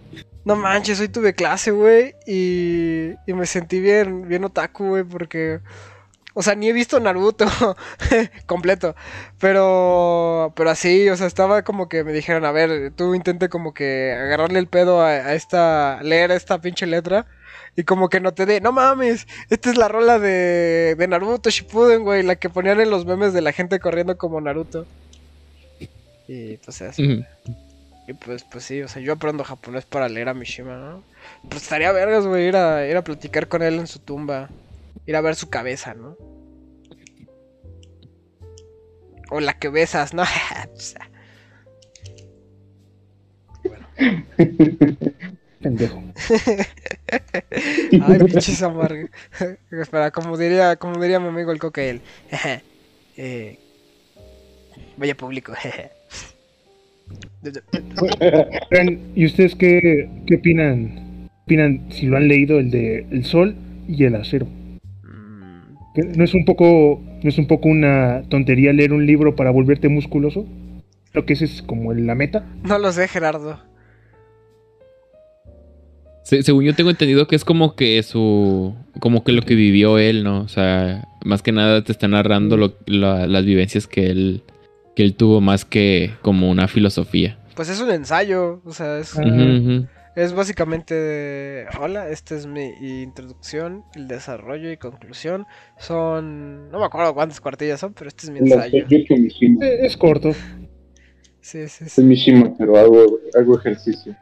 [0.46, 5.60] no manches, hoy tuve clase, güey, y, y me sentí bien, bien otaku, güey, porque...
[6.38, 7.46] O sea, ni he visto Naruto
[8.46, 8.94] completo.
[9.40, 10.52] Pero.
[10.54, 14.12] Pero así, o sea, estaba como que me dijeron, a ver, tú intente como que
[14.16, 16.00] agarrarle el pedo a, a esta.
[16.02, 17.26] leer esta pinche letra.
[17.74, 21.50] Y como que no te dé, no mames, esta es la rola de, de Naruto
[21.50, 24.86] Shippuden, güey, la que ponían en los memes de la gente corriendo como Naruto.
[26.28, 26.80] Y pues.
[26.80, 27.24] Ujú.
[28.06, 31.02] Y pues, pues sí, o sea, yo aprendo japonés para leer a Mishima, ¿no?
[31.48, 34.48] Pues estaría vergas, güey, ir a, ir a platicar con él en su tumba.
[35.04, 36.16] Ir a ver su cabeza, ¿no?
[39.30, 40.22] O la que besas, ¿no?
[40.22, 40.68] Ah.
[45.60, 46.02] Pendejo.
[47.50, 49.10] Ay, pinches amargos.
[49.70, 52.00] Espera, como diría, como diría mi amigo el cocael.
[53.16, 53.58] eh,
[54.96, 55.52] vaya público.
[59.14, 61.08] ¿Y ustedes qué, qué opinan?
[61.44, 63.56] opinan si lo han leído el de El Sol
[63.88, 64.46] y el Acero?
[65.02, 69.34] Mm, ¿Que ¿No es un poco, no es un poco una tontería leer un libro
[69.36, 70.46] para volverte musculoso?
[71.12, 72.44] Creo que ese es como la meta.
[72.64, 73.58] no lo sé, Gerardo.
[76.24, 78.74] Se- según yo tengo entendido que es como que su.
[79.00, 80.40] como que lo que vivió él, ¿no?
[80.42, 84.42] O sea, más que nada te está narrando lo- la- las vivencias que él.
[84.94, 87.38] que él tuvo más que como una filosofía.
[87.54, 89.14] Pues es un ensayo, o sea, es.
[90.14, 92.68] Es básicamente hola, esta es mi
[93.02, 95.46] introducción, el desarrollo y conclusión.
[95.78, 98.84] Son, no me acuerdo cuántas cuartillas son, pero este es mi ensayo.
[99.62, 100.32] Eh, Es corto.
[101.40, 102.02] Sí, sí, Es sí.
[102.02, 104.14] Mishima, pero hago, hago ejercicio.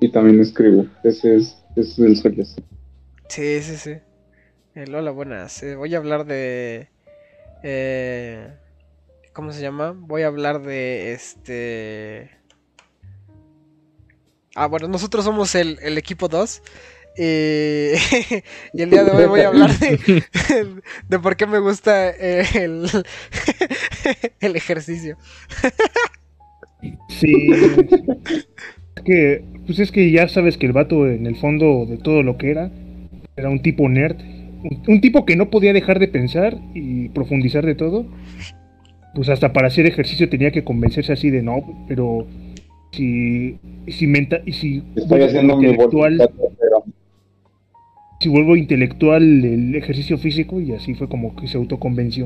[0.00, 0.86] Y también escribo.
[1.04, 2.44] Ese es, ese es el sueño.
[3.28, 3.96] Sí, sí, sí.
[4.74, 5.62] El hola, buenas.
[5.62, 6.88] Eh, voy a hablar de...
[7.62, 8.48] eh,
[9.34, 9.92] ¿Cómo se llama?
[9.94, 12.30] Voy a hablar de este...
[14.54, 16.62] Ah, bueno, nosotros somos el, el equipo 2.
[17.18, 17.22] Y,
[18.72, 20.22] y el día de hoy voy a hablar de,
[21.08, 22.86] de por qué me gusta el,
[24.40, 25.16] el ejercicio.
[27.08, 27.32] Sí.
[28.96, 32.22] Es que, pues es que ya sabes que el vato en el fondo de todo
[32.22, 32.70] lo que era,
[33.36, 34.18] era un tipo nerd.
[34.64, 38.06] Un, un tipo que no podía dejar de pensar y profundizar de todo.
[39.14, 42.26] Pues hasta para hacer ejercicio tenía que convencerse así de no, pero
[42.92, 43.58] si,
[43.88, 46.84] si, menta, y si Estoy haciendo mi intelectual, voluntad, pero
[48.20, 52.24] si vuelvo intelectual el ejercicio físico y así fue como que se autoconvenció.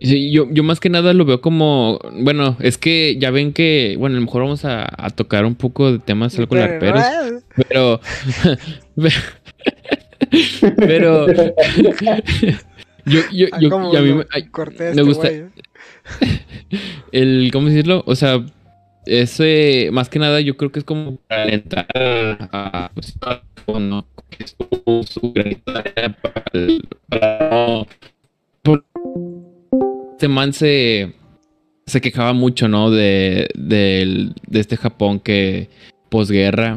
[0.00, 3.94] Sí, yo, yo más que nada lo veo como, bueno, es que ya ven que,
[3.98, 7.04] bueno, a lo mejor vamos a, a tocar un poco de temas algo larperos,
[7.68, 8.00] pero,
[10.76, 11.26] pero,
[13.06, 15.30] yo, yo, Ah, yo, a mí me- ay, corté a me este gusta-
[17.12, 18.02] el, ¿cómo decirlo?
[18.06, 18.44] O sea,
[19.06, 23.14] ese, más que nada, yo creo que es como para alentar a, pues,
[24.84, 26.16] su, su de para,
[28.62, 28.84] por-
[30.12, 31.14] este man se,
[31.86, 32.90] se quejaba mucho, ¿no?
[32.90, 35.68] De, del- de este Japón que
[36.08, 36.76] posguerra,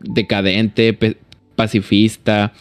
[0.00, 0.96] decadente,
[1.56, 2.52] pacifista,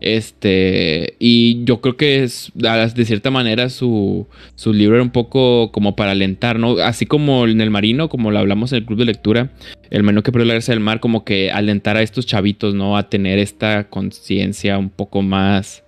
[0.00, 5.72] este, y yo creo que es, de cierta manera, su, su libro era un poco
[5.72, 6.78] como para alentar, ¿no?
[6.78, 9.50] Así como en el marino, como lo hablamos en el club de lectura,
[9.90, 12.96] el menú que perdió la gracia del mar, como que alentar a estos chavitos, ¿no?
[12.96, 15.82] A tener esta conciencia un poco más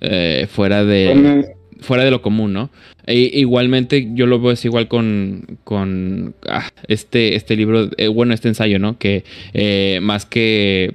[0.00, 1.44] eh, fuera de
[1.80, 2.70] fuera de lo común, ¿no?
[3.06, 8.32] E- igualmente yo lo veo es igual con, con ah, este, este libro, eh, bueno,
[8.32, 8.98] este ensayo, ¿no?
[8.98, 10.94] Que eh, más que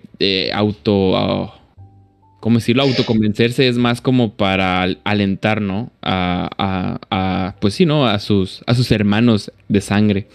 [0.54, 1.59] auto, ah,
[2.40, 2.84] ¿cómo decirlo?
[2.84, 5.92] Autoconvencerse es más como para al- alentar, ¿no?
[6.02, 8.06] A, pues sí, ¿no?
[8.08, 10.28] A sus, a sus hermanos de sangre.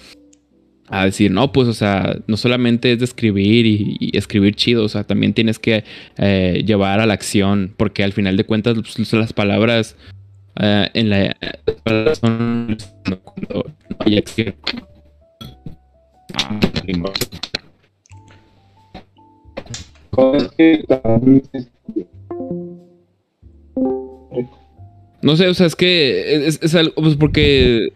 [0.89, 4.89] a decir, no, pues, o sea, no solamente es de escribir y, escribir chido, o
[4.89, 5.82] sea, también tienes que
[6.18, 9.97] eh, llevar a la acción, porque al final de cuentas pues, las palabras
[10.60, 11.36] eh, en la
[11.66, 12.76] las palabras son
[13.24, 14.55] cuando no hay acción.
[25.24, 27.94] No sé, o sea, es que es, algo, pues porque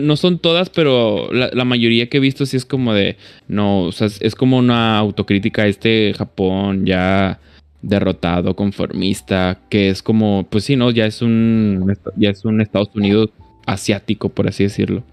[0.00, 3.16] no son todas, pero la, mayoría que he visto sí es como de,
[3.48, 7.40] no, o sea, es como una autocrítica a este Japón ya
[7.80, 12.90] derrotado, conformista, que es como, pues sí, no, ya es un, ya es un Estados
[12.94, 13.30] Unidos
[13.64, 15.04] asiático, por así decirlo.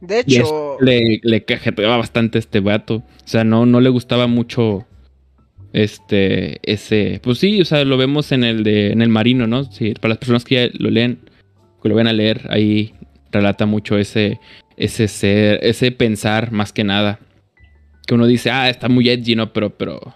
[0.00, 4.86] De hecho, le, le cajeteaba bastante este vato, o sea, no, no le gustaba mucho
[5.72, 9.64] este, ese, pues sí, o sea, lo vemos en el de, en el marino, ¿no?
[9.64, 11.20] Sí, para las personas que ya lo leen,
[11.82, 12.94] que lo ven a leer, ahí
[13.30, 14.40] relata mucho ese,
[14.76, 17.20] ese ser, ese pensar más que nada.
[18.06, 19.52] Que uno dice, ah, está muy edgy, ¿no?
[19.52, 20.14] Pero, pero,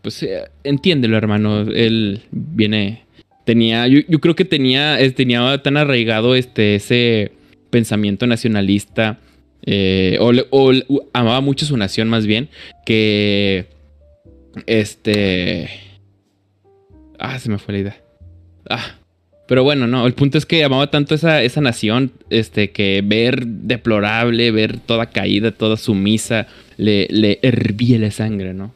[0.00, 1.60] pues eh, entiéndelo, hermano.
[1.62, 3.04] Él viene,
[3.44, 7.32] tenía, yo, yo creo que tenía, tenía tan arraigado este, ese
[7.68, 9.18] pensamiento nacionalista,
[9.66, 10.72] eh, o, o
[11.12, 12.48] amaba mucho su nación más bien,
[12.86, 13.73] que
[14.66, 15.68] este.
[17.18, 17.96] Ah, se me fue la idea.
[18.68, 18.96] Ah.
[19.46, 23.46] Pero bueno, no, el punto es que amaba tanto esa, esa nación, este, que ver
[23.46, 26.46] deplorable, ver toda caída, toda sumisa,
[26.78, 28.72] le, le hervía la sangre, ¿no?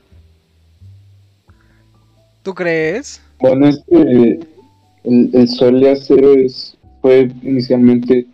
[2.42, 3.22] ¿Tú crees?
[3.38, 4.38] Bueno, es que
[5.04, 8.26] el, el Sol de Acero es, fue inicialmente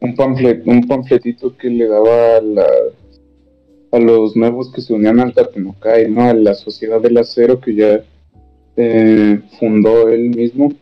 [0.00, 2.66] un, panflet, un panfletito que le daba la,
[3.94, 6.22] a los nuevos que se unían al Tatenokai, ¿no?
[6.22, 8.02] A la Sociedad del Acero que ya
[8.76, 10.72] eh, fundó él mismo.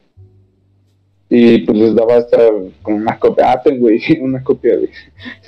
[1.29, 2.39] Y pues les daba hasta
[2.83, 4.79] como una copia, ah, güey, una copia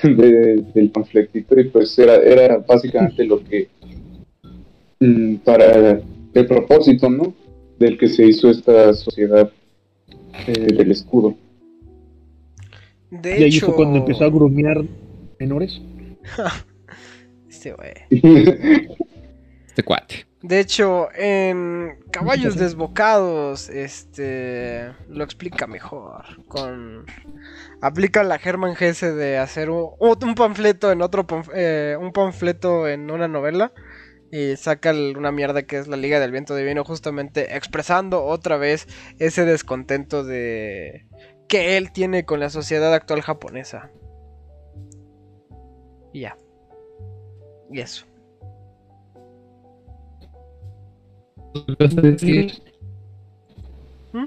[0.02, 3.68] de, del panfletito y pues era, era básicamente lo que,
[5.00, 6.00] mm, para
[6.34, 7.34] el propósito, ¿no?
[7.78, 9.50] Del que se hizo esta sociedad
[10.46, 11.34] eh, del escudo.
[13.10, 14.84] De y ahí fue cuando empezó a grumear
[15.38, 15.80] menores.
[19.74, 20.26] Este cuate.
[20.40, 26.44] De hecho, en Caballos Desbocados, este lo explica mejor.
[26.46, 27.06] Con
[27.80, 33.26] aplica la Germán Gese de hacer un, panfleto en otro eh, un panfleto en una
[33.26, 33.72] novela
[34.30, 38.86] y saca una mierda que es la Liga del Viento Divino, justamente expresando otra vez
[39.18, 41.06] ese descontento de
[41.48, 43.90] que él tiene con la sociedad actual japonesa.
[46.12, 46.36] Y ya.
[47.74, 48.06] Y eso.
[54.12, 54.26] ¿Mm?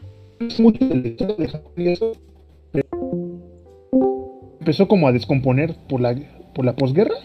[4.60, 6.14] Empezó como a descomponer por la,
[6.53, 7.15] por la posguerra.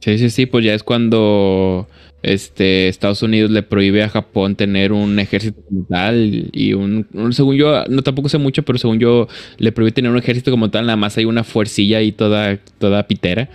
[0.00, 1.86] Sí, sí, sí, pues ya es cuando
[2.24, 7.54] este, Estados Unidos le prohíbe a Japón tener un ejército como tal y un, según
[7.54, 10.86] yo, no tampoco sé mucho, pero según yo le prohíbe tener un ejército como tal,
[10.86, 13.48] nada más hay una fuercilla y toda, toda pitera.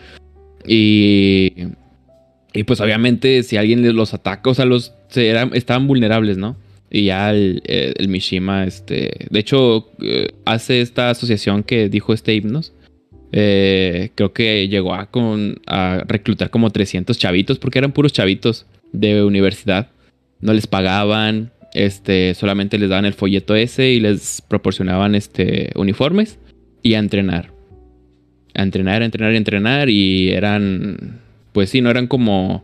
[0.67, 1.53] Y,
[2.53, 6.57] y pues obviamente si alguien los ataca, o sea, los estaban vulnerables, ¿no?
[6.89, 12.35] Y ya el, el, Mishima, este, de hecho, eh, hace esta asociación que dijo este
[12.35, 12.73] himnos.
[13.31, 18.67] Eh, creo que llegó a, con, a reclutar como 300 chavitos, porque eran puros chavitos
[18.91, 19.89] de universidad.
[20.39, 26.37] No les pagaban, este, solamente les daban el folleto ese y les proporcionaban este, uniformes
[26.83, 27.52] y a entrenar
[28.53, 31.21] a entrenar, a entrenar, a entrenar y eran,
[31.51, 32.63] pues sí, no eran como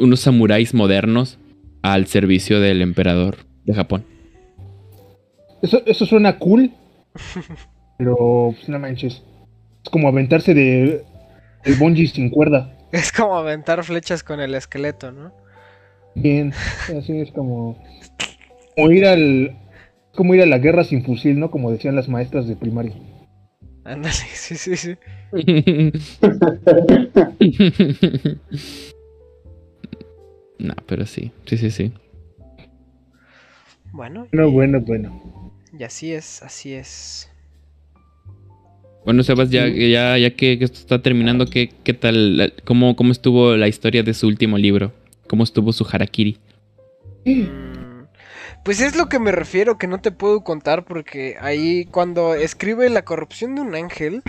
[0.00, 1.38] unos samuráis modernos
[1.82, 4.04] al servicio del emperador de Japón.
[5.62, 6.70] Eso, eso suena cool,
[7.98, 9.22] pero pues, no manches.
[9.82, 11.04] Es como aventarse de
[11.64, 12.76] el bungee sin cuerda.
[12.92, 15.32] Es como aventar flechas con el esqueleto, ¿no?
[16.14, 16.52] Bien,
[16.96, 17.76] así es como,
[18.76, 19.56] como ir al
[20.14, 21.50] como ir a la guerra sin fusil, ¿no?
[21.50, 22.94] Como decían las maestras de primaria.
[23.84, 24.96] Ándale, sí, sí, sí.
[30.58, 31.92] no, pero sí, sí, sí, sí.
[33.92, 34.26] Bueno.
[34.32, 35.52] No, bueno, bueno.
[35.78, 37.30] Y así es, así es.
[39.04, 42.54] Bueno, Sebas, ya, ya, ya que, esto está terminando, ¿qué, qué tal?
[42.64, 44.92] Cómo, ¿Cómo estuvo la historia de su último libro?
[45.28, 46.38] ¿Cómo estuvo su harakiri?
[48.64, 52.88] Pues es lo que me refiero, que no te puedo contar porque ahí cuando escribe
[52.88, 54.22] la corrupción de un ángel,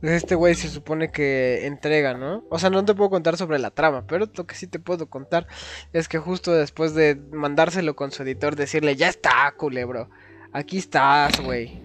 [0.00, 2.42] pues este güey se supone que entrega, ¿no?
[2.50, 5.08] O sea, no te puedo contar sobre la trama, pero lo que sí te puedo
[5.08, 5.46] contar
[5.92, 10.10] es que justo después de mandárselo con su editor, decirle, ya está, culebro,
[10.52, 11.80] aquí estás, güey.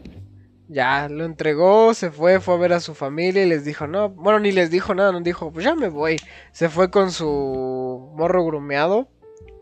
[0.70, 4.10] Ya, lo entregó, se fue, fue a ver a su familia y les dijo, no,
[4.10, 6.18] bueno, ni les dijo nada, nos dijo, pues ya me voy.
[6.52, 9.08] Se fue con su morro grumeado,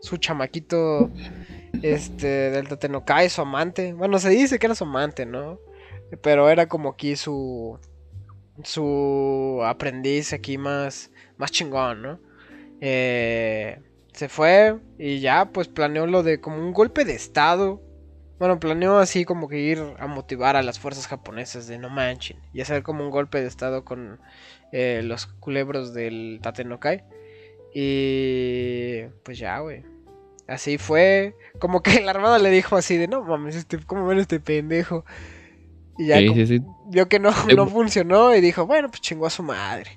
[0.00, 1.10] su chamaquito,
[1.82, 3.92] este, del Tatenokai, su amante.
[3.92, 5.58] Bueno, se dice que era su amante, ¿no?
[6.22, 7.78] Pero era como aquí su,
[8.64, 12.20] su aprendiz aquí más, más chingón, ¿no?
[12.80, 13.80] Eh,
[14.12, 17.80] se fue y ya, pues planeó lo de como un golpe de estado
[18.40, 22.38] bueno, planeó así como que ir a motivar a las fuerzas japonesas de no manchen
[22.54, 24.18] y hacer como un golpe de estado con
[24.72, 27.04] eh, los culebros del Tatenokai.
[27.74, 29.84] Y pues ya, güey.
[30.50, 31.36] Así fue.
[31.60, 35.04] Como que la armada le dijo así de no mames, este, ¿cómo ven este pendejo?
[35.96, 36.18] Y ya
[36.86, 39.90] vio que no, eh, no funcionó y dijo, bueno, pues chingó a su madre.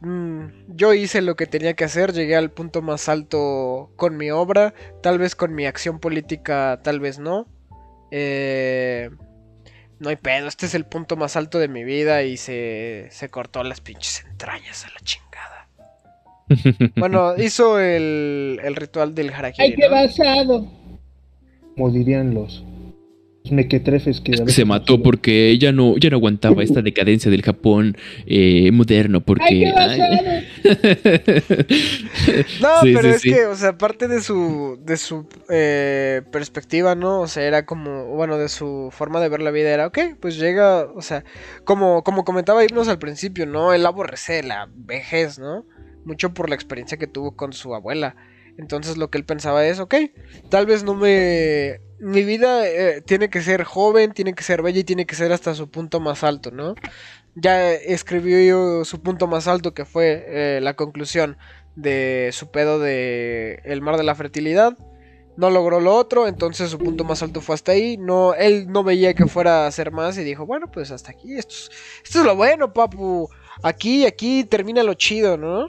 [0.00, 4.30] Mm, yo hice lo que tenía que hacer, llegué al punto más alto con mi
[4.30, 7.46] obra, tal vez con mi acción política, tal vez no.
[8.10, 9.10] Eh,
[10.00, 13.28] no hay pedo, este es el punto más alto de mi vida y se, se
[13.28, 15.55] cortó las pinches entrañas a la chingada.
[16.96, 19.68] bueno, hizo el, el ritual del harakiri.
[19.68, 20.66] ¡Ay, qué basado!
[21.74, 22.64] Como dirían los,
[23.50, 24.36] mequetrefes que...
[24.48, 27.96] se mató porque ella no, ya no aguantaba esta decadencia del Japón
[28.26, 29.72] eh, moderno porque...
[32.60, 37.20] no, pero es que, o sea, aparte de su, de su eh, perspectiva, ¿no?
[37.20, 40.38] O sea, era como, bueno, de su forma de ver la vida era, ok, pues
[40.38, 41.24] llega, o sea,
[41.64, 43.72] como, como comentaba Hipnos al principio, ¿no?
[43.72, 45.64] Él aborrece la vejez, ¿no?
[46.06, 48.16] Mucho por la experiencia que tuvo con su abuela.
[48.56, 49.94] Entonces lo que él pensaba es, ok,
[50.48, 54.80] tal vez no me mi vida eh, tiene que ser joven, tiene que ser bella
[54.80, 56.74] y tiene que ser hasta su punto más alto, ¿no?
[57.34, 61.36] Ya escribió su punto más alto que fue eh, la conclusión
[61.74, 64.76] de su pedo de El mar de la fertilidad.
[65.36, 67.98] No logró lo otro, entonces su punto más alto fue hasta ahí.
[67.98, 71.34] No, él no veía que fuera a hacer más y dijo, bueno, pues hasta aquí.
[71.36, 71.70] Esto es,
[72.04, 73.28] esto es lo bueno, papu.
[73.62, 75.66] Aquí, aquí termina lo chido, ¿no?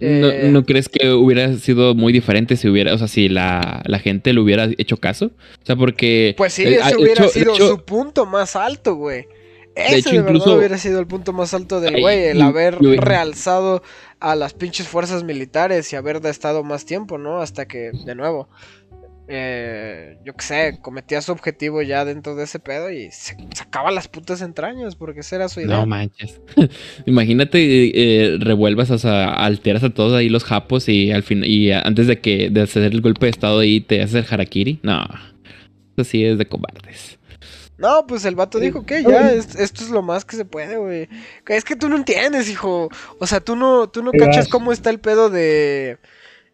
[0.00, 4.32] Eh, ¿No, crees que hubiera sido muy diferente si hubiera, o sea, si la, gente
[4.32, 5.26] le hubiera hecho caso?
[5.26, 6.34] O sea, porque.
[6.36, 9.26] Pues sí, eh, ese hubiera sido su punto más alto, güey.
[9.74, 13.82] Ese de, incluso, hubiera sido el punto más alto del güey, el haber realzado
[14.20, 17.42] a las pinches fuerzas militares y haber estado más tiempo, ¿no?
[17.42, 18.48] Hasta que, de nuevo,
[19.28, 23.90] eh, yo qué sé, cometía su objetivo ya dentro de ese pedo y se sacaba
[23.90, 25.78] las putas entrañas porque esa era su idea.
[25.78, 26.40] No manches.
[27.06, 31.72] Imagínate, eh, revuelvas, o sea, alteras a todos ahí los japos y al fin, y
[31.72, 34.78] antes de que de hacer el golpe de estado ahí te haces el harakiri.
[34.82, 35.04] No,
[35.96, 37.18] eso sí es de cobardes.
[37.78, 41.08] No, pues el vato dijo que ya, esto es lo más que se puede, güey.
[41.46, 42.88] Es que tú no entiendes, hijo.
[43.18, 45.98] O sea, tú no, tú no cachas cómo está el pedo de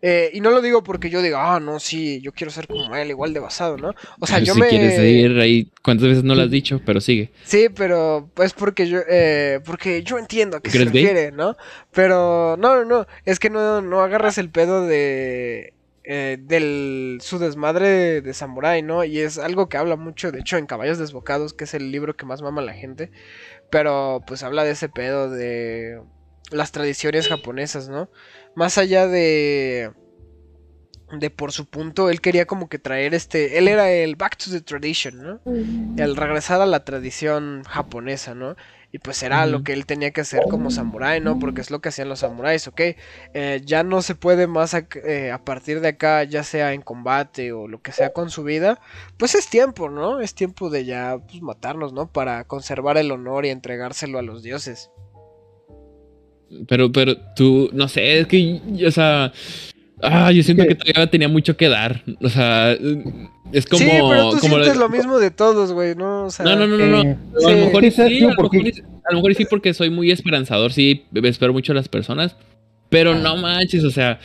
[0.05, 2.97] eh, y no lo digo porque yo diga, ah, no, sí, yo quiero ser como
[2.97, 3.95] él, igual de basado, ¿no?
[4.19, 4.69] O sea, yo si me...
[4.69, 6.81] quieres ir ahí, ¿cuántas veces no lo has dicho?
[6.85, 7.31] Pero sigue.
[7.45, 11.57] Sí, pero pues porque yo, eh, porque yo entiendo a qué se refiere, ¿no?
[11.93, 15.75] Pero no, no, no, es que no, no agarras el pedo de...
[16.05, 19.05] Eh, del su desmadre de Samurai, ¿no?
[19.05, 22.17] Y es algo que habla mucho, de hecho, en Caballos Desbocados, que es el libro
[22.17, 23.13] que más mama la gente.
[23.71, 26.01] Pero pues habla de ese pedo de
[26.51, 28.11] las tradiciones japonesas, ¿no?
[28.55, 29.93] Más allá de
[31.19, 34.51] de por su punto, él quería como que traer este, él era el back to
[34.51, 35.41] the tradition, ¿no?
[35.97, 38.57] El regresar a la tradición japonesa, ¿no?
[38.95, 41.39] Y pues era lo que él tenía que hacer como samurái, ¿no?
[41.39, 42.81] Porque es lo que hacían los samuráis, ¿ok?
[43.33, 47.53] Eh, ya no se puede más eh, a, partir de acá, ya sea en combate
[47.53, 48.81] o lo que sea con su vida,
[49.17, 50.21] pues es tiempo, ¿no?
[50.21, 52.13] Es tiempo de ya pues, matarnos, ¿no?
[52.13, 54.91] Para conservar el honor y entregárselo a los dioses.
[56.69, 59.33] Pero, pero tú, no sé, es que, o sea,
[60.03, 62.03] ah, yo siento que todavía tenía mucho que dar.
[62.21, 62.77] O sea,
[63.53, 63.85] es como.
[63.85, 64.89] Sí, pero tú sientes lo...
[64.89, 66.27] mismo de todos, güey, ¿no?
[66.27, 67.03] O sea, no, no, no, no.
[67.03, 67.17] Eh,
[67.47, 68.29] a, lo mejor sí, a,
[69.11, 72.37] lo mejor, sí, porque soy muy esperanzador, sí, espero mucho a las personas.
[72.89, 74.21] Pero no manches, o sea.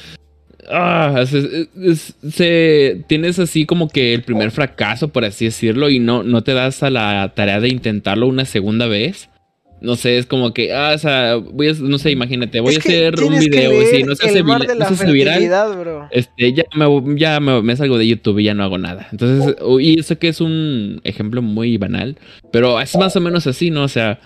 [0.70, 6.44] Ah, se, tienes así como que el primer fracaso, por así decirlo, y no, no
[6.44, 9.30] te das a la tarea de intentarlo una segunda vez.
[9.80, 12.80] No sé, es como que, ah, o sea, voy a, no sé, imagínate, voy a
[12.80, 17.76] hacer un video, si no se hace, no se viral, este, ya, me, ya me,
[17.76, 19.08] salgo de YouTube y ya no hago nada.
[19.12, 22.18] Entonces, y eso que es un ejemplo muy banal,
[22.52, 23.84] pero es más o menos así, ¿no?
[23.84, 24.20] O sea,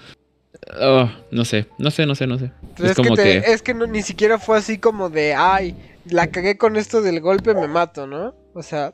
[0.79, 2.51] oh, no sé, no sé, no sé, no sé.
[2.81, 5.75] es, como que, Es que ni siquiera fue así como de, ay,
[6.05, 8.33] la cagué con esto del golpe, me mato, ¿no?
[8.53, 8.93] O sea,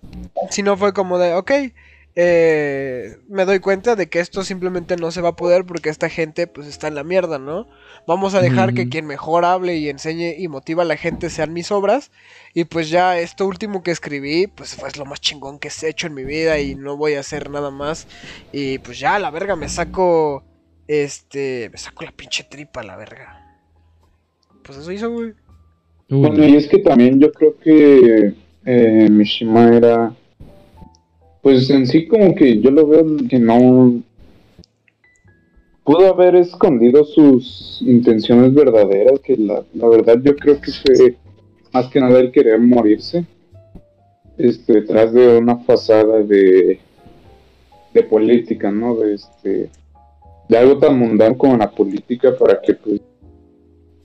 [0.49, 1.51] si no fue como de, ok,
[2.19, 6.09] eh, me doy cuenta de que esto simplemente no se va a poder porque esta
[6.09, 7.67] gente pues está en la mierda, ¿no?
[8.07, 11.53] Vamos a dejar que quien mejor hable y enseñe y motiva a la gente sean
[11.53, 12.09] mis obras.
[12.55, 16.07] Y pues ya esto último que escribí, pues fue lo más chingón que he hecho
[16.07, 18.07] en mi vida y no voy a hacer nada más.
[18.51, 20.43] Y pues ya, la verga, me saco,
[20.87, 23.59] este, me saco la pinche tripa, la verga.
[24.63, 25.33] Pues eso hizo, güey.
[26.09, 26.47] Bueno, no.
[26.47, 28.33] y es que también yo creo que
[28.65, 30.15] eh, Mishima era,
[31.47, 34.01] pues en sí como que yo lo veo que no
[35.85, 41.15] pudo haber escondido sus intenciones verdaderas, que la, la verdad yo creo que fue
[41.71, 43.23] más que nada el querer morirse,
[44.37, 46.81] este, detrás de una fachada de,
[47.93, 48.97] de política, ¿no?
[48.97, 49.69] De este,
[50.49, 52.99] de algo tan mundano como la política para que pues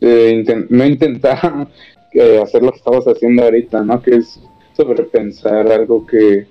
[0.01, 1.67] eh, inten- no intentar
[2.13, 4.01] eh, hacer lo que estamos haciendo ahorita, ¿no?
[4.01, 4.39] Que es
[4.77, 6.47] sobrepensar algo que,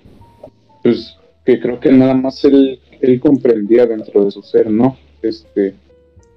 [0.84, 4.98] pues, que creo que nada más él, él comprendía dentro de su ser, ¿no?
[5.22, 5.74] Este,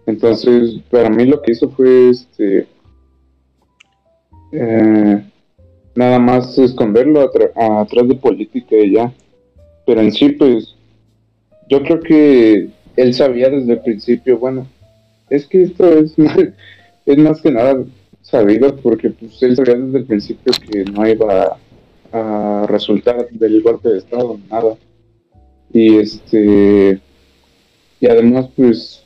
[0.07, 2.67] entonces, para mí lo que hizo fue, este,
[4.53, 5.25] eh,
[5.95, 9.13] nada más esconderlo atrás de política y ya.
[9.87, 10.75] Pero en sí, pues,
[11.69, 14.67] yo creo que él sabía desde el principio, bueno,
[15.31, 16.39] es que esto es más,
[17.07, 17.85] es más que nada
[18.23, 21.59] sabido porque pues, él sabía desde el principio que no iba
[22.15, 24.77] a, resultar del golpe de estado, nada.
[25.73, 27.01] Y este,
[28.01, 29.03] y además, pues,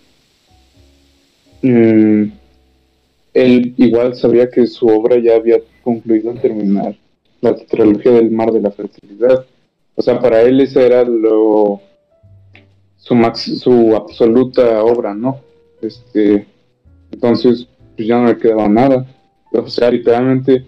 [1.63, 2.25] mm,
[3.35, 6.97] él igual sabía que su obra ya había concluido en terminar
[7.41, 9.47] la trilogía del mar de la fertilidad.
[9.95, 11.81] O sea, para él esa era lo
[12.97, 15.41] su max, su absoluta obra, ¿no?
[15.81, 16.47] Este,
[17.11, 17.67] entonces,
[17.97, 19.07] pues ya no le quedaba nada.
[19.53, 20.65] O sea, literalmente,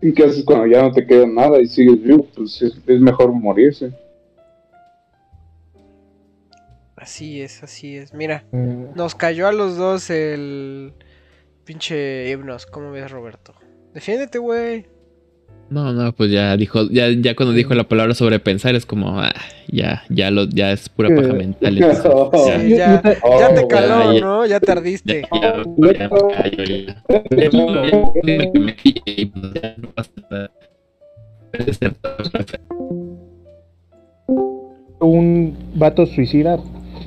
[0.00, 2.26] ¿qué haces cuando ya no te queda nada y sigues vivo?
[2.34, 3.92] Pues es, es mejor morirse.
[6.96, 8.12] Así es, así es.
[8.12, 10.92] Mira, Eh, nos cayó a los dos el
[11.64, 12.66] pinche himnos.
[12.66, 13.54] ¿Cómo ves, Roberto?
[13.94, 14.86] Defiéndete, güey.
[15.70, 19.34] No, no, pues ya dijo, ya, ya cuando dijo la palabra sobrepensar es como, ah,
[19.70, 21.76] ya, ya lo, ya es pura paja mental.
[21.76, 22.10] entonces,
[22.46, 24.20] ya, Sí, ya, ya te Oh, caló, ya.
[24.20, 24.46] ¿no?
[24.46, 25.22] Ya tardiste.
[25.30, 27.04] ya, ya, ya, ya, ya, ya.
[28.22, 30.50] Dime que me quille y ya no pasa nada.
[31.52, 31.94] Puede ser
[35.00, 36.58] un vato suicida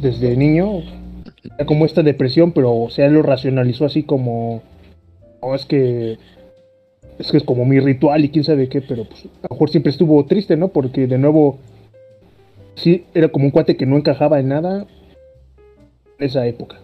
[0.02, 0.82] desde niño,
[1.66, 4.62] como esta depresión, pero o sea, lo racionalizó así como,
[5.42, 6.18] no, es que
[7.22, 9.70] es que es como mi ritual y quién sabe qué, pero pues, a lo mejor
[9.70, 10.68] siempre estuvo triste, ¿no?
[10.70, 11.60] Porque de nuevo,
[12.76, 14.86] sí, era como un cuate que no encajaba en nada
[16.20, 16.78] en esa época.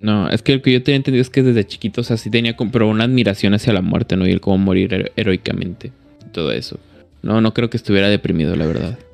[0.00, 2.30] No, es que lo que yo tenía entendido es que desde chiquito, o sea, sí
[2.30, 4.26] tenía como, pero una admiración hacia la muerte, ¿no?
[4.26, 5.92] Y el cómo morir hero- heroicamente.
[6.26, 6.78] y Todo eso.
[7.22, 8.98] No, no creo que estuviera deprimido, la verdad.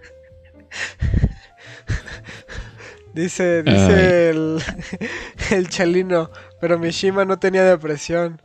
[3.15, 4.59] Dice, dice el,
[5.51, 6.31] el chalino,
[6.61, 8.43] pero Mishima no tenía depresión.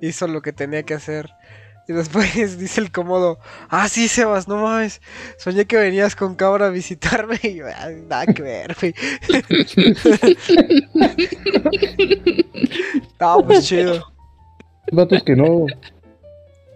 [0.00, 1.30] Hizo lo que tenía que hacer.
[1.88, 3.38] Y después dice el cómodo,
[3.70, 5.00] ah, sí, Sebas, no mames.
[5.38, 8.94] Soñé que venías con cabra a visitarme y yo, "Ah, nada que ver, güey.
[13.20, 13.94] Ah, pues chido.
[13.94, 14.04] Los
[14.92, 15.66] vatos que no.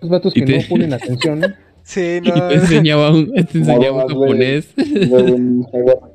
[0.01, 1.49] Los vatos Y que te- no ponen atención, ¿no?
[1.85, 2.49] Sí, Y no.
[2.49, 4.75] te enseñaba un, te enseñaba un japonés.
[4.77, 5.67] De un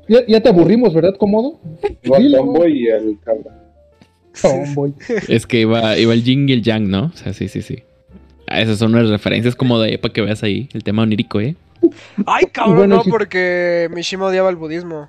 [0.08, 1.60] Ya, ya te aburrimos, ¿verdad, cómodo?
[2.02, 2.38] Dilo.
[2.38, 3.57] Tomboy y el cabra.
[4.42, 4.94] Tomboy.
[5.28, 7.06] Es que iba, iba el yin y el yang, ¿no?
[7.06, 7.82] O sea, sí, sí, sí.
[8.46, 11.54] Ah, esas son unas referencias como de para que veas ahí el tema onírico, ¿eh?
[12.26, 15.08] Ay, cabrón, Bueno, no, porque Mishima odiaba el budismo.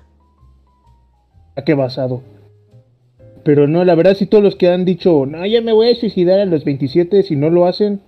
[1.56, 2.22] ¿A qué basado?
[3.44, 5.94] Pero no, la verdad, si todos los que han dicho, no, ya me voy a
[5.96, 8.00] suicidar a los 27, si no lo hacen,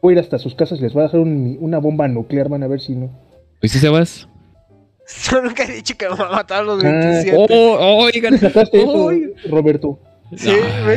[0.00, 2.62] voy a ir hasta sus casas, les voy a dejar un- una bomba nuclear, van
[2.62, 3.10] a ver si no.
[3.62, 4.28] ¿Oíste, Sebas?
[5.30, 7.46] Yo nunca he dicho que me va a matar a los Ah, 27.
[7.50, 8.38] ¡Oh, oigan!
[8.38, 9.10] ¿Sacaste eso.
[9.50, 9.98] Roberto?
[10.36, 10.50] Sí,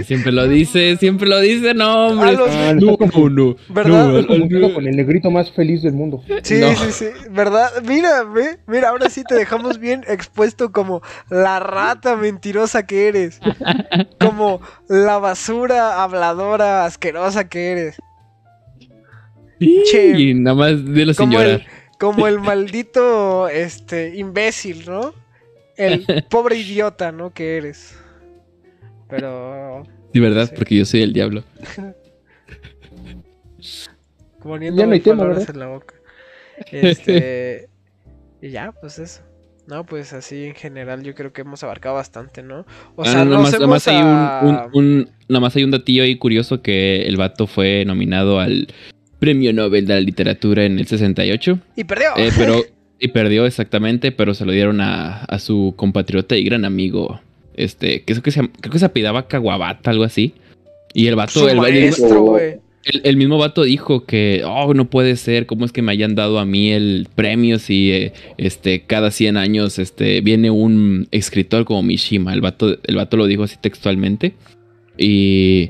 [0.06, 2.30] siempre lo dice, siempre lo dice, no, hombre.
[2.30, 3.56] A los- Ah, no, no, no.
[3.70, 4.08] ¿Verdad?
[4.28, 6.22] No, con el negrito más feliz del mundo.
[6.44, 6.76] Sí, No.
[6.76, 7.70] sí, sí, ¿verdad?
[7.88, 13.40] Mira, ve, mira, ahora sí te dejamos bien expuesto como la rata mentirosa que eres.
[14.20, 14.60] Como
[14.90, 17.98] la basura habladora asquerosa que eres.
[19.60, 20.20] Che.
[20.20, 21.68] Y nada más Como el, llorar.
[22.00, 25.14] como el maldito, este, imbécil, ¿no?
[25.78, 27.32] El pobre idiota, ¿no?
[27.32, 27.96] Que eres.
[29.12, 29.84] Pero
[30.14, 30.48] Sí, ¿verdad?
[30.50, 30.56] Sí.
[30.56, 31.44] Porque yo soy el diablo.
[34.42, 35.56] poniendo Ya no hay tema, palabras ¿verdad?
[35.56, 35.94] en la boca.
[36.72, 37.70] Este,
[38.42, 39.22] y ya, pues eso.
[39.68, 42.66] No, pues así en general yo creo que hemos abarcado bastante, ¿no?
[42.96, 45.64] O Ah, sea, no, nos nada, más, hay a- un, un- un- nada más hay
[45.64, 48.68] un datillo ahí curioso que el vato fue nominado al
[49.20, 51.60] Premio Nobel de la Literatura en el 68.
[51.76, 52.08] Y perdió.
[52.18, 52.62] Eh, pero
[53.04, 57.20] Y perdió exactamente, pero se lo dieron a, a su compatriota y gran amigo.
[57.64, 60.34] Este, que, eso que se, creo que se apellidaba Kawabata, algo así.
[60.94, 62.38] Y el vato, maestro,
[62.84, 66.16] el- el mismo vato dijo que, oh, no puede ser, ¿cómo es que me hayan
[66.16, 71.64] dado a mí el premio si eh, este, cada 100 años este, viene un escritor
[71.66, 72.34] como Mishima?
[72.34, 74.34] El vato, el vato lo dijo así textualmente.
[74.98, 75.70] Y,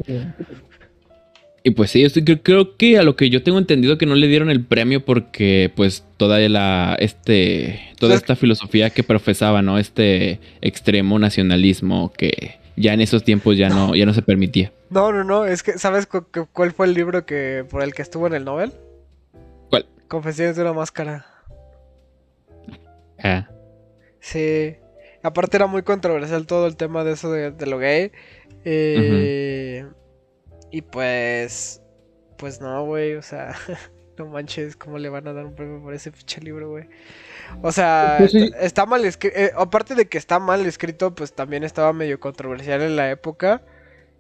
[1.64, 4.16] y pues sí, estoy- creo, creo que a lo que yo tengo entendido que no
[4.16, 9.78] le dieron el premio porque pues toda la, este, toda esta filosofía que profesaba, ¿no?
[9.78, 14.72] Este extremo nacionalismo que ya en esos tiempos ya no, ya no se permitía.
[14.90, 17.94] No, no, no, es que, ¿sabes cu- cu- cuál fue el libro que por el
[17.94, 18.72] que estuvo en el Nobel?
[19.70, 19.86] ¿Cuál?
[20.08, 21.26] Confesiones de una máscara.
[23.24, 23.48] Ah.
[24.20, 24.76] Sí.
[25.24, 28.12] Aparte era muy controversial todo el tema de eso de, de lo gay.
[28.66, 29.86] Eh,
[30.72, 31.84] Y pues.
[32.38, 33.16] Pues no, güey.
[33.16, 33.56] O sea,
[34.18, 36.90] no manches, ¿cómo le van a dar un premio por ese pinche libro, güey?
[37.62, 38.40] O sea, Pues sí.
[38.40, 39.38] está, está mal escrito.
[39.58, 43.66] aparte de que está mal escrito, pues también estaba medio controversial en la época.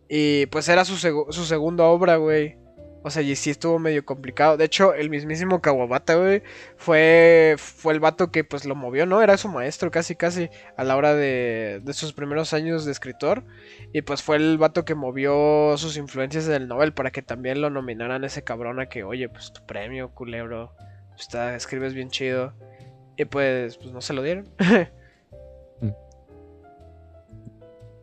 [0.09, 2.60] Y pues era su, su segunda obra, güey.
[3.03, 4.57] O sea, y sí estuvo medio complicado.
[4.57, 6.43] De hecho, el mismísimo Kawabata, güey,
[6.77, 9.21] fue, fue el vato que pues lo movió, ¿no?
[9.21, 13.43] Era su maestro casi, casi a la hora de, de sus primeros años de escritor.
[13.93, 17.69] Y pues fue el vato que movió sus influencias del Nobel para que también lo
[17.69, 20.75] nominaran ese cabrón a que, oye, pues tu premio, culebro.
[21.17, 22.53] Está, escribes bien chido.
[23.17, 24.49] Y pues, pues no se lo dieron.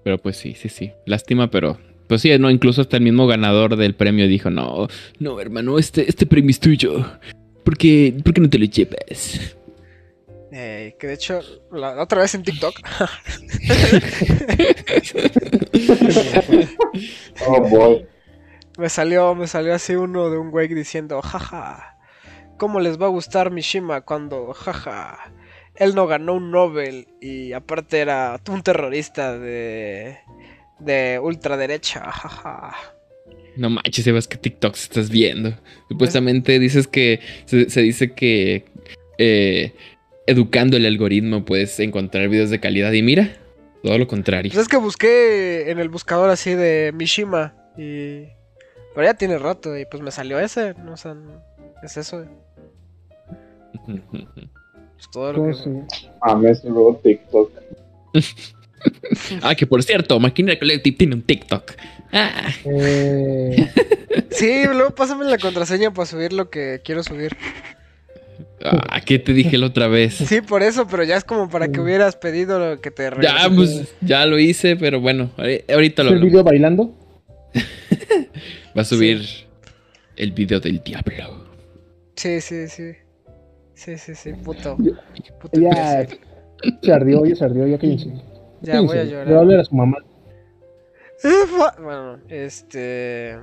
[0.09, 0.95] Pero pues sí, sí, sí.
[1.05, 1.79] Lástima, pero.
[2.09, 6.09] Pues sí, no, incluso hasta el mismo ganador del premio dijo, no, no, hermano, este,
[6.09, 7.07] este premio es tuyo.
[7.65, 9.57] ¿Por qué, por qué no te lo llevas?
[10.51, 11.41] Eh, que de hecho,
[11.71, 12.81] la otra vez en TikTok.
[17.47, 18.07] Oh boy.
[18.79, 21.99] Me salió, me salió así uno de un güey diciendo, jaja,
[22.59, 25.33] ¿cómo les va a gustar Mishima cuando, jaja,
[25.75, 30.19] él no ganó un Nobel y aparte era un terrorista de,
[30.81, 32.75] de ultraderecha, jaja.
[33.57, 35.53] No manches, Sebas, que TikToks estás viendo.
[35.89, 37.21] Supuestamente dices que.
[37.47, 38.65] Se, se dice que.
[39.19, 39.75] eh,
[40.27, 42.93] educando el algoritmo puedes encontrar videos de calidad.
[42.93, 43.37] Y mira,
[43.83, 44.53] todo lo contrario.
[44.53, 48.27] Pues es que busqué en el buscador así de Mishima y...
[48.95, 51.11] Pero ya tiene rato y pues me salió ese, no sé,
[51.83, 52.27] es eso.
[54.99, 55.51] Es todo lo que...
[55.51, 57.53] Entonces, Ah, me subió TikTok.
[59.43, 61.73] ah, que por cierto, Maquinaria Collective tiene un TikTok.
[62.13, 63.69] Ah, eh,
[64.31, 67.37] Sí, luego pásame la contraseña para subir lo que quiero subir.
[68.65, 70.15] ah, ¿qué te dije la otra vez?
[70.15, 73.51] Sí, por eso, pero ya es como para que hubieras pedido lo que te Ya,
[73.55, 76.95] pues, ya lo hice, pero bueno, ahori- ahorita lo ¿El video bailando?
[78.77, 79.23] Va a subir
[80.17, 81.47] el video del diablo.
[82.17, 82.93] Sí, sí, sí.
[83.75, 84.77] Sí, sí, sí, puto.
[84.81, 84.93] Ya-
[85.39, 86.21] puto Ya imbécil.
[86.83, 88.11] se ardió, ya se ardió, ya cállense.
[88.63, 89.39] Ya voy a Cállense, Le va a llorar.
[89.39, 89.99] hablar a su mamá.
[91.83, 93.37] Bueno, este...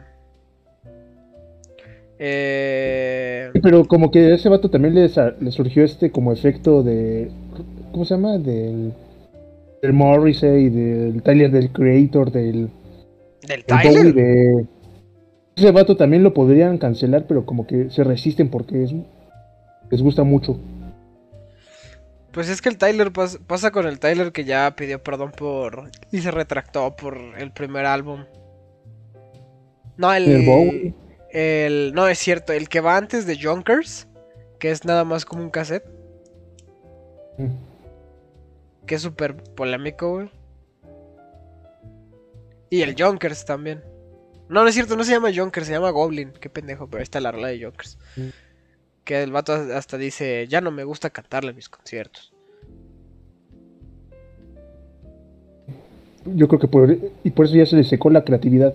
[2.18, 3.52] Eh...
[3.62, 5.10] Pero como que a ese vato también le,
[5.42, 7.30] le surgió este como efecto de...
[7.92, 8.38] ¿Cómo se llama?
[8.38, 8.94] Del...
[9.82, 12.70] Del Morrissey, del Tyler, del Creator, del...
[13.48, 14.14] ¿Del Tyler?
[14.14, 14.66] de...
[15.56, 18.94] Ese vato también lo podrían cancelar, pero como que se resisten porque es,
[19.90, 20.58] les gusta mucho.
[22.36, 25.90] Pues es que el Tyler pas- pasa con el Tyler que ya pidió perdón por...
[26.12, 28.26] Y se retractó por el primer álbum.
[29.96, 30.28] No, el...
[30.30, 30.94] El Bowie.
[31.32, 34.08] el- No, es cierto, el que va antes de Junkers,
[34.60, 35.86] que es nada más como un cassette,
[37.38, 37.52] Mm.
[38.86, 40.30] que es súper polémico, güey.
[42.70, 43.82] Y el Junkers también.
[44.50, 46.32] No, no es cierto, no se llama Junkers, se llama Goblin.
[46.40, 47.98] Qué pendejo, pero ahí está la rola de Junkers.
[48.18, 48.28] Mm.
[49.06, 52.34] Que el vato hasta dice, ya no me gusta cantarle en mis conciertos.
[56.26, 58.74] Yo creo que por, y por eso ya se le secó la creatividad.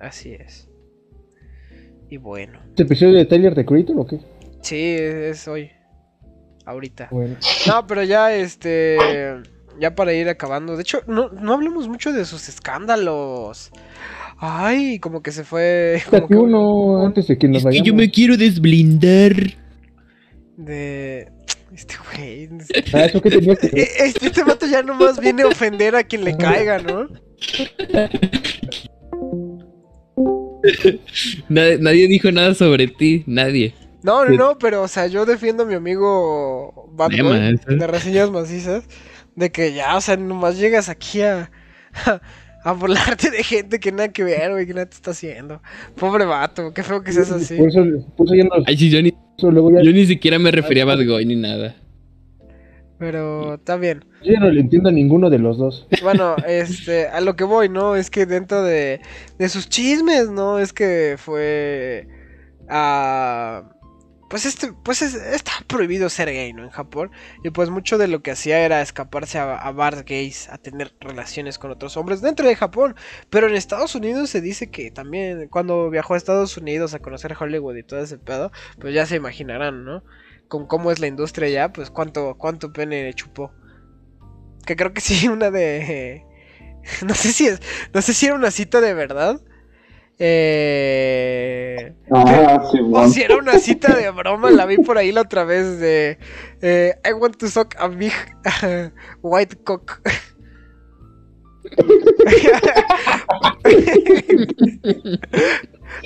[0.00, 0.68] Así es.
[2.08, 2.58] Y bueno.
[2.70, 4.18] ¿Este episodio de Tyler the Creator o qué?
[4.62, 5.70] Sí, es hoy.
[6.64, 7.08] Ahorita.
[7.10, 7.36] Bueno.
[7.66, 9.42] No, pero ya este.
[9.78, 10.76] Ya para ir acabando.
[10.76, 13.70] De hecho, no, no hablamos mucho de sus escándalos.
[14.38, 16.02] Ay, como que se fue.
[16.10, 17.86] Como que uno antes de que nos Es que vayamos.
[17.86, 19.32] yo me quiero desblindar.
[20.56, 21.28] De.
[21.74, 22.48] Este güey.
[22.92, 23.66] Ah, eso que tenía que.
[23.68, 27.08] Eh, Este, este vato ya nomás viene a ofender a quien le caiga, ¿no?
[31.48, 33.74] Nadie, nadie dijo nada sobre ti, nadie.
[34.02, 37.54] No, no, no, pero o sea, yo defiendo a mi amigo Boy ¿eh?
[37.66, 38.84] de reseñas macizas.
[39.34, 41.50] De que ya, o sea, nomás llegas aquí a.
[42.64, 45.60] A burlarte de gente que nada que ver, güey, que nada te está haciendo.
[45.96, 47.56] Pobre vato, qué feo que seas así.
[47.56, 47.84] Por eso,
[48.16, 48.50] por eso ya no.
[48.66, 51.26] Ay, sí, yo ni, eso luego ya- yo ni siquiera me refería a Bad Boy
[51.26, 51.76] ni nada.
[52.98, 54.04] Pero está bien.
[54.22, 55.86] Yo no le entiendo a ninguno de los dos.
[56.02, 57.96] Bueno, este, a lo que voy, ¿no?
[57.96, 59.00] Es que dentro de,
[59.38, 60.58] de sus chismes, ¿no?
[60.58, 62.08] Es que fue
[62.68, 63.64] a...
[64.34, 66.64] pues este, pues es- está prohibido ser gay, ¿no?
[66.64, 67.12] En Japón.
[67.44, 70.92] Y pues mucho de lo que hacía era escaparse a, a bars gays, a tener
[71.00, 72.96] relaciones con otros hombres dentro de Japón.
[73.30, 77.36] Pero en Estados Unidos se dice que también cuando viajó a Estados Unidos a conocer
[77.38, 78.50] Hollywood y todo ese pedo,
[78.80, 80.02] pues ya se imaginarán, ¿no?
[80.48, 83.52] Con cómo es la industria ya, pues cuánto, cuánto pene le chupó.
[84.66, 86.24] Que creo que sí, una de...
[87.06, 87.60] No sé si es...
[87.92, 89.40] No sé si era una cita de verdad.
[90.18, 91.92] Eh...
[92.12, 93.08] Ah, sí, O bueno.
[93.10, 96.18] si era una cita de broma, la vi por ahí la otra vez de
[96.62, 98.12] eh, I want to suck a big
[99.22, 100.00] white cock.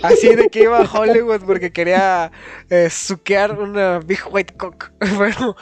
[0.03, 2.31] Así de que iba a Hollywood porque quería
[2.71, 4.91] eh, suquear una big white cock.
[5.17, 5.57] Bueno,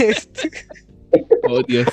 [0.00, 0.50] este,
[1.48, 1.88] Oh, Dios.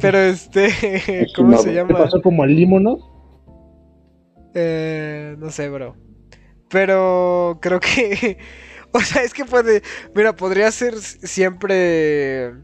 [0.00, 1.98] pero este, ¿cómo se ¿Qué llama?
[1.98, 3.09] pasó como al limo, no?
[4.54, 5.96] Eh, no sé, bro.
[6.68, 8.38] Pero creo que.
[8.92, 9.82] O sea, es que puede.
[10.16, 12.54] Mira, podría ser siempre.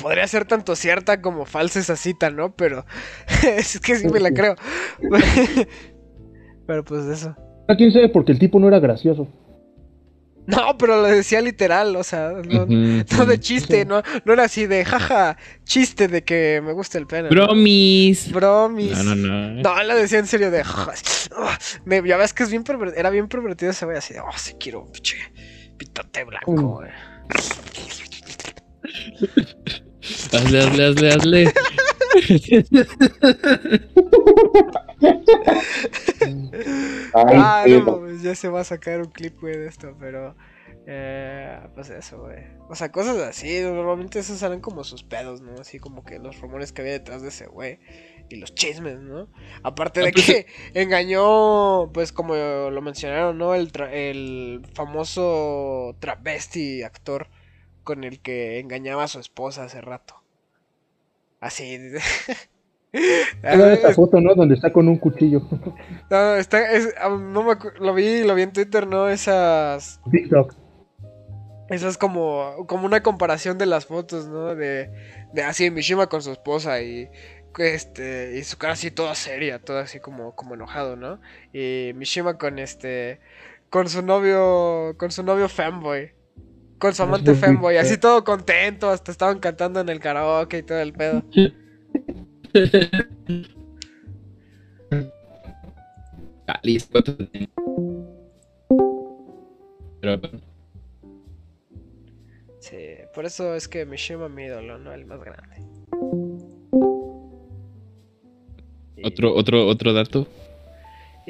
[0.00, 2.56] Podría ser tanto cierta como falsa esa cita, ¿no?
[2.56, 2.86] Pero.
[3.58, 4.54] Es que sí me la creo.
[6.66, 7.36] Pero pues eso.
[7.68, 9.28] Ah, quién sabe, porque el tipo no era gracioso.
[10.50, 12.66] No, pero lo decía literal, o sea, no,
[13.26, 17.24] de chiste, no, no era así de jaja, chiste de que me gusta el pene.
[17.24, 17.28] ¿no?
[17.30, 18.32] Bromis.
[18.32, 18.96] Bromis.
[19.04, 19.62] No, no, no.
[19.62, 20.62] No, la decía en serio de.
[20.64, 22.64] "Ah, me- ya ves que es bien
[22.96, 24.20] era bien pervertido ese güey así de.
[24.20, 25.16] Oh, sí quiero un pinche
[25.76, 26.62] pitote blanco, Mm.
[26.62, 26.90] güey".
[30.32, 31.52] Hazle, hazle, hazle, hazle.
[37.12, 40.36] Ay, Ah, no, mames, ya se va a sacar un clip, güey, de esto, pero.
[40.86, 42.38] Eh, pues eso, güey.
[42.68, 43.60] O sea, cosas así.
[43.60, 45.54] Normalmente esos salen como sus pedos, ¿no?
[45.60, 47.78] Así como que los rumores que había detrás de ese güey.
[48.28, 49.28] Y los chismes, ¿no?
[49.62, 53.54] Aparte de Ah, pues, que engañó, pues como lo mencionaron, ¿no?
[53.54, 57.28] El, tra- el famoso travesti actor
[57.84, 60.19] con el que engañaba a su esposa hace rato.
[61.40, 61.78] Así.
[62.92, 64.34] Era esta foto, ¿no?
[64.34, 65.42] Donde está con un cuchillo.
[66.10, 69.08] No, está, es- ah, no me lo vi, lo vi en Twitter, ¿no?
[69.08, 70.54] Esas, TikTok.
[71.68, 74.56] esas como, como una comparación de las fotos, ¿no?
[74.56, 74.90] De,
[75.32, 77.08] de así Mishima con su esposa y
[77.58, 81.20] este y su cara así toda seria, toda así como, como enojado, ¿no?
[81.52, 83.20] Y Mishima con este,
[83.70, 86.12] con su novio, con su novio fanboy,
[86.80, 87.78] con su amante triste.
[87.78, 91.22] así todo contento, hasta estaban cantando en el karaoke y todo el pedo.
[96.52, 96.90] Ah, listo.
[96.90, 97.48] ¿cuánto tenía?
[100.00, 100.20] Pero,
[102.58, 102.76] Sí,
[103.14, 104.92] por eso es que Mishima mi ídolo, ¿no?
[104.92, 105.62] El más grande.
[109.04, 110.26] Otro, otro, otro dato.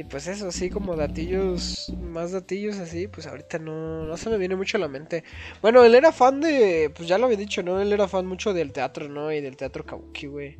[0.01, 4.39] Y pues eso, así como datillos, más datillos así, pues ahorita no, no se me
[4.39, 5.25] viene mucho a la mente.
[5.61, 7.83] Bueno, él era fan de, pues ya lo había dicho, ¿no?
[7.83, 9.31] Él era fan mucho del teatro, ¿no?
[9.31, 10.57] Y del teatro kabuki, güey.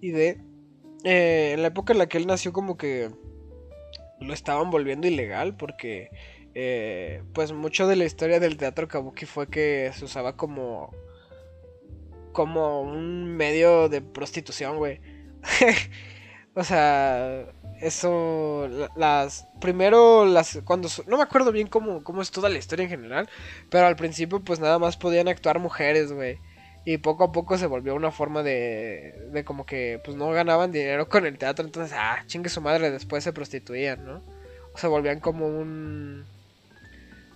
[0.00, 0.40] Y de,
[1.04, 3.10] eh, en la época en la que él nació como que
[4.18, 6.08] lo estaban volviendo ilegal porque,
[6.54, 10.90] eh, pues mucho de la historia del teatro kabuki fue que se usaba como,
[12.32, 15.02] como un medio de prostitución, güey.
[16.54, 17.44] o sea,
[17.80, 22.58] eso, la- las, primero las, cuando, no me acuerdo bien cómo, cómo es toda la
[22.58, 23.28] historia en general,
[23.70, 26.38] pero al principio pues nada más podían actuar mujeres, güey.
[26.84, 30.72] Y poco a poco se volvió una forma de, de como que pues no ganaban
[30.72, 34.22] dinero con el teatro, entonces, ah, chingue su madre, después se prostituían, ¿no?
[34.74, 36.24] O se volvían como un,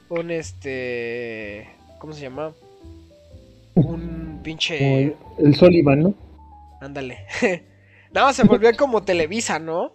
[0.08, 1.68] un este,
[1.98, 2.52] ¿cómo se llama?
[3.74, 5.02] Un pinche...
[5.04, 6.14] el, el Sullivan, ¿no?
[6.80, 7.26] Ándale.
[8.12, 9.92] no, se volvió como Televisa, ¿no?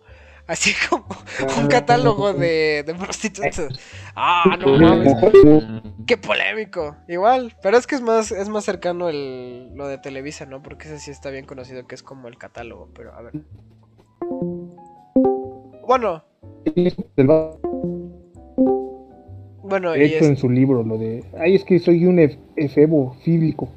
[0.49, 1.05] Así como
[1.61, 3.67] un catálogo de, de prostitutas.
[4.15, 5.13] Ah, no mames.
[6.07, 6.95] Qué polémico.
[7.07, 10.63] Igual, pero es que es más, es más cercano el, lo de Televisa, ¿no?
[10.63, 13.34] Porque ese sí está bien conocido que es como el catálogo, pero a ver.
[15.85, 16.23] Bueno,
[19.61, 20.30] bueno, y hecho es...
[20.30, 21.23] en su libro, lo de.
[21.39, 23.69] Ay, es que soy un ef- efebo fíblico.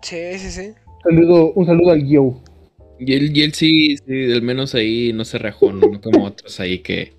[0.00, 0.74] Sí, sí, sí.
[1.02, 2.36] Saludo, un saludo al Gio.
[3.00, 6.26] Y él, y él sí, sí, al menos ahí no se rajó, no, No como
[6.26, 7.14] otros ahí que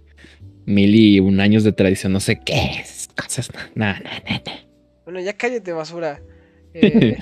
[0.65, 4.35] mil y un años de tradición, no sé qué, esas cosas, no, no, no, no,
[4.45, 4.51] no.
[5.05, 6.21] Bueno, ya cállate, basura.
[6.75, 7.17] Eh,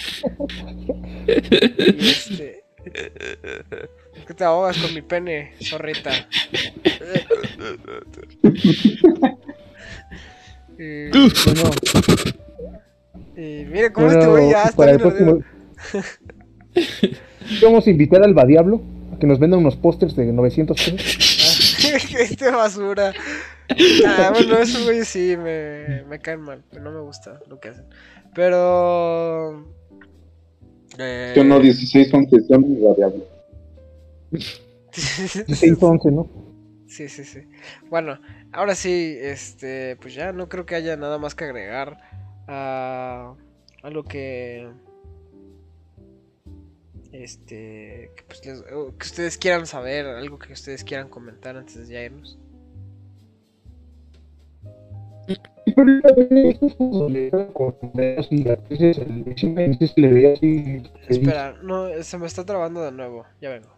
[1.27, 2.63] este...
[4.13, 6.11] ¿por qué te ahogas con mi pene, zorrita?
[10.81, 11.71] Eh, Bueno,
[13.37, 15.43] Y mire cómo este güey ya está para el próximo...
[17.61, 18.81] Vamos a invitar al Diablo
[19.13, 21.39] a que nos venda unos pósters de 900 pesos.
[22.19, 23.13] este basura.
[24.07, 26.63] Ah, bueno, esos güeyes sí me, me caen mal.
[26.81, 27.85] No me gusta lo que hacen.
[28.33, 29.65] Pero.
[30.97, 31.33] Eh...
[31.35, 33.23] Yo no, 16 concesiones variable.
[34.91, 36.27] 611, ¿no?
[36.87, 37.41] Sí, sí, sí.
[37.89, 38.19] Bueno,
[38.51, 41.97] ahora sí, este, pues ya no creo que haya nada más que agregar
[42.47, 43.35] a,
[43.83, 44.67] a lo que,
[47.11, 51.93] este, que, pues les- que ustedes quieran saber, algo que ustedes quieran comentar antes de
[51.93, 52.37] ya irnos.
[61.07, 63.69] Espera, no, se me está trabando de nuevo, ya vengo.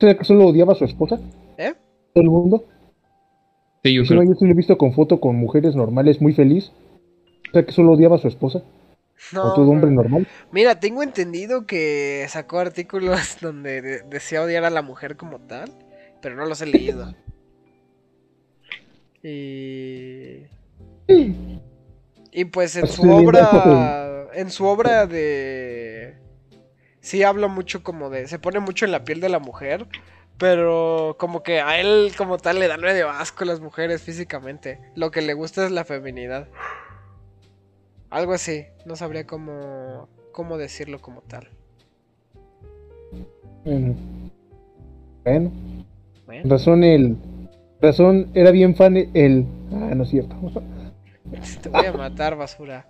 [0.00, 1.18] ¿Será que solo odiaba a su esposa?
[1.58, 1.74] ¿Eh?
[2.14, 2.64] ¿Todo el mundo?
[3.82, 4.32] Sí, yo Si no, creo.
[4.32, 6.72] yo sí lo he visto con foto con mujeres normales, muy feliz.
[7.50, 8.62] O sea que solo odiaba a su esposa.
[9.32, 10.26] No, o hombre normal.
[10.52, 15.72] Mira, tengo entendido que sacó artículos donde de- decía odiar a la mujer como tal,
[16.20, 17.14] pero no los he leído.
[19.22, 20.46] Y...
[22.36, 26.16] Y pues en su obra, en su obra de...
[27.00, 28.26] Sí habla mucho como de...
[28.28, 29.86] Se pone mucho en la piel de la mujer,
[30.38, 34.80] pero como que a él como tal le dan medio asco las mujeres físicamente.
[34.96, 36.48] Lo que le gusta es la feminidad.
[38.14, 41.48] Algo así, no sabría cómo, cómo decirlo como tal.
[43.64, 43.96] Bueno.
[45.24, 45.50] Bueno,
[46.24, 47.16] Bueno, razón el.
[47.82, 49.44] Razón era bien fan el.
[49.72, 50.36] Ah, no es cierto.
[51.62, 52.86] te voy a matar, basura.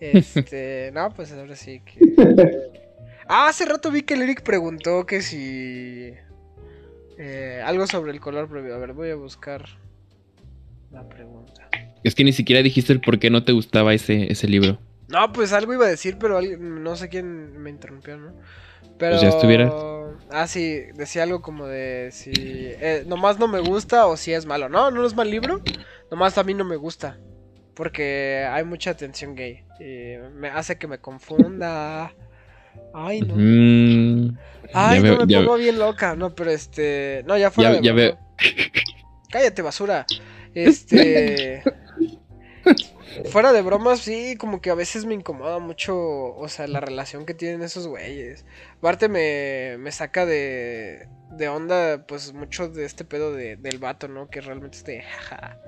[0.00, 2.00] Este, no, pues ahora sí que.
[3.26, 6.14] Ah, hace rato vi que el Eric preguntó que si.
[7.18, 8.76] eh, algo sobre el color prohibido.
[8.76, 9.62] A ver, voy a buscar
[10.90, 11.68] la pregunta.
[12.04, 14.78] Es que ni siquiera dijiste el por qué no te gustaba ese, ese libro.
[15.08, 18.34] No, pues algo iba a decir, pero alguien- no sé quién me interrumpió, ¿no?
[18.98, 19.12] Pero...
[19.12, 19.72] Pues ya estuvieras.
[20.30, 24.46] Ah, sí, decía algo como de si eh, nomás no me gusta o si es
[24.46, 24.68] malo.
[24.68, 25.60] No, no es mal libro,
[26.10, 27.18] nomás a mí no me gusta.
[27.74, 29.64] Porque hay mucha atención gay.
[29.80, 32.14] Y me hace que me confunda.
[32.94, 33.34] Ay, no.
[33.36, 34.36] Mm,
[34.72, 36.14] Ay, no me ya- pongo bien loca.
[36.14, 37.24] No, pero este.
[37.26, 38.18] No, ya fuera Ya- ya veo.
[39.30, 40.06] Cállate, basura.
[40.54, 41.64] Este.
[43.30, 45.96] Fuera de bromas, sí, como que a veces me incomoda mucho,
[46.34, 48.44] o sea, la relación que tienen esos güeyes.
[48.78, 54.08] Aparte me, me saca de, de onda, pues, mucho de este pedo de, del vato,
[54.08, 54.28] ¿no?
[54.28, 55.58] Que realmente es de, jaja,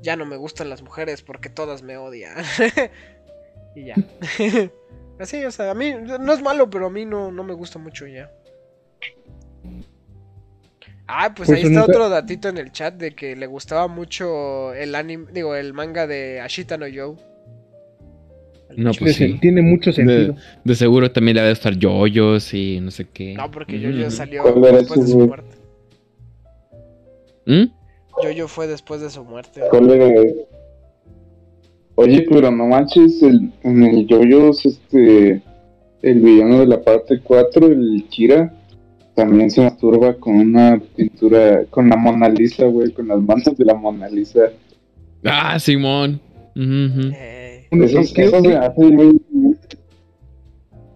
[0.00, 2.36] ya no me gustan las mujeres porque todas me odian.
[3.74, 3.96] y ya.
[5.18, 7.78] Así, o sea, a mí no es malo, pero a mí no, no me gusta
[7.78, 8.30] mucho ya.
[11.06, 13.88] Ah, pues, Pues ahí está nunca- otro datito en el chat de que le gustaba
[13.88, 17.16] mucho el anime, digo, el manga de Ashita no Joe.
[18.70, 19.38] El No, pues Tiene- sí.
[19.40, 20.34] Tiene mucho sentido.
[20.64, 23.34] De seguro también le debe estar yoyos y no sé qué.
[23.34, 24.10] No, porque Jojo Mm.
[24.10, 25.56] salió ¿Cuál era después de su muerte.
[27.46, 27.64] ¿Mm?
[28.10, 29.60] Jojo fue después de su muerte.
[29.70, 30.22] ¿Cuál era?
[31.96, 35.40] Oye, pero no manches, el, en el Yoyos, este,
[36.02, 38.52] el villano de la parte 4, el Kira,
[39.14, 43.64] también se masturba con una pintura, con la Mona Lisa, güey, con las manos de
[43.64, 44.50] la Mona Lisa.
[45.24, 46.20] Ah, Simón.
[46.54, 49.20] ¿qué- eso qué- se hace muy...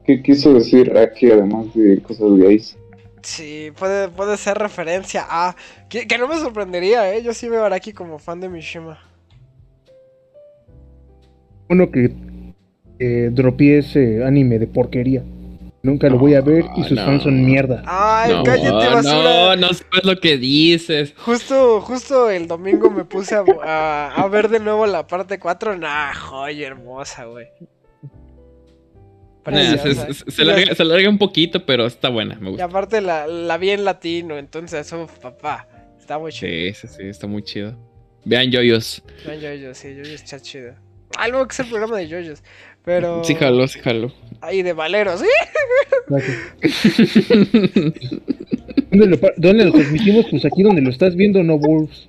[0.04, 2.76] ¿Qué quiso decir aquí, además de cosas gays?
[3.22, 5.54] Sí, puede, puede ser referencia a.
[5.90, 7.22] Que, que no me sorprendería, ¿eh?
[7.22, 8.98] Yo sí veo a Araki como fan de Mishima.
[11.68, 12.10] bueno que
[12.98, 15.22] eh, dropeé ese anime de porquería.
[15.82, 17.82] Nunca lo voy a ver y sus No, fans son mierda.
[17.86, 19.12] Ay, no, cállate, basura.
[19.22, 21.14] no, no sabes lo que dices.
[21.16, 25.76] Justo, justo el domingo me puse a, a- a ver de nuevo la parte 4.
[25.78, 27.46] Nah, joya hermosa, güey.
[29.46, 32.64] Nah, se, se- se larga, se larga un poquito, pero está buena, me Y gusta.
[32.64, 35.66] aparte la, la vi en latino, entonces, uf, papá.
[35.98, 36.50] Está muy chido.
[36.50, 37.74] Sí, sí, sí, está muy chido.
[38.24, 39.02] Vean yoyos.
[39.24, 40.74] Vean Yoyos, sí, Yoyos está chido.
[41.30, 42.42] Luego que es el programa de Yoyos.
[42.88, 43.22] Pero.
[43.22, 44.10] Sí, jalo, sí, jalo.
[44.40, 45.26] Ay, de Valeros, ¿sí?
[46.06, 46.38] Gracias.
[48.90, 50.24] ¿Dónde lo, dónde lo transmitimos?
[50.30, 52.08] Pues aquí donde lo estás viendo, no Wolves.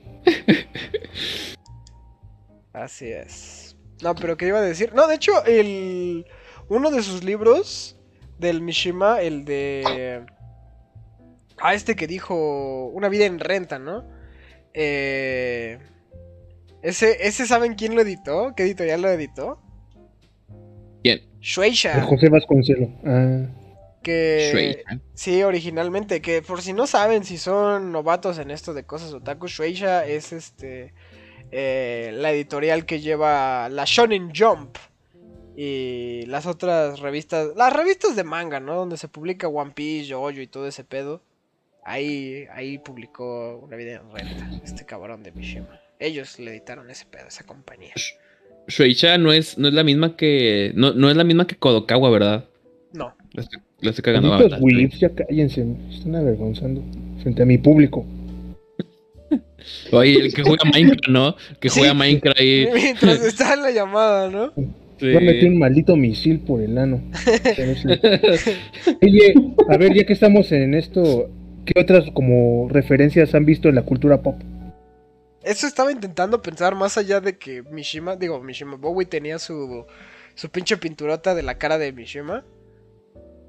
[2.72, 3.76] Así es.
[4.02, 4.94] No, pero ¿qué iba a decir?
[4.94, 6.26] No, de hecho, el.
[6.70, 7.98] Uno de sus libros
[8.38, 10.24] del Mishima, el de.
[11.62, 12.86] Ah, este que dijo.
[12.94, 14.06] Una vida en renta, ¿no?
[14.74, 15.78] Eh.
[16.82, 18.54] Ese, ese ¿saben quién lo editó?
[18.56, 19.60] ¿Qué editorial lo editó?
[21.42, 22.02] Shueisha.
[22.04, 22.90] José Vasconcelo.
[23.06, 23.46] Ah,
[24.02, 24.50] Que.
[24.52, 25.02] Shueisha.
[25.14, 29.48] Sí, originalmente, que por si no saben si son novatos en esto de cosas otaku,
[29.48, 30.94] Shueisha es este
[31.52, 34.78] eh, la editorial que lleva la Shonen Jump
[35.56, 38.76] y las otras revistas, las revistas de manga, ¿no?
[38.76, 41.22] Donde se publica One Piece, Jojo y todo ese pedo.
[41.84, 45.82] Ahí, ahí publicó una vida en renta, este cabrón de Mishima.
[45.98, 47.94] Ellos le editaron ese pedo, esa compañía.
[48.70, 50.72] Shueisha no es, no es la misma que.
[50.76, 52.46] No, no es la misma que Kodokawa, ¿verdad?
[52.94, 53.14] No.
[53.34, 54.48] La estoy, la estoy cagando.
[55.00, 56.82] Ya cállense, me están avergonzando
[57.22, 58.06] frente a mi público.
[59.92, 61.36] Oye, el que juega Minecraft, ¿no?
[61.60, 61.80] Que Sí.
[61.80, 62.68] juega Minecraft ahí.
[62.74, 64.54] Mientras está en la llamada, ¿no?
[65.00, 65.12] Sí.
[65.14, 67.02] Yo metí un maldito misil por el ano.
[69.02, 69.34] Oye,
[69.70, 71.30] a ver, ya que estamos en esto,
[71.66, 74.36] ¿qué otras como referencias han visto en la cultura pop?
[75.44, 79.86] Eso estaba intentando pensar más allá de que Mishima, digo, Mishima Bowie tenía su,
[80.36, 82.44] su pinche pinturota de la cara de Mishima.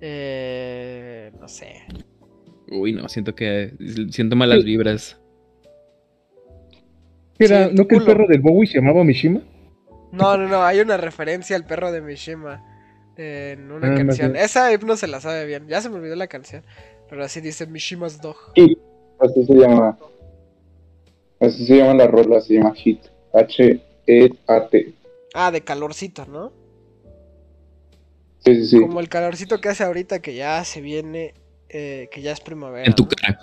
[0.00, 1.82] Eh, no sé.
[2.70, 3.74] Uy, no, siento que.
[4.10, 5.20] Siento malas vibras.
[7.38, 9.42] ¿Qué Era, Sí, ¿No que el perro del Bowie se llamaba Mishima?
[10.12, 12.64] No, no, no, hay una referencia al perro de Mishima
[13.16, 14.36] en una Ah, canción.
[14.36, 16.62] Esa Ip no se la sabe bien, ya se me olvidó la canción.
[17.08, 18.36] Pero así dice Mishima's Dog.
[19.18, 19.98] Así se llama.
[21.40, 23.00] Así se llama la rola, se llama Hit.
[23.32, 24.94] H-E-A-T.
[25.34, 26.52] Ah, de calorcito, ¿no?
[28.44, 28.80] Sí, sí, sí.
[28.80, 31.34] Como el calorcito que hace ahorita que ya se viene,
[31.68, 32.86] eh, que ya es primavera.
[32.86, 33.08] En tu ¿no?
[33.08, 33.40] cara.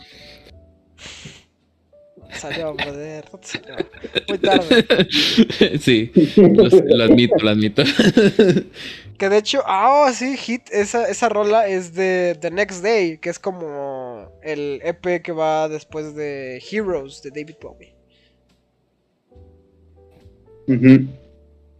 [2.33, 3.25] Salió, brother.
[3.41, 3.75] salió.
[4.27, 4.85] Muy tarde.
[5.79, 7.83] sí, lo, lo admito, lo admito.
[9.17, 13.17] Que de hecho, ah, oh, sí, Hit, esa, esa rola es de The Next Day,
[13.17, 13.96] que es como
[14.51, 17.93] el EP que va después de Heroes de David Bowie.
[20.67, 21.07] Ujú.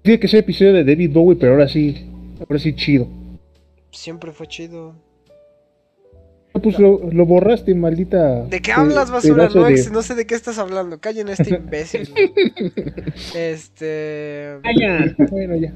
[0.01, 3.07] Tiene que ser episodio de David Bowie, pero ahora sí, ahora sí chido.
[3.91, 4.95] Siempre fue chido.
[6.63, 8.45] Pues lo, lo borraste, maldita.
[8.45, 9.47] ¿De qué hablas, basura?
[9.53, 10.99] No, de- ex- no sé de qué estás hablando.
[10.99, 12.09] Callen a este imbécil.
[13.35, 14.57] este.
[14.79, 15.15] Ya.
[15.29, 15.71] Bueno, ya.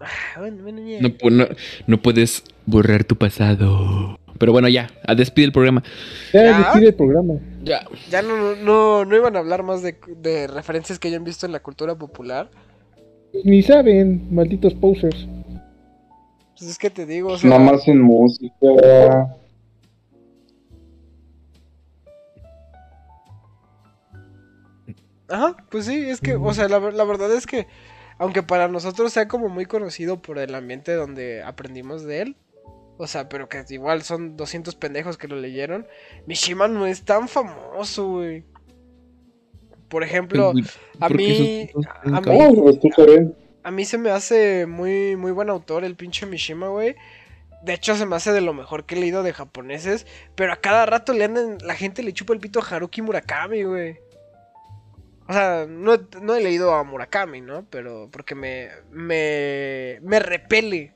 [0.00, 0.06] ah,
[0.38, 1.00] Bueno, bueno, ya.
[1.00, 1.46] No, pu- no,
[1.86, 4.17] no puedes borrar tu pasado.
[4.38, 5.82] Pero bueno, ya, despide el programa.
[6.32, 6.58] Ya, ¿Ya?
[6.58, 7.34] despide el programa.
[7.64, 7.86] Ya.
[8.10, 11.52] Ya no, no, no iban a hablar más de, de referencias que hayan visto en
[11.52, 12.50] la cultura popular.
[13.44, 15.26] Ni saben, malditos posers.
[16.56, 18.54] Pues es que te digo, o sea, Nada más en música.
[25.28, 27.66] Ajá, pues sí, es que, o sea, la, la verdad es que,
[28.16, 32.36] aunque para nosotros sea como muy conocido por el ambiente donde aprendimos de él,
[32.98, 35.86] o sea, pero que igual son 200 pendejos que lo leyeron,
[36.26, 38.44] Mishima no es tan famoso, güey.
[39.88, 40.52] Por ejemplo,
[41.00, 41.70] a ¿Por qué mí,
[42.12, 42.38] a mí,
[43.62, 46.94] a mí se me hace muy, muy buen autor el pinche Mishima, güey.
[47.62, 50.06] De hecho, se me hace de lo mejor que he leído de japoneses.
[50.34, 51.58] Pero a cada rato le andan.
[51.62, 53.96] La gente le chupa el pito a Haruki Murakami, güey.
[55.26, 57.64] O sea, no, he- no he leído a Murakami, ¿no?
[57.68, 58.68] Pero porque me.
[58.90, 59.98] Me.
[60.02, 60.92] Me repele.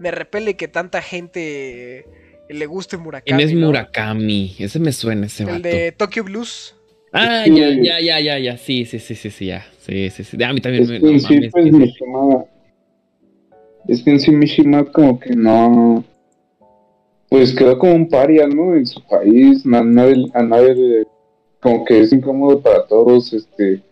[0.00, 2.06] Me repele que tanta gente
[2.48, 3.36] le guste Murakami.
[3.36, 3.66] ¿Quién es ¿no?
[3.66, 4.56] Murakami?
[4.58, 5.56] Ese me suena, ese vato.
[5.56, 6.74] El de Tokyo Blues.
[7.12, 8.56] Ah, ya, ya, ya, ya, ya.
[8.56, 9.66] Sí, sí, sí, sí, sí, ya.
[9.80, 10.42] Sí, sí, sí.
[10.42, 11.00] A mí también Es me.
[11.00, 11.72] que no en sí, mames, pues que.
[11.72, 12.44] Mishima.
[13.88, 16.02] Es que en sí Mishima como que no.
[17.28, 18.74] Pues quedó como un paria, ¿no?
[18.74, 19.64] En su país.
[19.66, 21.06] nadie- a nadie le-
[21.60, 23.82] Como que es incómodo para todos este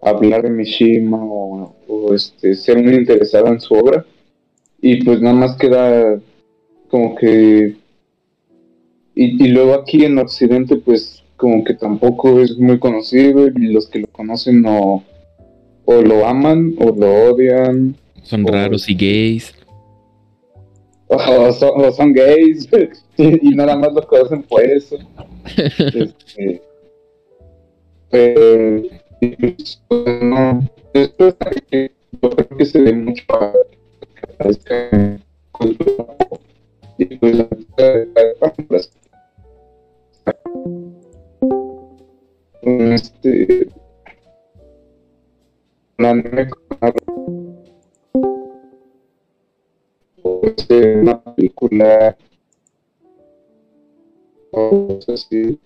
[0.00, 4.04] hablar de Mishima o, o, este ser muy interesado en su obra.
[4.82, 6.20] Y pues nada más queda
[6.90, 7.76] como que.
[9.14, 13.88] Y, y luego aquí en Occidente, pues como que tampoco es muy conocido y los
[13.88, 15.02] que lo conocen no
[15.84, 19.54] o lo aman o lo odian Son raros y gays.
[21.08, 22.68] o son, o son gays
[23.16, 24.98] y, y nada más lo conocen por eso.
[25.94, 26.62] Este,
[28.08, 28.82] pero
[29.20, 29.82] y pues,
[30.22, 31.90] no, que
[32.20, 33.52] yo creo que se ve mucho a
[34.34, 35.18] aparezca
[36.98, 37.48] y pues la
[38.68, 38.90] pues,
[42.62, 43.68] este
[45.98, 46.14] una-
[50.42, 51.02] este,
[51.34, 52.16] película
[54.52, 55.58] o así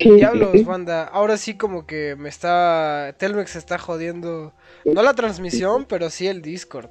[0.16, 1.04] Diablos, banda.
[1.04, 3.14] Ahora sí como que me está...
[3.18, 4.54] Telmex está jodiendo.
[4.84, 6.88] No la transmisión, pero sí el Discord.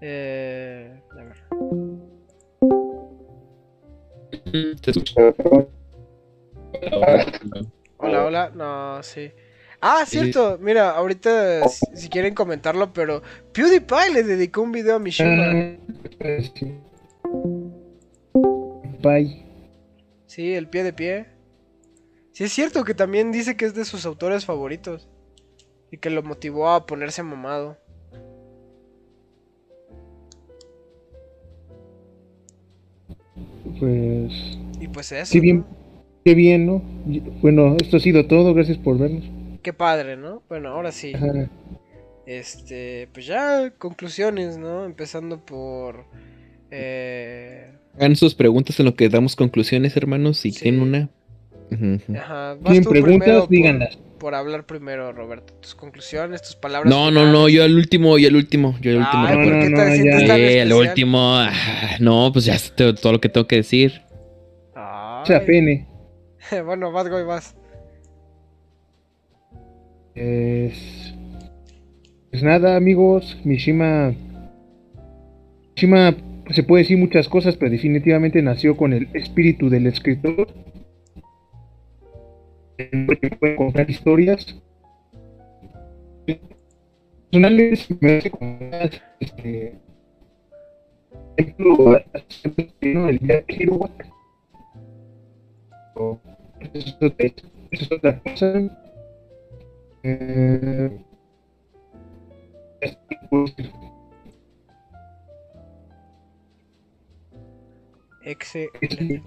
[0.00, 1.00] Eh...
[1.10, 1.36] A ver.
[4.82, 5.14] Te escucho.
[7.96, 8.52] Hola, hola.
[8.54, 9.32] No, sí.
[9.80, 10.58] Ah, cierto.
[10.60, 13.22] Mira, ahorita si, si quieren comentarlo, pero
[13.52, 15.44] PewDiePie le dedicó un video a Mishima.
[16.20, 16.74] Ah, sí.
[18.82, 19.46] Senpai.
[20.26, 21.37] Sí, el pie de pie.
[22.38, 25.08] Sí, es cierto que también dice que es de sus autores favoritos.
[25.90, 27.76] Y que lo motivó a ponerse mamado.
[33.80, 34.32] Pues.
[34.80, 35.32] Y pues eso.
[35.32, 35.66] Qué bien, ¿no?
[36.24, 36.80] qué bien, ¿no?
[37.42, 38.54] Bueno, esto ha sido todo.
[38.54, 39.24] Gracias por vernos.
[39.60, 40.44] Qué padre, ¿no?
[40.48, 41.14] Bueno, ahora sí.
[41.16, 41.50] Ajá.
[42.24, 44.84] Este, pues ya, conclusiones, ¿no?
[44.84, 46.04] Empezando por...
[46.70, 50.38] Eh, Hagan sus preguntas en lo que damos conclusiones, hermanos.
[50.38, 50.60] Si Sí.
[50.62, 51.10] tienen una.
[51.70, 52.16] Ujú, ujú.
[52.16, 53.40] ajá, vas ¿Tienen tú primero preguntas?
[53.40, 53.98] por- Díganlas.
[54.18, 55.52] Por hablar primero, Roberto.
[55.60, 56.90] Tus conclusiones, tus palabras.
[56.90, 59.26] No, no, no, yo al último, yo al último, yo al último.
[59.26, 60.72] Ay, No, ¿por no, qué no, te sientes tan especial?
[60.72, 61.18] último.
[61.36, 61.52] ah,
[62.00, 64.02] no, pues ya es todo, lo que tengo que decir.
[64.74, 65.20] Ay.
[65.20, 65.86] Mucha pene.
[66.64, 67.54] bueno, vas, güey, vas.
[70.16, 71.14] Es...
[72.30, 73.38] Pues nada, amigos.
[73.44, 74.14] Mishima.
[75.76, 76.16] Mishima
[76.50, 80.48] se puede decir muchas cosas, pero definitivamente nació con el espíritu del escritor.
[82.78, 84.56] El hombre que puede contar historias.
[87.30, 88.90] Personales, me hace como más,
[89.20, 89.78] este,
[91.36, 92.00] ejemplo,
[92.80, 94.06] el Jack Kerouac.
[95.96, 96.18] O-
[96.72, 98.54] Eso es otra- eso es otra cosa.
[100.04, 100.90] Eh,
[103.30, 103.54] pues,
[108.22, 109.22] Excelente.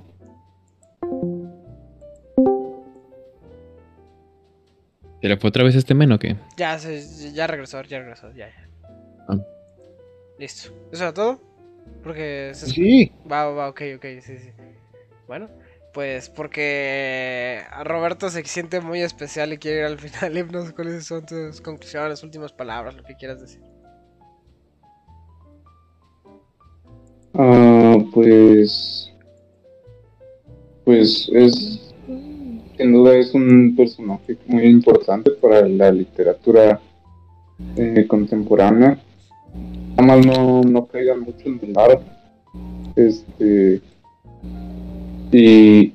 [5.22, 6.36] ¿Se le fue otra vez este men o qué?
[6.58, 8.70] Ya, se- ya regresó, ya regresó, ya, ya.
[9.30, 9.38] Ah.
[10.40, 10.72] Listo.
[10.92, 11.40] ¿Eso era todo?
[12.04, 14.50] Porque se Sí, Va, va, va, ok, ok, sí, sí.
[15.28, 15.48] Bueno,
[15.94, 20.36] pues porque a Roberto se siente muy especial y quiere ir al final.
[20.38, 23.62] Y no sé cuáles son tus conclusiones, últimas palabras, lo que quieras decir.
[27.34, 29.12] Ah, pues.
[30.84, 31.91] Pues es.
[32.82, 36.82] Sin duda es un personaje muy importante para la literatura
[37.76, 39.00] eh, contemporánea.
[39.96, 42.04] Nada más no, no caigan mucho en el arte.
[42.96, 43.82] Este.
[45.32, 45.94] Y.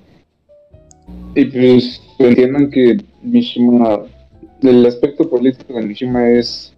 [1.34, 4.02] Y pues entiendan que Mishima.
[4.62, 6.72] El aspecto político de Mishima es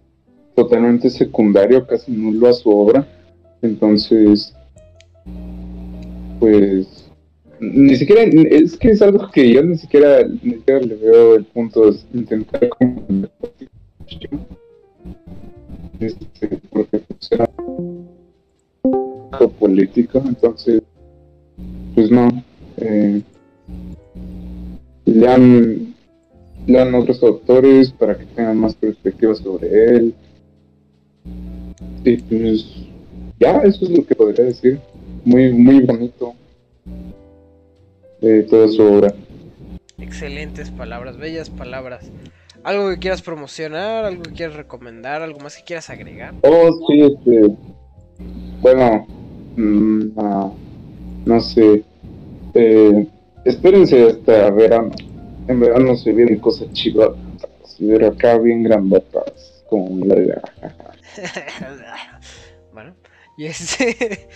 [0.55, 3.07] totalmente secundario, casi nulo a su obra.
[3.61, 4.55] Entonces,
[6.39, 6.98] pues,
[7.59, 11.97] ni siquiera, es que es algo que yo ni siquiera, le veo el punto de
[12.13, 13.27] intentar como
[15.99, 17.01] este, porque
[19.31, 20.81] algo político, entonces,
[21.93, 22.29] pues no,
[22.77, 23.21] eh,
[25.05, 25.93] lean,
[26.65, 30.13] lean otros autores para que tengan más perspectiva sobre él.
[32.05, 32.65] Y pues
[33.39, 34.79] ya, eso es lo que podría decir.
[35.25, 36.33] Muy, muy bonito.
[38.21, 39.13] Eh, toda su obra.
[39.97, 42.11] Excelentes palabras, bellas palabras.
[42.63, 44.05] ¿Algo que quieras promocionar?
[44.05, 45.21] ¿Algo que quieras recomendar?
[45.21, 46.33] ¿Algo más que quieras agregar?
[46.41, 47.55] Oh, sí, este.
[48.61, 49.07] Bueno,
[49.55, 50.51] mm, ah,
[51.25, 51.83] no sé.
[52.53, 53.07] Eh,
[53.45, 54.91] espérense hasta verano.
[55.47, 57.11] En verano se vienen cosas chidas.
[57.79, 59.63] Pero acá bien grandotas.
[59.69, 60.41] Como la de.
[62.73, 62.93] bueno,
[63.37, 64.27] y este.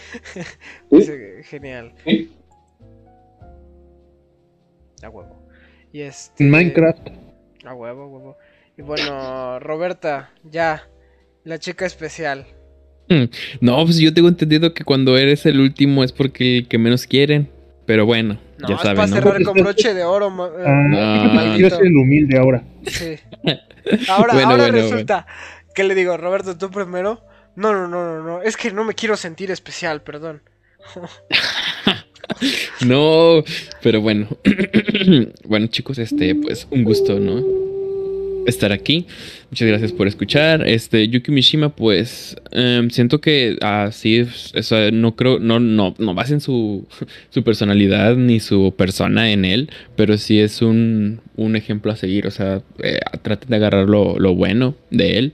[0.92, 1.12] ¿Sí?
[1.44, 2.32] Genial, Sí.
[5.06, 5.48] A huevo.
[5.92, 6.44] Y este.
[6.44, 7.08] Minecraft.
[7.66, 8.38] A huevo, a huevo.
[8.78, 10.84] Y bueno, Roberta, ya.
[11.44, 12.46] La chica especial.
[13.60, 17.06] No, pues yo tengo entendido que cuando eres el último es porque el que menos
[17.06, 17.50] quieren.
[17.86, 19.16] Pero bueno, No, ya es para saben, ¿no?
[19.18, 20.28] cerrar con broche de oro.
[20.58, 22.64] eh, Ah, yo quiero ser el humilde ahora.
[22.88, 23.18] Sí.
[24.08, 25.28] Ahora, Bueno, ahora bueno, resulta
[25.76, 27.22] que le digo, Roberto, tú primero.
[27.58, 28.42] No, no, no, no, no.
[28.42, 30.42] Es que no me quiero sentir especial, perdón.
[32.86, 33.44] No,
[33.82, 34.28] pero bueno.
[35.46, 37.44] bueno, chicos, este, pues un gusto, ¿no?
[38.46, 39.08] Estar aquí.
[39.52, 40.68] Muchas gracias por escuchar.
[40.68, 46.42] Este, Yuki Mishima, pues em, siento que así, sea, no creo, no, no, no basen
[46.42, 46.86] su,
[47.30, 52.28] su personalidad ni su persona en él, pero sí es un, un ejemplo a seguir.
[52.28, 55.34] O sea, eh, traten de agarrar lo, lo bueno de él.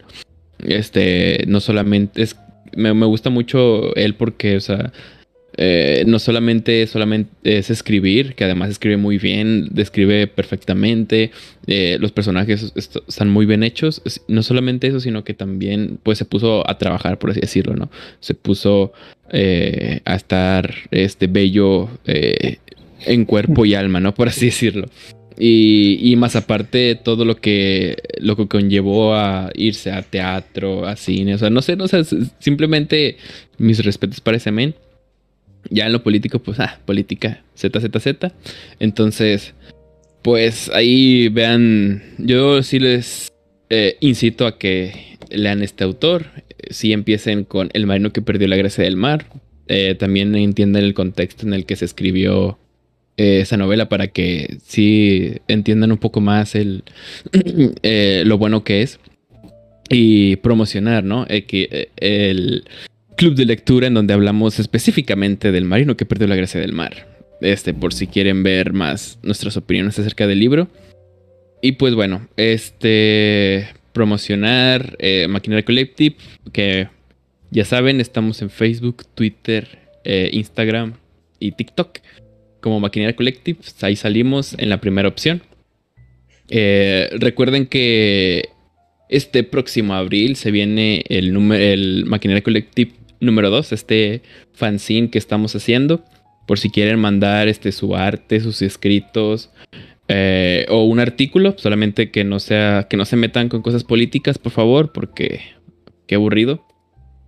[0.60, 2.36] Este, no solamente es,
[2.76, 4.92] me, me gusta mucho él porque, o sea,
[5.62, 11.32] eh, no solamente, solamente es escribir, que además escribe muy bien, describe perfectamente,
[11.68, 16.18] eh, los personajes est- están muy bien hechos, no solamente eso, sino que también pues
[16.18, 17.90] se puso a trabajar, por así decirlo, ¿no?
[18.22, 18.94] Se puso
[19.32, 21.90] eh, a estar este bello
[23.06, 24.14] en cuerpo y alma, ¿no?
[24.14, 24.88] Por así decirlo.
[25.38, 30.96] Y, y más aparte todo lo que lo que conllevó a irse a teatro, a
[30.98, 32.02] cine, o sea, no sé, no sé,
[32.40, 33.16] simplemente
[33.58, 34.74] mis respetos para ese men.
[35.70, 38.32] Ya en lo político, pues, ah, política, ZZZ.
[38.80, 39.54] Entonces,
[40.22, 43.32] pues ahí vean, yo sí les
[43.70, 46.26] eh, incito a que lean este autor.
[46.70, 49.26] Si empiecen con El marino que perdió la gracia del mar.
[49.68, 52.58] Eh, también entiendan el contexto en el que se escribió
[53.18, 56.84] eh, esa novela para que sí entiendan un poco más el,
[58.26, 59.00] lo bueno que es.
[59.92, 61.26] Y promocionar, ¿no?
[61.28, 62.64] el
[63.20, 67.06] club de lectura en donde hablamos específicamente del marino que perdió la gracia del mar.
[67.42, 70.70] Este, por si quieren ver más nuestras opiniones acerca del libro.
[71.62, 76.16] Y pues bueno, este promocionar eh, Maquinaria Collective,
[76.54, 76.88] que
[77.52, 79.68] ya saben, estamos en Facebook, Twitter,
[80.06, 80.94] eh, Instagram
[81.40, 82.00] y TikTok
[82.62, 83.60] como Maquinaria Collective.
[83.82, 85.42] Ahí salimos en la primera opción.
[86.50, 88.48] Eh, recuerden que
[89.10, 94.22] este próximo abril se viene el, número, el Maquinaria Collective número 2, este
[94.54, 96.04] fanzine que estamos haciendo.
[96.46, 99.52] Por si quieren mandar este, su arte, sus escritos
[100.08, 104.40] eh, o un artículo, solamente que no sea, que no se metan con cosas políticas,
[104.40, 105.42] por favor, porque
[106.08, 106.66] qué aburrido.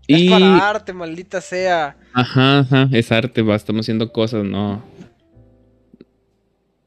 [0.08, 1.96] Es para arte, maldita sea.
[2.14, 4.84] Ajá, ajá, es arte, va, estamos haciendo cosas, no.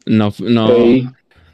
[0.07, 0.69] No, no,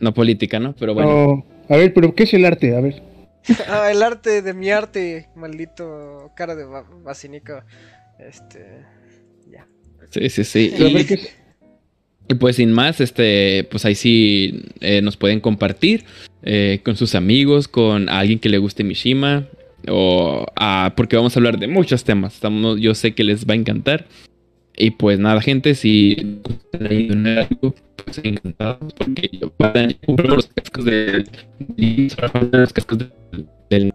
[0.01, 0.75] no política, ¿no?
[0.75, 1.45] Pero bueno.
[1.69, 2.75] a ver, pero ¿qué es el arte?
[2.75, 3.10] A ver.
[3.69, 6.65] ah, el arte de mi arte, maldito cara de
[7.03, 7.63] basínico.
[8.19, 8.85] Este.
[9.51, 9.67] Ya.
[10.11, 10.75] Sí, sí, sí.
[12.29, 16.05] Y, pues sin más, este, pues ahí sí eh, nos pueden compartir
[16.43, 19.49] eh, con sus amigos, con alguien que le guste Mishima.
[19.89, 22.35] O ah, porque vamos a hablar de muchos temas.
[22.35, 24.07] Estamos, yo sé que les va a encantar.
[24.77, 26.41] Y pues nada, gente, si
[26.73, 29.53] algo, pues encantados porque yo
[30.07, 31.25] compro los cascos de
[32.53, 32.99] los cascos
[33.69, 33.95] del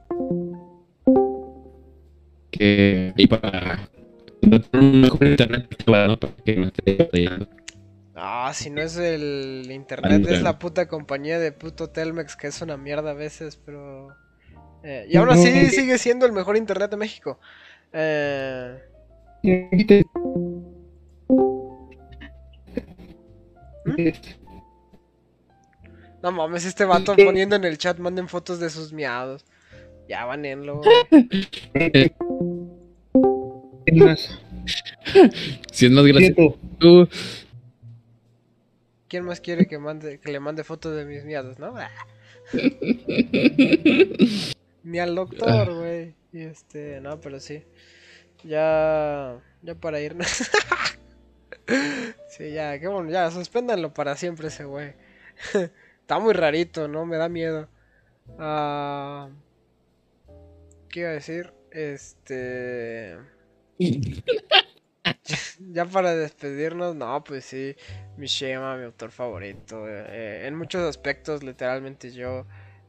[2.52, 3.90] que y para
[4.42, 7.48] no tener un mejor internet para que no esté
[8.18, 12.62] Ah, si no es el internet, es la puta compañía de puto Telmex, que es
[12.62, 14.16] una mierda a veces, pero...
[14.84, 17.40] Eh, y aún así sigue siendo el mejor internet de México.
[17.92, 18.80] Eh...
[26.24, 29.46] No mames, este vato poniendo en el chat, manden fotos de sus miados.
[30.10, 30.82] Ya, banenlo.
[33.94, 34.40] más?
[35.72, 36.58] Si es más gracioso.
[39.08, 41.76] ¿Quién más quiere que mande que le mande fotos de mis miados, no?
[44.84, 46.16] Ni al doctor, güey.
[46.34, 47.64] Y este, no, pero sí.
[48.44, 50.28] Ya ya para irnos.
[52.30, 54.94] sí, ya, qué bueno, ya, suspéndanlo para siempre ese güey.
[56.02, 57.06] Está muy rarito, ¿no?
[57.06, 57.68] Me da miedo.
[58.38, 59.30] Uh,
[60.90, 61.52] ¿Qué iba a decir?
[61.72, 63.18] Este...
[65.60, 67.76] ya para despedirnos, no, pues sí,
[68.18, 69.86] mi Shema, mi autor favorito.
[69.88, 72.46] Eh, en muchos aspectos, literalmente yo,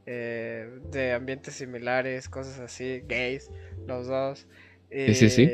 [0.06, 3.50] eh, de ambientes similares, cosas así, gays,
[3.86, 4.46] los dos.
[4.90, 5.44] sí, sí, sí.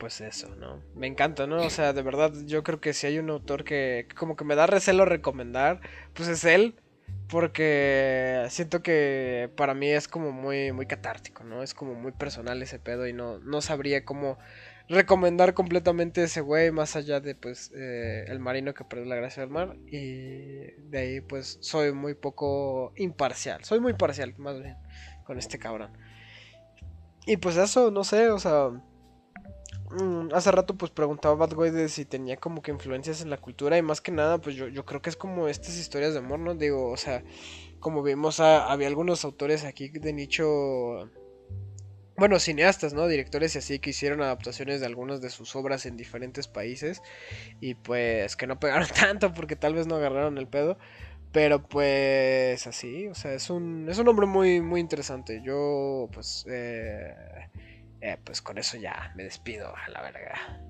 [0.00, 0.82] Pues eso, ¿no?
[0.94, 1.58] Me encanta, ¿no?
[1.58, 4.54] O sea, de verdad, yo creo que si hay un autor que, como que me
[4.54, 5.82] da recelo recomendar,
[6.14, 6.74] pues es él.
[7.28, 11.62] Porque siento que para mí es como muy, muy catártico, ¿no?
[11.62, 14.38] Es como muy personal ese pedo y no, no sabría cómo
[14.88, 19.42] recomendar completamente ese güey más allá de pues eh, el marino que perdió la gracia
[19.42, 24.76] del mar y de ahí pues soy muy poco imparcial, soy muy parcial más bien
[25.24, 25.92] con este cabrón.
[27.26, 28.70] Y pues eso, no sé, o sea,
[30.32, 33.82] hace rato pues preguntaba Bad Boy si tenía como que influencias en la cultura y
[33.82, 36.54] más que nada pues yo, yo creo que es como estas historias de amor, ¿no?
[36.54, 37.24] Digo, o sea,
[37.80, 41.10] como vimos había algunos autores aquí de nicho,
[42.16, 43.08] bueno, cineastas, ¿no?
[43.08, 47.02] Directores y así que hicieron adaptaciones de algunas de sus obras en diferentes países
[47.60, 50.78] y pues que no pegaron tanto porque tal vez no agarraron el pedo.
[51.32, 55.42] Pero pues así, o sea, es un, es un hombre muy, muy interesante.
[55.44, 56.44] Yo pues...
[56.48, 57.14] Eh,
[58.00, 60.60] eh, pues con eso ya me despido a la verga.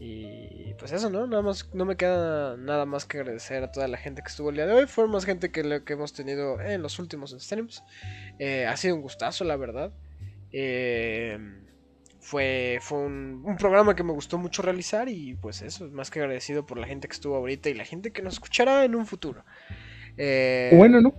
[0.00, 1.26] Y pues eso, ¿no?
[1.26, 4.50] Nada más, no me queda nada más que agradecer a toda la gente que estuvo
[4.50, 4.86] el día de hoy.
[4.86, 7.82] Fue más gente que lo que hemos tenido en los últimos streams.
[8.38, 9.92] Eh, ha sido un gustazo, la verdad.
[10.50, 11.38] Eh,
[12.20, 16.66] fue fue un, programa que me gustó mucho realizar y pues eso, más que agradecido
[16.66, 19.44] por la gente que estuvo ahorita y la gente que nos escuchará en un futuro.
[20.16, 21.14] bueno, ¿no?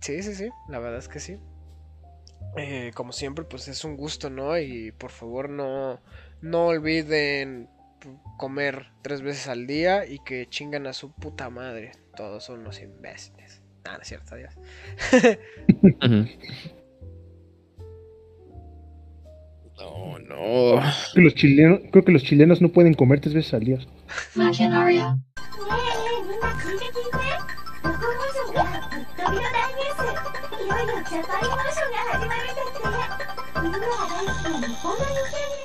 [0.00, 1.38] Sí, sí, sí, la verdad es que sí.
[2.56, 4.58] Eh, como siempre, pues es un gusto, ¿no?
[4.58, 6.00] Y por favor no,
[6.40, 7.68] no olviden
[8.38, 11.92] comer tres veces al día y que chingan a su puta madre.
[12.16, 13.62] Todos son unos imbéciles.
[13.84, 14.54] Ah, no es cierto, adiós.
[19.78, 20.80] Oh, no.
[21.14, 23.78] Que los chilenos, creo que los chilenos no pueden comer tres veces al día.
[24.36, 25.93] ね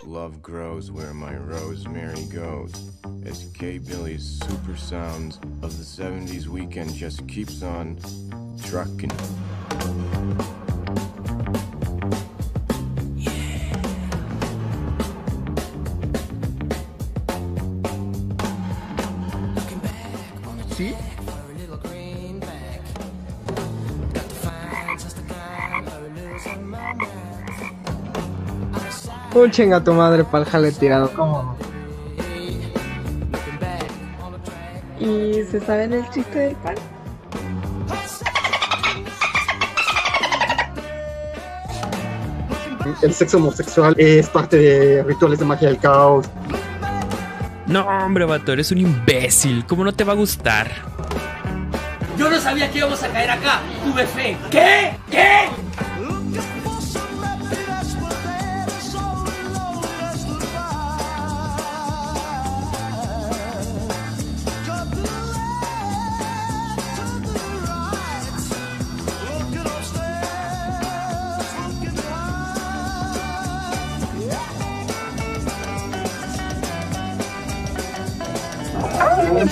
[0.06, 2.74] Love grows where my rosemary goes.
[3.26, 7.98] As K Billy's super sounds of the 70s weekend just keeps on
[8.64, 9.12] trucking.
[29.40, 31.56] Un chinga tu madre pa'l jale tirado, ¿cómo no?
[35.00, 36.76] ¿Y se saben el chiste del pan?
[43.02, 46.26] El sexo homosexual es parte de rituales de magia del caos.
[47.66, 49.66] No, hombre, vato, eres un imbécil.
[49.66, 50.70] ¿Cómo no te va a gustar?
[52.18, 53.62] Yo no sabía que íbamos a caer acá.
[53.86, 54.38] Tuve fe.
[54.52, 54.92] ¿Qué?
[55.10, 55.48] ¿Qué?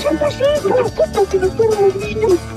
[0.09, 2.56] Наши наши, кипятили, первые ждут.